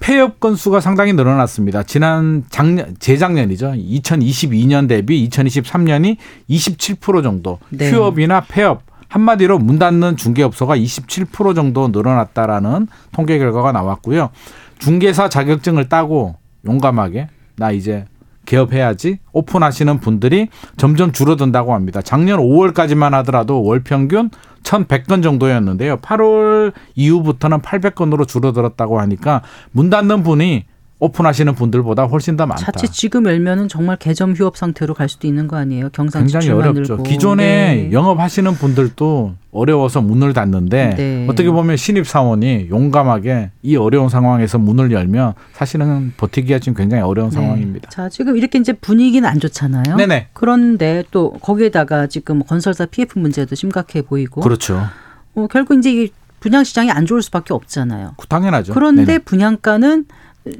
폐업 0.01 0.40
건수가 0.40 0.80
상당히 0.80 1.12
늘어났습니다. 1.12 1.82
지난 1.82 2.44
작년 2.51 2.96
재작년이죠. 2.99 3.72
2022년 3.72 4.88
대비 4.88 5.28
2023년이 5.28 6.16
27% 6.49 7.22
정도 7.22 7.59
네. 7.70 7.90
휴업이나 7.90 8.42
폐업 8.42 8.82
한마디로 9.09 9.59
문 9.59 9.78
닫는 9.78 10.16
중개업소가 10.16 10.76
27% 10.76 11.55
정도 11.55 11.88
늘어났다라는 11.88 12.88
통계 13.12 13.38
결과가 13.38 13.72
나왔고요. 13.72 14.30
중개사 14.78 15.28
자격증을 15.28 15.88
따고 15.88 16.36
용감하게 16.66 17.28
나 17.57 17.70
이제 17.72 18.05
개업해야지 18.44 19.18
오픈하시는 19.32 20.01
분들이 20.01 20.49
점점 20.76 21.12
줄어든다고 21.12 21.74
합니다. 21.74 22.01
작년 22.01 22.40
5월까지만 22.40 23.11
하더라도 23.11 23.62
월 23.62 23.82
평균 23.82 24.30
1,100건 24.63 25.23
정도였는데요. 25.23 25.99
8월 25.99 26.73
이후부터는 26.95 27.61
800건으로 27.61 28.27
줄어들었다고 28.27 29.01
하니까 29.01 29.43
문 29.73 29.91
닫는 29.91 30.23
분이 30.23 30.65
오픈하시는 31.01 31.55
분들보다 31.55 32.05
훨씬 32.07 32.36
더 32.36 32.46
많다. 32.46 32.72
자칫 32.72 32.92
지금 32.92 33.24
열면은 33.26 33.68
정말 33.68 33.96
개점 33.96 34.34
휴업 34.34 34.57
상태로 34.57 34.94
갈 34.94 35.09
수도 35.09 35.28
있는 35.28 35.46
거 35.46 35.57
아니에요? 35.57 35.90
경상 35.90 36.22
굉장히 36.22 36.51
어렵죠. 36.51 36.96
늘고. 36.96 37.03
기존에 37.05 37.44
네. 37.44 37.92
영업하시는 37.92 38.53
분들도 38.55 39.34
어려워서 39.53 40.01
문을 40.01 40.32
닫는데 40.32 40.94
네. 40.96 41.26
어떻게 41.30 41.51
보면 41.51 41.76
신입 41.76 42.07
사원이 42.07 42.68
용감하게 42.68 43.51
이 43.62 43.76
어려운 43.76 44.09
상황에서 44.09 44.59
문을 44.59 44.90
열면 44.90 45.34
사실은 45.53 46.12
버티기가 46.16 46.59
지금 46.59 46.74
굉장히 46.74 47.03
어려운 47.05 47.30
네. 47.30 47.36
상황입니다. 47.36 47.90
자, 47.90 48.09
지금 48.09 48.36
이렇게 48.36 48.59
이제 48.59 48.72
분위기는 48.72 49.28
안 49.28 49.38
좋잖아요. 49.38 49.96
네네. 49.96 50.28
그런데 50.32 51.05
또 51.12 51.32
거기에다가 51.40 52.09
지금 52.09 52.42
건설사 52.42 52.86
PF 52.86 53.18
문제도 53.20 53.55
심각해 53.55 54.03
보이고. 54.03 54.40
그렇죠. 54.40 54.82
어, 55.36 55.46
결국 55.49 55.78
이제 55.78 55.92
이 55.92 56.11
분양 56.40 56.64
시장이 56.64 56.90
안 56.90 57.07
좋을 57.07 57.22
수밖에 57.22 57.55
없잖아요. 57.55 58.14
당연하죠. 58.28 58.74
그런데 58.74 59.05
네네. 59.05 59.18
분양가는 59.20 60.05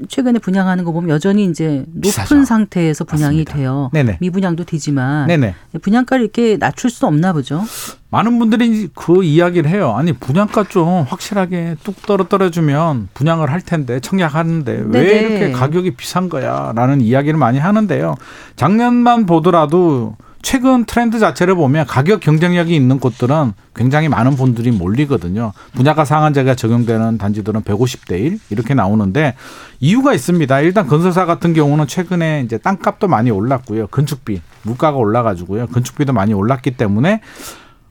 최근에 0.07 0.39
분양하는 0.39 0.83
거 0.83 0.91
보면 0.91 1.09
여전히 1.09 1.45
이제 1.45 1.83
높은 1.87 2.01
비싸죠. 2.01 2.45
상태에서 2.45 3.03
분양이 3.03 3.37
맞습니다. 3.39 3.53
돼요. 3.53 3.89
네네. 3.93 4.17
미분양도 4.21 4.63
되지만 4.65 5.27
네네. 5.27 5.55
분양가를 5.81 6.23
이렇게 6.23 6.57
낮출 6.57 6.89
수 6.89 7.05
없나 7.05 7.33
보죠. 7.33 7.63
많은 8.11 8.39
분들이 8.39 8.89
그 8.95 9.23
이야기를 9.23 9.69
해요. 9.69 9.93
아니 9.95 10.13
분양가 10.13 10.63
좀 10.63 11.03
확실하게 11.07 11.75
뚝 11.83 12.01
떨어뜨려주면 12.03 13.09
분양을 13.13 13.51
할 13.51 13.61
텐데 13.61 13.99
청약하는데 13.99 14.83
왜 14.87 15.03
네네. 15.03 15.19
이렇게 15.19 15.51
가격이 15.51 15.91
비싼 15.91 16.29
거야라는 16.29 17.01
이야기를 17.01 17.37
많이 17.37 17.59
하는데요. 17.59 18.15
작년만 18.55 19.25
보더라도 19.25 20.15
최근 20.41 20.85
트렌드 20.85 21.19
자체를 21.19 21.55
보면 21.55 21.85
가격 21.85 22.21
경쟁력이 22.21 22.75
있는 22.75 22.99
곳들은 22.99 23.53
굉장히 23.75 24.07
많은 24.07 24.35
분들이 24.35 24.71
몰리거든요. 24.71 25.51
분야가 25.73 26.05
상한제가 26.05 26.55
적용되는 26.55 27.17
단지들은 27.17 27.61
150대 27.61 28.19
1 28.19 28.39
이렇게 28.49 28.73
나오는데 28.73 29.35
이유가 29.79 30.13
있습니다. 30.13 30.61
일단 30.61 30.87
건설사 30.87 31.25
같은 31.25 31.53
경우는 31.53 31.87
최근에 31.87 32.43
이제 32.45 32.57
땅값도 32.57 33.07
많이 33.07 33.31
올랐고요. 33.31 33.87
건축비 33.87 34.41
물가가 34.63 34.97
올라가지고요. 34.97 35.67
건축비도 35.67 36.13
많이 36.13 36.33
올랐기 36.33 36.71
때문에 36.71 37.21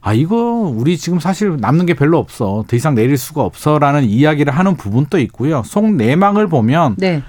아 0.01 0.13
이거 0.13 0.35
우리 0.35 0.97
지금 0.97 1.19
사실 1.19 1.57
남는 1.59 1.85
게 1.85 1.93
별로 1.93 2.17
없어 2.17 2.63
더 2.67 2.75
이상 2.75 2.95
내릴 2.95 3.17
수가 3.17 3.43
없어 3.43 3.79
라는 3.79 4.05
이야기를 4.05 4.53
하는 4.53 4.75
부분도 4.75 5.19
있고요. 5.19 5.61
속내망을 5.65 6.47
보면 6.47 6.95
네. 6.97 7.21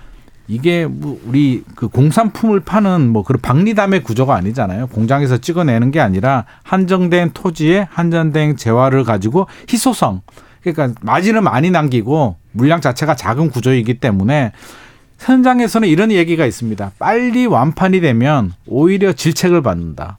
이게 0.51 0.85
뭐 0.87 1.21
우리 1.25 1.63
그 1.77 1.87
공산품을 1.87 2.61
파는 2.61 3.09
뭐 3.09 3.23
그런 3.23 3.41
박리담의 3.41 4.03
구조가 4.03 4.35
아니잖아요. 4.35 4.89
공장에서 4.89 5.39
찍어내는 5.39 5.93
게 5.93 6.01
아니라 6.01 6.45
한정된 6.65 7.31
토지에 7.35 7.87
한정된 7.89 8.57
재화를 8.57 9.05
가지고 9.05 9.47
희소성 9.71 10.23
그러니까 10.63 10.99
마진을 11.03 11.41
많이 11.41 11.71
남기고 11.71 12.35
물량 12.51 12.81
자체가 12.81 13.15
작은 13.15 13.51
구조이기 13.51 14.01
때문에 14.01 14.51
현장에서는 15.21 15.87
이런 15.87 16.11
얘기가 16.11 16.45
있습니다. 16.45 16.93
빨리 16.99 17.47
완판이 17.47 18.01
되면 18.01 18.53
오히려 18.67 19.13
질책을 19.13 19.63
받는다. 19.63 20.19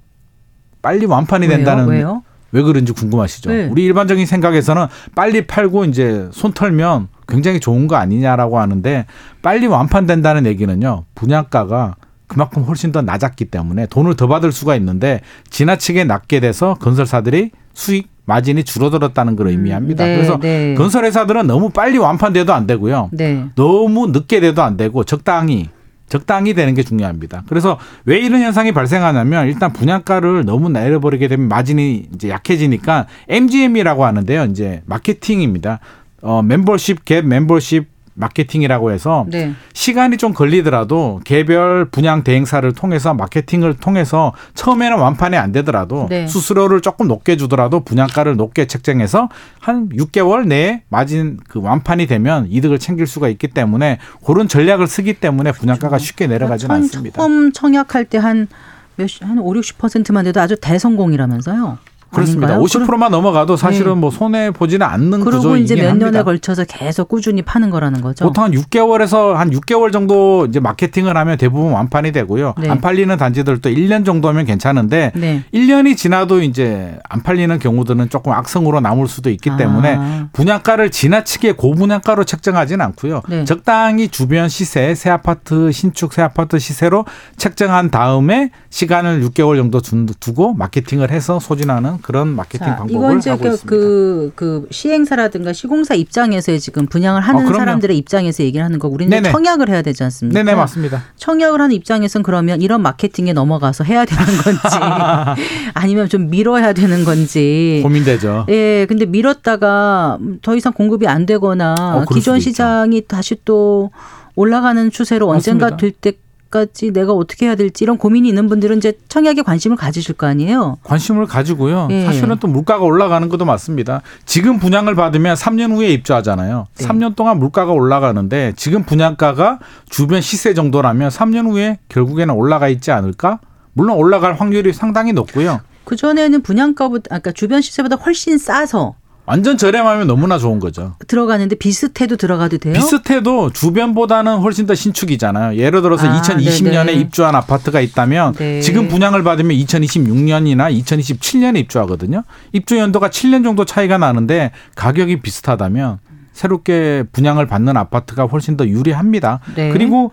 빨리 0.81 1.05
완판이 1.07 1.47
왜요? 1.47 1.57
된다는 1.57 1.87
왜요? 1.87 2.23
왜 2.51 2.61
그런지 2.61 2.91
궁금하시죠? 2.91 3.51
네. 3.51 3.67
우리 3.71 3.83
일반적인 3.85 4.25
생각에서는 4.25 4.87
빨리 5.15 5.47
팔고 5.47 5.85
이제 5.85 6.27
손 6.31 6.53
털면 6.53 7.07
굉장히 7.27 7.59
좋은 7.59 7.87
거 7.87 7.95
아니냐라고 7.95 8.59
하는데 8.59 9.05
빨리 9.41 9.67
완판된다는 9.67 10.45
얘기는요. 10.45 11.05
분양가가 11.15 11.95
그만큼 12.27 12.63
훨씬 12.63 12.91
더 12.91 13.01
낮았기 13.01 13.45
때문에 13.45 13.87
돈을 13.87 14.15
더 14.15 14.27
받을 14.27 14.51
수가 14.51 14.75
있는데 14.77 15.21
지나치게 15.49 16.05
낮게 16.05 16.39
돼서 16.39 16.75
건설사들이 16.79 17.51
수익 17.73 18.09
마진이 18.25 18.63
줄어들었다는 18.63 19.35
걸 19.35 19.47
의미합니다. 19.47 20.05
네, 20.05 20.15
그래서 20.15 20.39
네. 20.39 20.73
건설회사들은 20.75 21.47
너무 21.47 21.69
빨리 21.69 21.97
완판돼도 21.97 22.53
안 22.53 22.67
되고요. 22.67 23.09
네. 23.11 23.45
너무 23.55 24.07
늦게 24.07 24.39
돼도 24.39 24.61
안 24.61 24.77
되고 24.77 25.03
적당히 25.03 25.69
적당히 26.11 26.53
되는 26.53 26.73
게 26.73 26.83
중요합니다. 26.83 27.43
그래서 27.47 27.79
왜 28.03 28.19
이런 28.19 28.41
현상이 28.41 28.73
발생하냐면 28.73 29.47
일단 29.47 29.71
분양가를 29.71 30.43
너무 30.43 30.67
내려버리게 30.69 31.29
되면 31.29 31.47
마진이 31.47 32.09
이제 32.13 32.29
약해지니까 32.29 33.07
MGM이라고 33.29 34.05
하는데요. 34.05 34.43
이제 34.45 34.83
마케팅입니다. 34.87 35.79
어, 36.21 36.41
멤버십 36.41 37.05
갭 37.05 37.21
멤버십 37.23 37.87
마케팅이라고 38.21 38.91
해서 38.91 39.25
네. 39.27 39.53
시간이 39.73 40.15
좀 40.15 40.33
걸리더라도 40.33 41.19
개별 41.25 41.83
분양 41.83 42.23
대행사를 42.23 42.71
통해서 42.71 43.13
마케팅을 43.13 43.73
통해서 43.73 44.31
처음에는 44.53 44.97
완판이 44.97 45.35
안 45.35 45.51
되더라도 45.51 46.07
네. 46.09 46.27
수수료를 46.27 46.79
조금 46.79 47.09
높게 47.09 47.35
주더라도 47.35 47.81
분양가를 47.81 48.37
높게 48.37 48.65
책정해서 48.65 49.27
한 49.59 49.89
6개월 49.89 50.47
내에 50.47 50.83
마진 50.87 51.37
그 51.49 51.59
완판이 51.61 52.07
되면 52.07 52.47
이득을 52.49 52.79
챙길 52.79 53.07
수가 53.07 53.27
있기 53.27 53.49
때문에 53.49 53.97
그런 54.25 54.47
전략을 54.47 54.87
쓰기 54.87 55.15
때문에 55.15 55.51
분양가가 55.51 55.97
쉽게 55.97 56.27
내려가지는 56.27 56.73
않습니다. 56.75 57.17
처음 57.21 57.51
청약할 57.51 58.05
때 58.05 58.21
한 58.21 58.47
몇, 58.95 59.09
한 59.21 59.39
5, 59.39 59.53
60%만 59.53 60.25
돼도 60.25 60.39
아주 60.39 60.55
대성공이라면서요. 60.61 61.77
그렇습니다. 62.11 62.53
아닌가요? 62.55 62.65
50%만 62.65 63.11
넘어가도 63.11 63.55
사실은 63.57 63.93
네. 63.95 63.99
뭐 63.99 64.11
손해 64.11 64.51
보지는 64.51 64.85
않는 64.85 65.21
그리고 65.21 65.37
구조이긴 65.37 65.63
이제 65.63 65.75
몇 65.75 65.89
합니다. 65.89 66.11
년에 66.11 66.23
걸쳐서 66.23 66.65
계속 66.65 67.07
꾸준히 67.07 67.41
파는 67.41 67.69
거라는 67.69 68.01
거죠. 68.01 68.25
보통 68.25 68.43
한 68.43 68.51
6개월에서 68.51 69.33
한 69.33 69.49
6개월 69.51 69.91
정도 69.91 70.45
이제 70.47 70.59
마케팅을 70.59 71.15
하면 71.17 71.37
대부분 71.37 71.71
완판이 71.73 72.11
되고요. 72.11 72.53
네. 72.59 72.69
안 72.69 72.81
팔리는 72.81 73.15
단지들도 73.17 73.69
1년 73.69 74.05
정도면 74.05 74.45
괜찮은데 74.45 75.11
네. 75.15 75.43
1년이 75.53 75.97
지나도 75.97 76.41
이제 76.41 76.97
안 77.09 77.21
팔리는 77.23 77.57
경우들은 77.59 78.09
조금 78.09 78.33
악성으로 78.33 78.79
남을 78.81 79.07
수도 79.07 79.29
있기 79.29 79.51
때문에 79.57 79.95
아. 79.99 80.27
분양가를 80.33 80.91
지나치게 80.91 81.53
고분양가로 81.53 82.23
책정하지는 82.25 82.83
않고요. 82.85 83.21
네. 83.29 83.45
적당히 83.45 84.07
주변 84.09 84.49
시세, 84.49 84.93
새 84.95 85.09
아파트 85.09 85.71
신축 85.71 86.13
새 86.13 86.21
아파트 86.21 86.59
시세로 86.59 87.05
책정한 87.37 87.89
다음에 87.91 88.49
시간을 88.69 89.21
6개월 89.23 89.55
정도 89.57 89.79
준- 89.81 90.01
두고 90.19 90.53
마케팅을 90.53 91.11
해서 91.11 91.39
소진하는 91.39 92.00
그런 92.01 92.29
마케팅 92.29 92.67
자, 92.67 92.75
방법을 92.77 92.93
이건 92.93 93.17
이제 93.19 93.29
하고 93.29 93.43
그, 93.43 93.47
있습니다. 93.49 93.69
그, 93.69 94.31
그 94.35 94.67
시행사라든가 94.71 95.53
시공사 95.53 95.93
입장에서의 95.93 96.59
지금 96.59 96.85
분양을 96.85 97.21
하는 97.21 97.47
어. 97.47 97.53
사람들의 97.53 97.97
입장에서 97.97 98.43
얘기를 98.43 98.63
하는 98.63 98.79
거고 98.79 98.93
우리는 98.93 99.09
네네. 99.09 99.31
청약을 99.31 99.69
해야 99.69 99.81
되지 99.81 100.03
않습니까? 100.03 100.39
네네 100.43 100.55
맞습니다. 100.55 101.03
청약을 101.17 101.61
하는 101.61 101.75
입장에선 101.75 102.23
그러면 102.23 102.61
이런 102.61 102.81
마케팅에 102.81 103.33
넘어가서 103.33 103.83
해야 103.83 104.05
되는 104.05 104.25
건지 104.37 104.61
아니면 105.73 106.09
좀 106.09 106.29
미뤄야 106.29 106.73
되는 106.73 107.03
건지 107.03 107.79
고민되죠. 107.83 108.45
예, 108.49 108.85
근데 108.87 109.05
미뤘다가 109.05 110.17
더 110.41 110.55
이상 110.55 110.73
공급이 110.73 111.07
안 111.07 111.25
되거나 111.25 111.75
어, 111.77 112.05
기존 112.13 112.37
있죠. 112.37 112.49
시장이 112.49 113.03
다시 113.07 113.35
또 113.45 113.91
올라가는 114.35 114.89
추세로 114.91 115.29
언젠가 115.29 115.71
맞습니다. 115.71 115.77
될때 115.77 116.17
까지 116.51 116.91
내가 116.91 117.13
어떻게 117.13 117.45
해야 117.45 117.55
될지 117.55 117.85
이런 117.85 117.97
고민이 117.97 118.27
있는 118.27 118.47
분들은 118.47 118.77
이제 118.77 118.93
청약에 119.07 119.41
관심을 119.41 119.77
가지실 119.77 120.15
거 120.15 120.27
아니에요. 120.27 120.77
관심을 120.83 121.25
가지고요. 121.25 121.87
예. 121.91 122.05
사실은 122.05 122.37
또 122.39 122.47
물가가 122.47 122.83
올라가는 122.83 123.27
것도 123.29 123.45
맞습니다. 123.45 124.01
지금 124.25 124.59
분양을 124.59 124.93
받으면 124.95 125.35
3년 125.35 125.71
후에 125.71 125.87
입주하잖아요. 125.89 126.67
네. 126.75 126.85
3년 126.85 127.15
동안 127.15 127.39
물가가 127.39 127.71
올라가는데 127.71 128.53
지금 128.57 128.83
분양가가 128.83 129.59
주변 129.89 130.19
시세 130.19 130.53
정도라면 130.53 131.09
3년 131.09 131.49
후에 131.49 131.79
결국에는 131.87 132.33
올라가 132.35 132.67
있지 132.67 132.91
않을까? 132.91 133.39
물론 133.73 133.95
올라갈 133.97 134.33
확률이 134.33 134.73
상당히 134.73 135.13
높고요. 135.13 135.61
그 135.85 135.95
전에는 135.95 136.41
분양가보다, 136.41 137.15
아까 137.15 137.31
주변 137.31 137.61
시세보다 137.61 137.95
훨씬 137.95 138.37
싸서 138.37 138.95
완전 139.25 139.57
저렴하면 139.57 140.07
너무나 140.07 140.37
좋은 140.37 140.59
거죠. 140.59 140.95
들어가는데 141.07 141.55
비슷해도 141.55 142.17
들어가도 142.17 142.57
돼요? 142.57 142.73
비슷해도 142.73 143.51
주변보다는 143.51 144.39
훨씬 144.39 144.65
더 144.65 144.75
신축이잖아요. 144.75 145.57
예를 145.57 145.81
들어서 145.81 146.07
아, 146.07 146.21
2020년에 146.21 146.85
네네. 146.85 146.93
입주한 146.93 147.35
아파트가 147.35 147.81
있다면 147.81 148.33
네. 148.33 148.61
지금 148.61 148.87
분양을 148.87 149.23
받으면 149.23 149.55
2026년이나 149.57 150.75
2027년에 150.83 151.59
입주하거든요. 151.59 152.23
입주 152.51 152.77
연도가 152.77 153.09
7년 153.09 153.43
정도 153.43 153.63
차이가 153.65 153.97
나는데 153.97 154.51
가격이 154.75 155.21
비슷하다면 155.21 155.99
새롭게 156.33 157.03
분양을 157.11 157.45
받는 157.45 157.77
아파트가 157.77 158.25
훨씬 158.25 158.57
더 158.57 158.65
유리합니다. 158.67 159.39
네. 159.55 159.69
그리고 159.71 160.11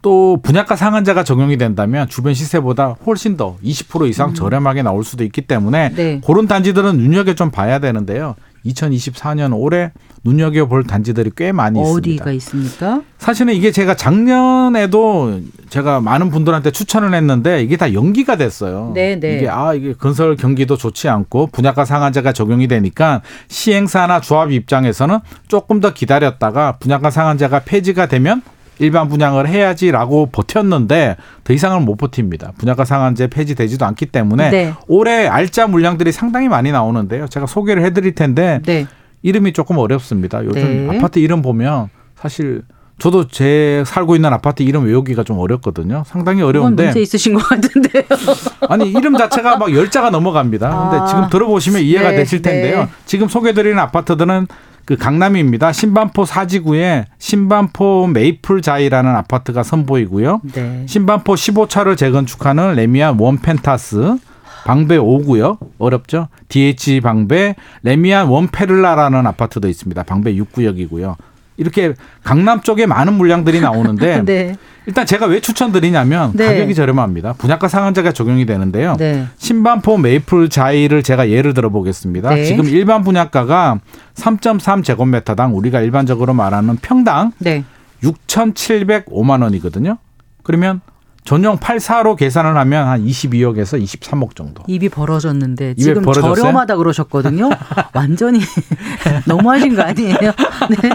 또 0.00 0.38
분양가 0.42 0.76
상한제가 0.76 1.24
적용이 1.24 1.56
된다면 1.56 2.08
주변 2.08 2.34
시세보다 2.34 2.96
훨씬 3.04 3.36
더 3.36 3.56
20% 3.64 4.08
이상 4.08 4.34
저렴하게 4.34 4.82
나올 4.82 5.02
수도 5.04 5.24
있기 5.24 5.42
때문에 5.42 5.88
음. 5.88 5.94
네. 5.96 6.20
그런 6.24 6.46
단지들은 6.46 6.98
눈여겨 6.98 7.34
좀 7.34 7.50
봐야 7.50 7.78
되는데요. 7.78 8.36
2024년 8.66 9.56
올해 9.56 9.92
눈여겨 10.24 10.66
볼 10.66 10.84
단지들이 10.84 11.30
꽤 11.36 11.52
많이 11.52 11.80
있습니다. 11.80 11.98
어디가 11.98 12.32
있습니까? 12.32 13.02
사실은 13.18 13.54
이게 13.54 13.70
제가 13.70 13.94
작년에도 13.94 15.40
제가 15.68 16.00
많은 16.00 16.30
분들한테 16.30 16.70
추천을 16.70 17.14
했는데 17.14 17.62
이게 17.62 17.76
다 17.76 17.92
연기가 17.92 18.36
됐어요. 18.36 18.92
네, 18.94 19.18
네. 19.18 19.36
이게 19.36 19.48
아 19.48 19.74
이게 19.74 19.94
건설 19.94 20.36
경기도 20.36 20.76
좋지 20.76 21.08
않고 21.08 21.48
분양가 21.48 21.84
상한제가 21.84 22.32
적용이 22.32 22.68
되니까 22.68 23.22
시행사나 23.48 24.20
조합 24.20 24.52
입장에서는 24.52 25.18
조금 25.46 25.80
더 25.80 25.94
기다렸다가 25.94 26.78
분양가 26.78 27.10
상한제가 27.10 27.60
폐지가 27.60 28.06
되면 28.06 28.42
일반 28.78 29.08
분양을 29.08 29.48
해야지라고 29.48 30.26
버텼는데 30.26 31.16
더 31.44 31.52
이상은 31.52 31.84
못 31.84 31.96
버팁니다. 31.96 32.52
분양가 32.58 32.84
상한제 32.84 33.28
폐지되지도 33.28 33.84
않기 33.86 34.06
때문에 34.06 34.50
네. 34.50 34.74
올해 34.86 35.26
알짜 35.26 35.66
물량들이 35.66 36.12
상당히 36.12 36.48
많이 36.48 36.72
나오는데요. 36.72 37.28
제가 37.28 37.46
소개를 37.46 37.84
해드릴 37.84 38.14
텐데 38.14 38.60
네. 38.64 38.86
이름이 39.22 39.52
조금 39.52 39.78
어렵습니다. 39.78 40.44
요즘 40.44 40.88
네. 40.88 40.96
아파트 40.96 41.18
이름 41.18 41.42
보면 41.42 41.88
사실 42.16 42.62
저도 42.98 43.28
제 43.28 43.84
살고 43.86 44.16
있는 44.16 44.32
아파트 44.32 44.64
이름 44.64 44.86
외우기가 44.86 45.22
좀 45.22 45.38
어렵거든요. 45.38 46.02
상당히 46.06 46.42
어려운데 46.42 46.84
문제 46.84 47.00
있으신 47.00 47.34
것 47.34 47.42
같은데요. 47.44 48.02
아니 48.68 48.90
이름 48.90 49.16
자체가 49.16 49.56
막 49.56 49.72
열자가 49.72 50.10
넘어갑니다. 50.10 50.68
근데 50.68 51.02
아. 51.02 51.06
지금 51.06 51.28
들어보시면 51.28 51.82
이해가 51.82 52.10
네, 52.10 52.16
되실 52.16 52.42
텐데요. 52.42 52.80
네. 52.80 52.88
지금 53.06 53.28
소개드리는 53.28 53.78
아파트들은 53.78 54.48
그 54.88 54.96
강남입니다. 54.96 55.70
신반포 55.70 56.24
사지구에 56.24 57.04
신반포 57.18 58.06
메이플 58.06 58.62
자이라는 58.62 59.16
아파트가 59.16 59.62
선보이고요. 59.62 60.40
네. 60.54 60.86
신반포 60.86 61.34
15차를 61.34 61.94
재건축하는 61.94 62.74
레미안 62.74 63.18
원펜타스 63.20 64.16
방배 64.64 64.96
5구역 64.96 65.58
어렵죠? 65.76 66.28
DH 66.48 67.02
방배 67.02 67.56
레미안 67.82 68.28
원페를라라는 68.28 69.26
아파트도 69.26 69.68
있습니다. 69.68 70.02
방배 70.04 70.32
6구역이고요. 70.36 71.16
이렇게 71.58 71.92
강남 72.22 72.62
쪽에 72.62 72.86
많은 72.86 73.14
물량들이 73.14 73.60
나오는데 73.60 74.22
네. 74.24 74.56
일단 74.86 75.04
제가 75.04 75.26
왜 75.26 75.40
추천드리냐면 75.40 76.32
네. 76.34 76.46
가격이 76.46 76.74
저렴합니다. 76.74 77.34
분양가 77.34 77.68
상한제가 77.68 78.12
적용이 78.12 78.46
되는데요. 78.46 78.96
네. 78.96 79.26
신반포 79.36 79.98
메이플 79.98 80.48
자이를 80.48 81.02
제가 81.02 81.28
예를 81.28 81.52
들어 81.52 81.68
보겠습니다. 81.68 82.30
네. 82.30 82.44
지금 82.44 82.64
일반 82.64 83.04
분양가가 83.04 83.80
3.3 84.14 84.82
제곱미터당 84.82 85.54
우리가 85.54 85.82
일반적으로 85.82 86.32
말하는 86.32 86.76
평당 86.76 87.32
네. 87.38 87.64
6,705만 88.02 89.42
원이거든요. 89.42 89.98
그러면 90.42 90.80
전용 91.24 91.58
84로 91.58 92.16
계산을 92.16 92.56
하면 92.56 92.88
한 92.88 93.04
22억에서 93.04 93.82
23억 93.82 94.34
정도. 94.34 94.62
입이 94.66 94.88
벌어졌는데 94.88 95.74
지금 95.74 96.02
벌어졌어요? 96.02 96.34
저렴하다 96.34 96.76
그러셨거든요. 96.76 97.50
완전히 97.92 98.40
너무하신 99.26 99.76
거 99.76 99.82
아니에요? 99.82 100.16
네. 100.16 100.90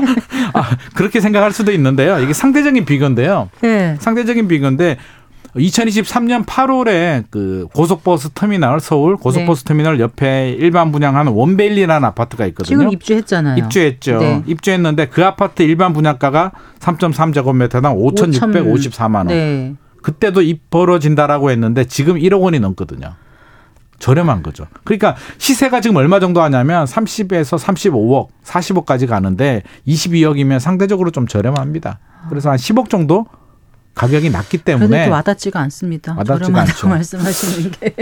아, 0.53 0.75
그렇게 0.95 1.19
생각할 1.19 1.51
수도 1.51 1.71
있는데요. 1.71 2.19
이게 2.19 2.33
상대적인 2.33 2.85
비교인데요. 2.85 3.49
네. 3.61 3.95
상대적인 3.99 4.47
비교인데 4.47 4.97
2023년 5.55 6.45
8월에 6.47 7.25
그 7.29 7.67
고속버스 7.75 8.29
터미널 8.33 8.79
서울 8.79 9.17
고속버스 9.17 9.65
터미널 9.65 9.99
옆에 9.99 10.49
일반 10.57 10.91
분양하는 10.91 11.31
원벨리라는 11.31 12.07
아파트가 12.07 12.47
있거든요. 12.47 12.79
지금 12.79 12.91
입주했잖아요. 12.91 13.57
입주했죠. 13.63 14.17
네. 14.17 14.43
입주했는데 14.47 15.09
그 15.09 15.23
아파트 15.23 15.61
일반 15.61 15.93
분양가가 15.93 16.53
3.3제곱미터당 16.79 17.95
5,654만 18.15 19.15
원. 19.15 19.27
네. 19.27 19.75
그때도 20.03 20.43
입 20.43 20.69
벌어진다라고 20.69 21.49
했는데 21.49 21.85
지금 21.85 22.15
1억 22.15 22.41
원이 22.41 22.59
넘거든요. 22.59 23.15
저렴한 23.99 24.43
거죠. 24.43 24.67
그러니까 24.83 25.15
시세가 25.37 25.79
지금 25.81 25.95
얼마 25.95 26.19
정도 26.19 26.41
하냐면 26.41 26.85
30에서 26.85 27.57
35억, 27.57 28.27
40억까지 28.43 29.07
가는데 29.07 29.63
22억이면 29.87 30.59
상대적으로 30.59 31.09
좀 31.09 31.25
저렴합니다. 31.25 31.99
그래서 32.29 32.51
한 32.51 32.57
10억 32.57 32.89
정도 32.89 33.25
가격이 33.95 34.29
낮기 34.31 34.57
때문에 34.57 35.05
또 35.05 35.11
와닿지가 35.11 35.59
않습니다. 35.61 36.13
와닿지가 36.17 36.39
저렴하다고 36.39 36.71
않죠. 36.71 36.87
말씀하시는 36.89 37.71
게. 37.71 37.95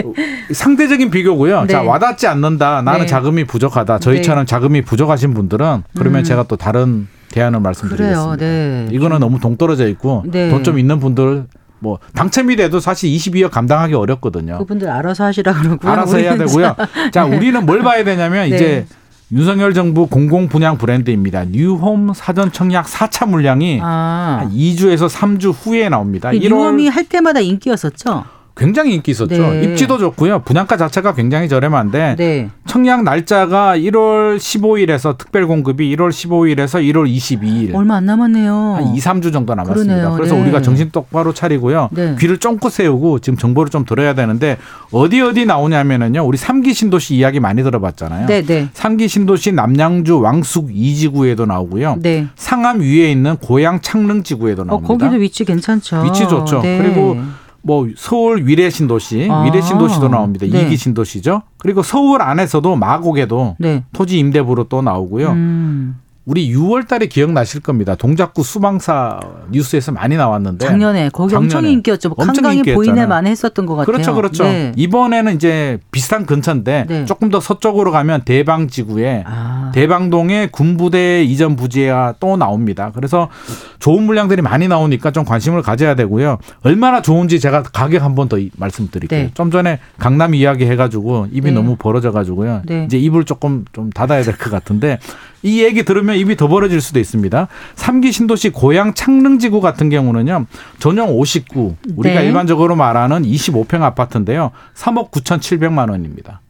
상대적인 0.53 1.11
비교고요. 1.11 1.61
네. 1.63 1.67
자, 1.67 1.83
와닿지 1.83 2.27
않는다. 2.27 2.81
나는 2.81 3.01
네. 3.01 3.05
자금이 3.05 3.43
부족하다. 3.43 3.99
저희처럼 3.99 4.45
자금이 4.45 4.81
부족하신 4.83 5.33
분들은 5.33 5.83
그러면 5.95 6.21
음. 6.21 6.23
제가 6.23 6.43
또 6.43 6.55
다른 6.55 7.07
대안을 7.31 7.59
말씀드리겠습니다. 7.59 8.35
네. 8.37 8.87
이거는 8.91 9.19
너무 9.19 9.39
동떨어져 9.39 9.87
있고 9.89 10.23
네. 10.27 10.49
돈좀 10.49 10.79
있는 10.79 10.99
분들 10.99 11.45
뭐 11.81 11.97
당첨이 12.13 12.55
돼도 12.55 12.79
사실 12.79 13.09
22억 13.09 13.49
감당하기 13.49 13.95
어렵거든요. 13.95 14.59
그분들 14.59 14.87
알아서 14.89 15.25
하시라 15.25 15.53
그러고요. 15.53 15.91
알아서 15.91 16.17
해야 16.17 16.37
되고요. 16.37 16.75
자, 17.11 17.25
우리는 17.25 17.65
뭘 17.65 17.81
봐야 17.81 18.03
되냐면 18.03 18.49
네. 18.49 18.55
이제 18.55 18.85
윤석열 19.31 19.73
정부 19.73 20.07
공공 20.07 20.47
분양 20.47 20.77
브랜드입니다. 20.77 21.45
뉴홈 21.45 22.13
사전 22.13 22.51
청약 22.51 22.85
4차 22.85 23.27
물량이 23.27 23.79
아, 23.81 24.39
한 24.41 24.51
2주에서 24.51 25.09
3주 25.09 25.53
후에 25.57 25.89
나옵니다. 25.89 26.31
이 26.31 26.39
1월 26.41 26.49
뉴홈이 26.49 26.87
할 26.89 27.05
때마다 27.05 27.39
인기였었죠. 27.39 28.25
굉장히 28.55 28.93
인기 28.95 29.11
있었죠. 29.11 29.35
네. 29.51 29.63
입지도 29.63 29.97
좋고요. 29.97 30.39
분양가 30.39 30.77
자체가 30.77 31.13
굉장히 31.13 31.47
저렴한데 31.47 32.15
네. 32.17 32.49
청약 32.67 33.03
날짜가 33.03 33.77
1월 33.77 34.37
15일에서 34.37 35.17
특별 35.17 35.47
공급이 35.47 35.95
1월 35.95 36.09
15일에서 36.09 36.81
1월 36.91 37.09
22일. 37.09 37.73
얼마 37.73 37.95
안 37.95 38.05
남았네요. 38.05 38.53
한 38.53 38.95
2, 38.95 38.99
3주 38.99 39.31
정도 39.33 39.55
남았습니다. 39.55 39.93
그러네요. 39.93 40.15
그래서 40.17 40.35
네. 40.35 40.41
우리가 40.41 40.61
정신 40.61 40.91
똑바로 40.91 41.33
차리고요. 41.33 41.89
네. 41.91 42.15
귀를 42.19 42.37
쫑긋 42.37 42.71
세우고 42.71 43.19
지금 43.19 43.37
정보를 43.37 43.69
좀 43.69 43.85
들어야 43.85 44.13
되는데 44.13 44.57
어디 44.91 45.21
어디 45.21 45.45
나오냐면은요. 45.45 46.25
우리 46.25 46.37
삼기 46.37 46.73
신도시 46.73 47.15
이야기 47.15 47.39
많이 47.39 47.63
들어봤잖아요. 47.63 48.27
네, 48.27 48.41
네. 48.43 48.67
삼기 48.73 49.07
신도시 49.07 49.53
남양주 49.53 50.19
왕숙 50.19 50.69
이지구에도 50.73 51.45
나오고요. 51.45 51.97
네. 52.01 52.27
상암 52.35 52.81
위에 52.81 53.11
있는 53.11 53.37
고양 53.37 53.81
창릉 53.81 54.23
지구에도 54.23 54.63
어, 54.63 54.65
나옵니다. 54.65 54.87
거기도 54.87 55.21
위치 55.21 55.45
괜찮죠. 55.45 56.01
위치 56.03 56.27
좋죠. 56.27 56.61
네. 56.61 56.77
그리고 56.81 57.17
뭐 57.61 57.87
서울 57.95 58.45
위례 58.45 58.69
신도시, 58.69 59.27
아. 59.29 59.43
위례 59.43 59.61
신도시도 59.61 60.09
나옵니다. 60.09 60.45
네. 60.49 60.61
이기 60.61 60.77
신도시죠. 60.77 61.43
그리고 61.57 61.83
서울 61.83 62.21
안에서도 62.21 62.75
마곡에도 62.75 63.55
네. 63.59 63.83
토지 63.93 64.17
임대부로 64.17 64.65
또 64.65 64.81
나오고요. 64.81 65.29
음. 65.29 66.00
우리 66.23 66.53
6월 66.53 66.87
달에 66.87 67.07
기억나실 67.07 67.61
겁니다. 67.61 67.95
동작구 67.95 68.43
수방사 68.43 69.19
뉴스에서 69.49 69.91
많이 69.91 70.15
나왔는데 70.17 70.67
작년에 70.67 71.09
거기 71.11 71.35
엄청 71.35 71.49
작년에 71.61 71.73
인기였죠. 71.73 72.09
뭐 72.09 72.17
엄청 72.19 72.53
인기였잖아요. 72.53 72.75
보이네만 72.75 73.25
했었던 73.25 73.65
것 73.65 73.75
같아요. 73.75 73.85
그렇죠, 73.91 74.13
그렇죠. 74.13 74.43
네. 74.43 74.71
이번에는 74.75 75.33
이제 75.35 75.79
비슷한 75.89 76.27
근처인데 76.27 76.85
네. 76.87 77.05
조금 77.05 77.29
더 77.29 77.39
서쪽으로 77.39 77.91
가면 77.91 78.21
대방 78.23 78.67
지구에 78.67 79.23
아, 79.25 79.71
대방동에 79.73 80.49
군부대 80.51 81.23
이전 81.23 81.55
부지가 81.55 82.13
또 82.19 82.37
나옵니다. 82.37 82.91
그래서 82.93 83.27
좋은 83.79 84.03
물량들이 84.03 84.43
많이 84.43 84.67
나오니까 84.67 85.09
좀 85.09 85.25
관심을 85.25 85.63
가져야 85.63 85.95
되고요. 85.95 86.37
얼마나 86.61 87.01
좋은지 87.01 87.39
제가 87.39 87.63
가격 87.63 88.03
한 88.03 88.11
번 88.13 88.29
더 88.29 88.37
말씀드릴게요. 88.57 89.19
네. 89.23 89.31
좀 89.33 89.49
전에 89.49 89.79
강남 89.97 90.35
이야기 90.35 90.65
해가지고 90.65 91.27
입이 91.31 91.49
네. 91.49 91.51
너무 91.51 91.75
벌어져가지고요. 91.77 92.61
네. 92.67 92.83
이제 92.85 92.99
입을 92.99 93.23
조금 93.23 93.65
좀 93.73 93.89
닫아야 93.89 94.21
될 94.21 94.37
것 94.37 94.51
같은데 94.51 94.99
이 95.43 95.63
얘기 95.63 95.83
들으면 95.83 96.15
입이 96.17 96.35
더 96.35 96.47
벌어질 96.47 96.81
수도 96.81 96.99
있습니다. 96.99 97.47
삼기 97.75 98.11
신도시 98.11 98.49
고양 98.49 98.93
창릉지구 98.93 99.61
같은 99.61 99.89
경우는요. 99.89 100.45
전용 100.79 101.09
59 101.17 101.75
우리가 101.95 102.21
네. 102.21 102.27
일반적으로 102.27 102.75
말하는 102.75 103.23
25평 103.23 103.81
아파트인데요. 103.81 104.51
3억 104.75 105.11
9,700만 105.11 105.89
원입니다. 105.89 106.41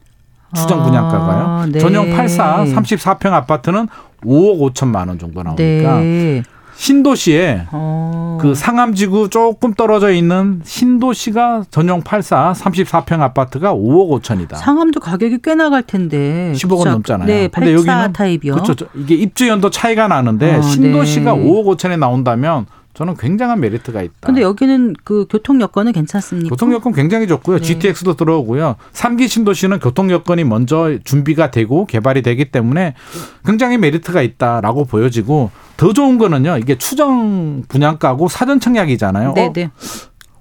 추정 0.54 0.82
분양가가요. 0.82 1.46
아, 1.46 1.66
네. 1.70 1.78
전용 1.78 2.10
84 2.10 2.64
34평 2.64 3.32
아파트는 3.32 3.88
5억 4.24 4.74
5천만 4.74 5.08
원 5.08 5.18
정도 5.18 5.42
나오니까 5.42 6.00
네. 6.00 6.42
신도시에 6.74 7.66
어. 7.72 8.38
그 8.40 8.54
상암지구 8.54 9.30
조금 9.30 9.74
떨어져 9.74 10.10
있는 10.10 10.60
신도시가 10.64 11.64
전용 11.70 12.00
84 12.02 12.52
34평 12.56 13.20
아파트가 13.20 13.72
5억 13.74 14.20
5천이다. 14.22 14.56
상암도 14.56 15.00
가격이 15.00 15.38
꽤 15.42 15.54
나갈 15.54 15.82
텐데. 15.82 16.52
10억 16.56 16.78
원? 16.78 16.90
넘잖아요. 16.92 17.26
네, 17.26 17.48
근데 17.48 17.72
84 17.72 17.72
여기는 17.92 18.12
타입이요. 18.12 18.52
그렇죠. 18.54 18.74
저- 18.74 18.86
이게 18.94 19.14
입주 19.14 19.48
연도 19.48 19.70
차이가 19.70 20.08
나는데 20.08 20.54
아, 20.56 20.62
신도시가 20.62 21.34
네. 21.34 21.44
5억 21.44 21.76
5천에 21.76 21.98
나온다면 21.98 22.66
저는 22.94 23.16
굉장한 23.16 23.60
메리트가 23.60 24.02
있다. 24.02 24.14
근데 24.20 24.42
여기는 24.42 24.94
그 25.02 25.26
교통 25.30 25.60
여건은 25.60 25.92
괜찮습니까? 25.92 26.50
교통 26.50 26.72
여건 26.74 26.92
굉장히 26.92 27.26
좋고요. 27.26 27.58
네. 27.58 27.62
GTX도 27.64 28.14
들어오고요. 28.16 28.76
삼기 28.92 29.28
신도시는 29.28 29.78
교통 29.78 30.10
여건이 30.10 30.44
먼저 30.44 30.98
준비가 31.04 31.50
되고 31.50 31.86
개발이 31.86 32.20
되기 32.22 32.50
때문에 32.50 32.94
굉장히 33.46 33.78
메리트가 33.78 34.20
있다라고 34.20 34.84
보여지고 34.84 35.50
더 35.78 35.92
좋은 35.94 36.18
거는요. 36.18 36.58
이게 36.58 36.76
추정 36.76 37.62
분양가고 37.66 38.28
사전 38.28 38.60
청약이잖아요. 38.60 39.32
네, 39.34 39.46
어, 39.46 39.52
네. 39.52 39.70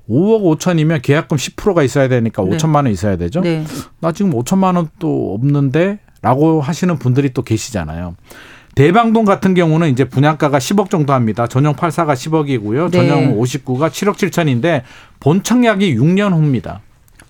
5억 0.09 0.59
5천이면 0.59 1.01
계약금 1.01 1.37
10%가 1.37 1.83
있어야 1.83 2.09
되니까 2.09 2.43
네. 2.43 2.57
5천만 2.57 2.75
원 2.75 2.87
있어야 2.87 3.15
되죠. 3.15 3.39
네. 3.39 3.63
나 4.01 4.11
지금 4.11 4.31
5천만 4.33 4.75
원도 4.75 5.33
없는데라고 5.35 6.59
하시는 6.59 6.99
분들이 6.99 7.33
또 7.33 7.43
계시잖아요. 7.43 8.15
대방동 8.75 9.25
같은 9.25 9.53
경우는 9.53 9.89
이제 9.89 10.05
분양가가 10.05 10.57
10억 10.57 10.89
정도 10.89 11.13
합니다. 11.13 11.47
전용 11.47 11.73
84가 11.75 12.13
10억이고요. 12.13 12.91
네. 12.91 12.97
전용 12.97 13.37
59가 13.39 13.89
7억 13.89 14.13
7천인데 14.15 14.83
본 15.19 15.43
청약이 15.43 15.95
6년 15.97 16.33
후입니다. 16.33 16.81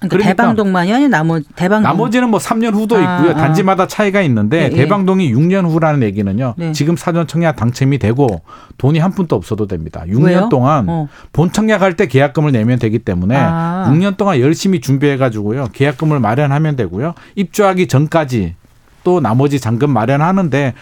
그러니까, 0.01 0.17
그러니까 0.17 0.43
대방동만이 0.43 1.09
나머지 1.09 1.45
대방동. 1.55 1.83
나머지는 1.83 2.29
뭐 2.29 2.39
3년 2.39 2.73
후도 2.73 2.95
아, 2.95 2.99
있고요. 2.99 3.31
아. 3.31 3.35
단지마다 3.35 3.85
차이가 3.85 4.21
있는데 4.23 4.63
예, 4.63 4.65
예. 4.65 4.69
대방동이 4.69 5.31
6년 5.31 5.69
후라는 5.69 6.01
얘기는요. 6.01 6.55
네. 6.57 6.71
지금 6.71 6.97
사전 6.97 7.27
청약 7.27 7.55
당첨이 7.55 7.99
되고 7.99 8.41
돈이 8.79 8.97
한 8.97 9.11
푼도 9.11 9.35
없어도 9.35 9.67
됩니다. 9.67 10.03
6년 10.07 10.25
왜요? 10.25 10.49
동안 10.49 10.89
어. 10.89 11.07
본 11.33 11.51
청약할 11.51 11.97
때 11.97 12.07
계약금을 12.07 12.51
내면 12.51 12.79
되기 12.79 12.97
때문에 12.97 13.35
아. 13.37 13.91
6년 13.91 14.17
동안 14.17 14.39
열심히 14.39 14.81
준비해 14.81 15.17
가지고요. 15.17 15.67
계약금을 15.71 16.19
마련하면 16.19 16.75
되고요. 16.75 17.13
입주하기 17.35 17.87
전까지 17.87 18.55
또 19.03 19.19
나머지 19.19 19.59
잔금 19.59 19.91
마련하는데 19.91 20.73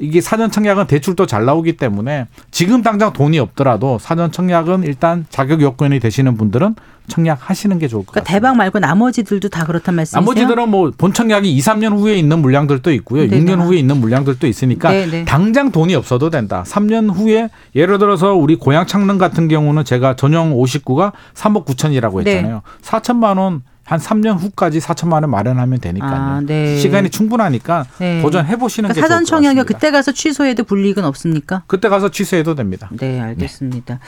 이게 0.00 0.20
사전 0.20 0.50
청약은 0.50 0.86
대출도 0.86 1.26
잘 1.26 1.44
나오기 1.44 1.76
때문에 1.76 2.26
지금 2.50 2.82
당장 2.82 3.12
돈이 3.12 3.38
없더라도 3.38 3.98
사전 3.98 4.30
청약은 4.30 4.82
일단 4.84 5.26
자격 5.30 5.60
요건이 5.60 6.00
되시는 6.00 6.36
분들은 6.36 6.74
청약하시는 7.08 7.78
게 7.78 7.86
좋을 7.88 8.00
것 8.00 8.12
그러니까 8.12 8.24
같습니다. 8.24 8.32
대방 8.32 8.56
말고 8.56 8.78
나머지들도 8.80 9.48
다 9.48 9.64
그렇단 9.64 9.94
말씀이세요? 9.94 10.20
나머지들은 10.20 10.68
뭐 10.68 10.92
본청약이 10.96 11.52
2, 11.54 11.60
3년 11.60 11.96
후에 11.98 12.16
있는 12.16 12.40
물량들도 12.40 12.92
있고요. 12.94 13.28
네, 13.28 13.38
6년 13.38 13.58
네. 13.58 13.64
후에 13.64 13.78
있는 13.78 13.98
물량들도 13.98 14.46
있으니까 14.46 14.90
네, 14.90 15.06
네. 15.06 15.24
당장 15.24 15.70
돈이 15.70 15.94
없어도 15.94 16.30
된다. 16.30 16.64
3년 16.66 17.14
후에 17.14 17.48
예를 17.74 17.98
들어서 17.98 18.34
우리 18.34 18.56
고향 18.56 18.86
창릉 18.86 19.18
같은 19.18 19.46
경우는 19.48 19.84
제가 19.84 20.16
전용 20.16 20.54
59가 20.54 21.12
3억 21.34 21.64
9천이라고 21.66 22.24
네. 22.24 22.36
했잖아요. 22.36 22.62
4천만 22.82 23.38
원 23.38 23.62
한 23.86 24.00
3년 24.00 24.36
후까지 24.38 24.80
4천만 24.80 25.22
원 25.22 25.30
마련하면 25.30 25.78
되니까요. 25.78 26.12
아, 26.12 26.40
네. 26.44 26.76
시간이 26.76 27.08
충분하니까 27.08 27.86
네. 27.98 28.20
도전해 28.20 28.56
보시는 28.56 28.88
게 28.88 28.94
그러니까 28.94 29.06
사전 29.06 29.24
좋을 29.24 29.24
것 29.24 29.28
청약이 29.42 29.56
같습니다. 29.58 29.78
그때 29.78 29.90
가서 29.92 30.12
취소해도 30.12 30.64
불이익은 30.64 31.04
없습니까? 31.04 31.62
그때 31.68 31.88
가서 31.88 32.10
취소해도 32.10 32.56
됩니다. 32.56 32.90
네, 32.98 33.20
알겠습니다. 33.20 34.00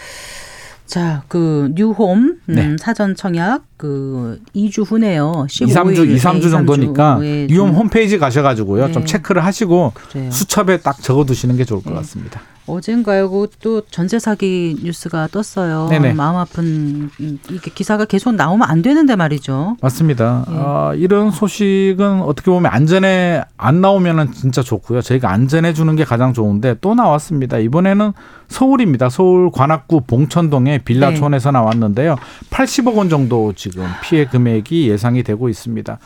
자, 0.84 1.22
그 1.28 1.70
뉴홈 1.74 2.38
음, 2.48 2.54
네. 2.54 2.76
사전 2.80 3.14
청약 3.14 3.62
그 3.76 4.40
2주 4.56 4.84
후네요. 4.90 5.46
15일. 5.48 5.68
2, 5.68 5.74
3주, 5.74 6.10
2, 6.10 6.16
3주 6.16 6.50
정도니까 6.50 7.18
예, 7.22 7.46
뉴홈 7.48 7.68
좀 7.68 7.76
홈페이지 7.76 8.18
가셔 8.18 8.42
가지고요. 8.42 8.86
네. 8.86 8.92
좀 8.92 9.04
체크를 9.04 9.44
하시고 9.44 9.92
그래요. 9.94 10.30
수첩에 10.32 10.78
딱 10.78 11.00
적어 11.00 11.24
두시는 11.24 11.56
게 11.56 11.64
좋을 11.64 11.82
것 11.84 11.90
네. 11.90 11.96
같습니다. 11.96 12.40
어젠가요, 12.68 13.30
그또 13.30 13.82
전세 13.90 14.18
사기 14.18 14.76
뉴스가 14.82 15.28
떴어요. 15.28 15.88
네네. 15.90 16.12
마음 16.12 16.36
아픈 16.36 17.10
음, 17.20 17.38
이게 17.50 17.70
기사가 17.74 18.04
계속 18.04 18.34
나오면 18.34 18.68
안 18.68 18.82
되는데 18.82 19.16
말이죠. 19.16 19.76
맞습니다. 19.80 20.44
예. 20.50 20.54
아, 20.56 20.92
이런 20.94 21.30
소식은 21.30 22.22
어떻게 22.22 22.50
보면 22.50 22.70
안전에 22.72 23.42
안 23.56 23.80
나오면은 23.80 24.32
진짜 24.32 24.62
좋고요. 24.62 25.00
저희가 25.02 25.30
안전해 25.30 25.72
주는 25.72 25.94
게 25.96 26.04
가장 26.04 26.32
좋은데 26.32 26.76
또 26.80 26.94
나왔습니다. 26.94 27.58
이번에는 27.58 28.12
서울입니다. 28.48 29.08
서울 29.08 29.50
관악구 29.50 30.02
봉천동의 30.02 30.80
빌라촌에서 30.80 31.50
나왔는데요. 31.50 32.16
80억 32.50 32.96
원 32.96 33.08
정도 33.08 33.52
지금 33.54 33.86
피해 34.02 34.26
금액이 34.26 34.88
예상이 34.88 35.22
되고 35.22 35.48
있습니다. 35.48 35.98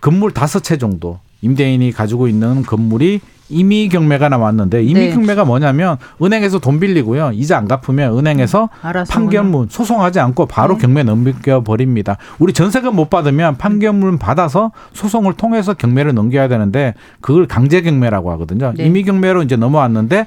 건물 0.00 0.32
다섯 0.32 0.62
채 0.62 0.78
정도 0.78 1.18
임대인이 1.42 1.92
가지고 1.92 2.28
있는 2.28 2.62
건물이 2.62 3.20
임의 3.50 3.88
경매가 3.88 4.28
나왔는데 4.28 4.82
임의 4.82 5.08
네. 5.08 5.14
경매가 5.14 5.44
뭐냐면 5.44 5.96
은행에서 6.22 6.58
돈 6.58 6.80
빌리고요. 6.80 7.32
이자 7.32 7.58
안 7.58 7.68
갚으면 7.68 8.18
은행에서 8.18 8.68
알아서 8.82 9.12
판결문 9.12 9.68
소송하지 9.70 10.20
않고 10.20 10.46
바로 10.46 10.74
네. 10.74 10.82
경매 10.82 11.02
넘겨 11.02 11.62
버립니다. 11.62 12.16
우리 12.38 12.52
전세금 12.52 12.94
못 12.94 13.10
받으면 13.10 13.56
판결문 13.56 14.18
받아서 14.18 14.72
소송을 14.92 15.34
통해서 15.34 15.74
경매를 15.74 16.14
넘겨야 16.14 16.48
되는데 16.48 16.94
그걸 17.20 17.46
강제 17.46 17.80
경매라고 17.80 18.30
하거든요. 18.32 18.72
네. 18.76 18.86
임의 18.86 19.04
경매로 19.04 19.42
이제 19.42 19.56
넘어왔는데 19.56 20.26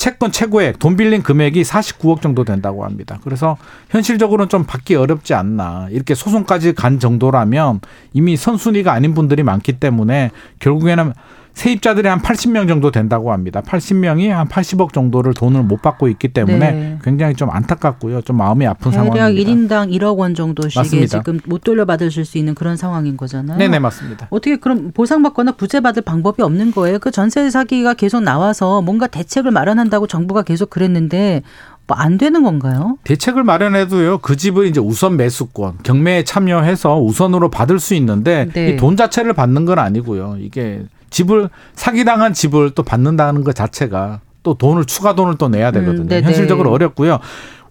채권 0.00 0.32
최고액 0.32 0.78
돈 0.78 0.96
빌린 0.96 1.22
금액이 1.22 1.60
49억 1.60 2.22
정도 2.22 2.42
된다고 2.42 2.86
합니다. 2.86 3.18
그래서 3.22 3.58
현실적으로는 3.90 4.48
좀 4.48 4.64
받기 4.64 4.94
어렵지 4.94 5.34
않나. 5.34 5.88
이렇게 5.90 6.14
소송까지 6.14 6.72
간 6.72 6.98
정도라면 6.98 7.80
이미 8.14 8.34
선순위가 8.34 8.92
아닌 8.94 9.12
분들이 9.12 9.42
많기 9.42 9.74
때문에 9.74 10.30
결국에는 10.58 11.12
세입자들이 11.54 12.08
한 12.08 12.20
80명 12.20 12.68
정도 12.68 12.90
된다고 12.90 13.32
합니다. 13.32 13.60
80명이 13.60 14.28
한 14.28 14.48
80억 14.48 14.92
정도를 14.92 15.34
돈을 15.34 15.62
못 15.62 15.82
받고 15.82 16.08
있기 16.08 16.28
때문에 16.28 16.72
네. 16.72 16.98
굉장히 17.02 17.34
좀 17.34 17.50
안타깝고요. 17.50 18.22
좀 18.22 18.36
마음이 18.36 18.66
아픈 18.66 18.90
대략 18.90 19.06
상황입니다. 19.06 19.52
1인당 19.52 19.92
1억 19.92 20.16
원 20.16 20.34
맞습니다. 20.74 21.18
지금 21.18 21.40
못 21.46 21.62
돌려받으실 21.62 22.24
수 22.24 22.38
있는 22.38 22.54
그런 22.54 22.76
상황인 22.76 23.16
거잖아요. 23.16 23.58
네네 23.58 23.78
맞습니다. 23.78 24.28
어떻게 24.30 24.56
그럼 24.56 24.92
보상받거나 24.92 25.52
구제받을 25.52 26.02
방법이 26.02 26.42
없는 26.42 26.72
거예요? 26.72 26.98
그 26.98 27.10
전세 27.10 27.50
사기가 27.50 27.94
계속 27.94 28.22
나와서 28.22 28.80
뭔가 28.82 29.06
대책을 29.06 29.50
마련한다고 29.50 30.06
정부가 30.06 30.42
계속 30.42 30.70
그랬는데 30.70 31.42
뭐 31.90 32.00
안 32.00 32.18
되는 32.18 32.42
건가요? 32.42 32.96
대책을 33.04 33.42
마련해도요. 33.44 34.18
그 34.18 34.36
집을 34.36 34.66
이제 34.66 34.80
우선 34.80 35.16
매수권 35.16 35.78
경매에 35.82 36.24
참여해서 36.24 37.00
우선으로 37.00 37.50
받을 37.50 37.78
수 37.78 37.94
있는데 37.94 38.48
네. 38.52 38.70
이돈 38.70 38.96
자체를 38.96 39.32
받는 39.32 39.64
건 39.64 39.78
아니고요. 39.78 40.36
이게 40.40 40.82
집을 41.10 41.50
사기당한 41.74 42.32
집을 42.32 42.70
또 42.70 42.82
받는다는 42.82 43.42
것 43.44 43.54
자체가 43.54 44.20
또 44.42 44.54
돈을 44.54 44.84
추가 44.86 45.14
돈을 45.14 45.36
또 45.36 45.48
내야 45.48 45.70
되거든요. 45.72 46.14
음. 46.16 46.22
현실적으로 46.22 46.70
어렵고요. 46.70 47.18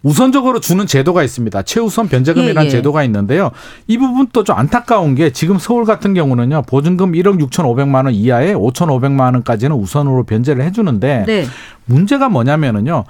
우선적으로 0.02 0.60
주는 0.60 0.86
제도가 0.86 1.24
있습니다. 1.24 1.62
최우선 1.64 2.08
변제금이라는 2.08 2.64
예, 2.64 2.66
예. 2.68 2.70
제도가 2.70 3.04
있는데요. 3.04 3.52
이 3.88 3.98
부분도 3.98 4.44
좀 4.46 4.58
안타까운 4.58 5.16
게 5.16 5.32
지금 5.32 5.58
서울 5.58 5.84
같은 5.84 6.14
경우는요. 6.14 6.64
보증금 6.68 7.12
1억 7.12 7.42
6,500만 7.50 8.06
원 8.06 8.14
이하에 8.14 8.54
5,500만 8.54 9.34
원까지는 9.34 9.76
우선으로 9.76 10.24
변제를 10.24 10.64
해주는데 10.64 11.26
네. 11.28 11.46
문제가 11.86 12.30
뭐냐면은요. 12.30 13.04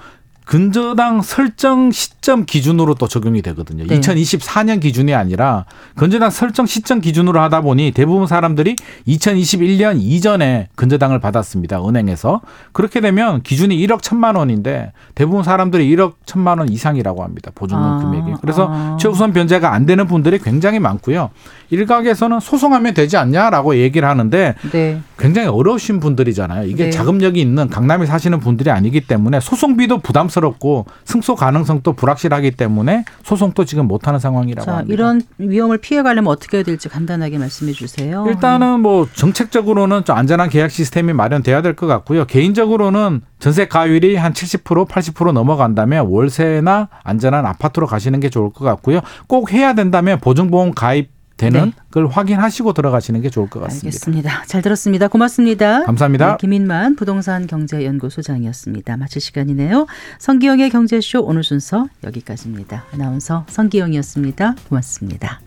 근저당 0.50 1.22
설정 1.22 1.92
시점 1.92 2.44
기준으로 2.44 2.96
또 2.96 3.06
적용이 3.06 3.40
되거든요. 3.40 3.86
네. 3.86 4.00
2024년 4.00 4.80
기준이 4.80 5.14
아니라 5.14 5.64
근저당 5.94 6.30
설정 6.30 6.66
시점 6.66 7.00
기준으로 7.00 7.40
하다 7.40 7.60
보니 7.60 7.92
대부분 7.92 8.26
사람들이 8.26 8.74
2021년 9.06 9.98
이전에 10.00 10.66
근저당을 10.74 11.20
받았습니다. 11.20 11.86
은행에서. 11.86 12.40
그렇게 12.72 13.00
되면 13.00 13.42
기준이 13.42 13.76
1억 13.86 14.00
1천만 14.00 14.36
원인데 14.36 14.90
대부분 15.14 15.44
사람들이 15.44 15.88
1억 15.94 16.14
1천만 16.26 16.58
원 16.58 16.68
이상이라고 16.68 17.22
합니다. 17.22 17.52
보증금 17.54 17.84
아, 17.84 17.98
금액이. 17.98 18.38
그래서 18.40 18.66
아. 18.68 18.96
최우선 18.98 19.32
변제가 19.32 19.72
안 19.72 19.86
되는 19.86 20.08
분들이 20.08 20.40
굉장히 20.40 20.80
많고요. 20.80 21.30
일각에서는 21.70 22.40
소송하면 22.40 22.94
되지 22.94 23.16
않냐라고 23.16 23.76
얘기를 23.76 24.08
하는데 24.08 24.56
네. 24.72 25.00
굉장히 25.16 25.46
어려우신 25.46 26.00
분들이잖아요. 26.00 26.66
이게 26.66 26.86
네. 26.86 26.90
자금력이 26.90 27.40
있는 27.40 27.68
강남에 27.68 28.06
사시는 28.06 28.40
분들이 28.40 28.70
아니기 28.70 29.02
때문에 29.02 29.38
소송비도 29.38 29.98
부담 29.98 30.28
스럽고 30.40 30.86
승소 31.04 31.36
가능성도 31.36 31.92
불확실하기 31.92 32.52
때문에 32.52 33.04
소송도 33.22 33.64
지금 33.64 33.86
못하는 33.86 34.18
상황이라고 34.18 34.64
자, 34.64 34.78
합니다. 34.78 34.92
이런 34.92 35.22
위험을 35.38 35.78
피해 35.78 36.02
가려면 36.02 36.30
어떻게 36.32 36.56
해야 36.58 36.64
될지 36.64 36.88
간단하게 36.88 37.38
말씀해 37.38 37.72
주세요. 37.72 38.24
일단은 38.28 38.80
뭐 38.80 39.06
정책적으로는 39.14 40.04
좀 40.04 40.16
안전한 40.16 40.48
계약 40.48 40.70
시스템이 40.70 41.12
마련돼야 41.12 41.62
될 41.62 41.70
것 41.76 41.86
같고요. 41.86 42.24
개인적으로는 42.26 43.20
전세 43.38 43.68
가율이 43.68 44.16
한 44.16 44.32
70% 44.32 44.88
80% 44.88 45.32
넘어간다면 45.32 46.06
월세나 46.08 46.88
안전한 47.04 47.46
아파트로 47.46 47.86
가시는 47.86 48.18
게 48.20 48.28
좋을 48.28 48.50
것 48.50 48.64
같고요. 48.64 49.00
꼭 49.28 49.52
해야 49.52 49.74
된다면 49.74 50.18
보증보험 50.20 50.72
가입 50.72 51.10
되는 51.40 51.64
네. 51.66 51.72
걸 51.90 52.06
확인하시고 52.06 52.74
들어가시는 52.74 53.22
게 53.22 53.30
좋을 53.30 53.48
것 53.48 53.60
같습니다. 53.60 53.86
알겠습니다. 53.86 54.44
잘 54.46 54.60
들었습니다. 54.60 55.08
고맙습니다. 55.08 55.84
감사합니다. 55.84 56.32
네, 56.32 56.36
김인만 56.38 56.96
부동산 56.96 57.46
경제연구소장이었습니다. 57.46 58.98
마칠 58.98 59.22
시간이네요. 59.22 59.86
성기영의 60.18 60.68
경제쇼 60.68 61.22
오늘 61.22 61.42
순서 61.42 61.86
여기까지입니다. 62.04 62.84
아나운서 62.92 63.46
성기영이었습니다. 63.48 64.56
고맙습니다. 64.68 65.40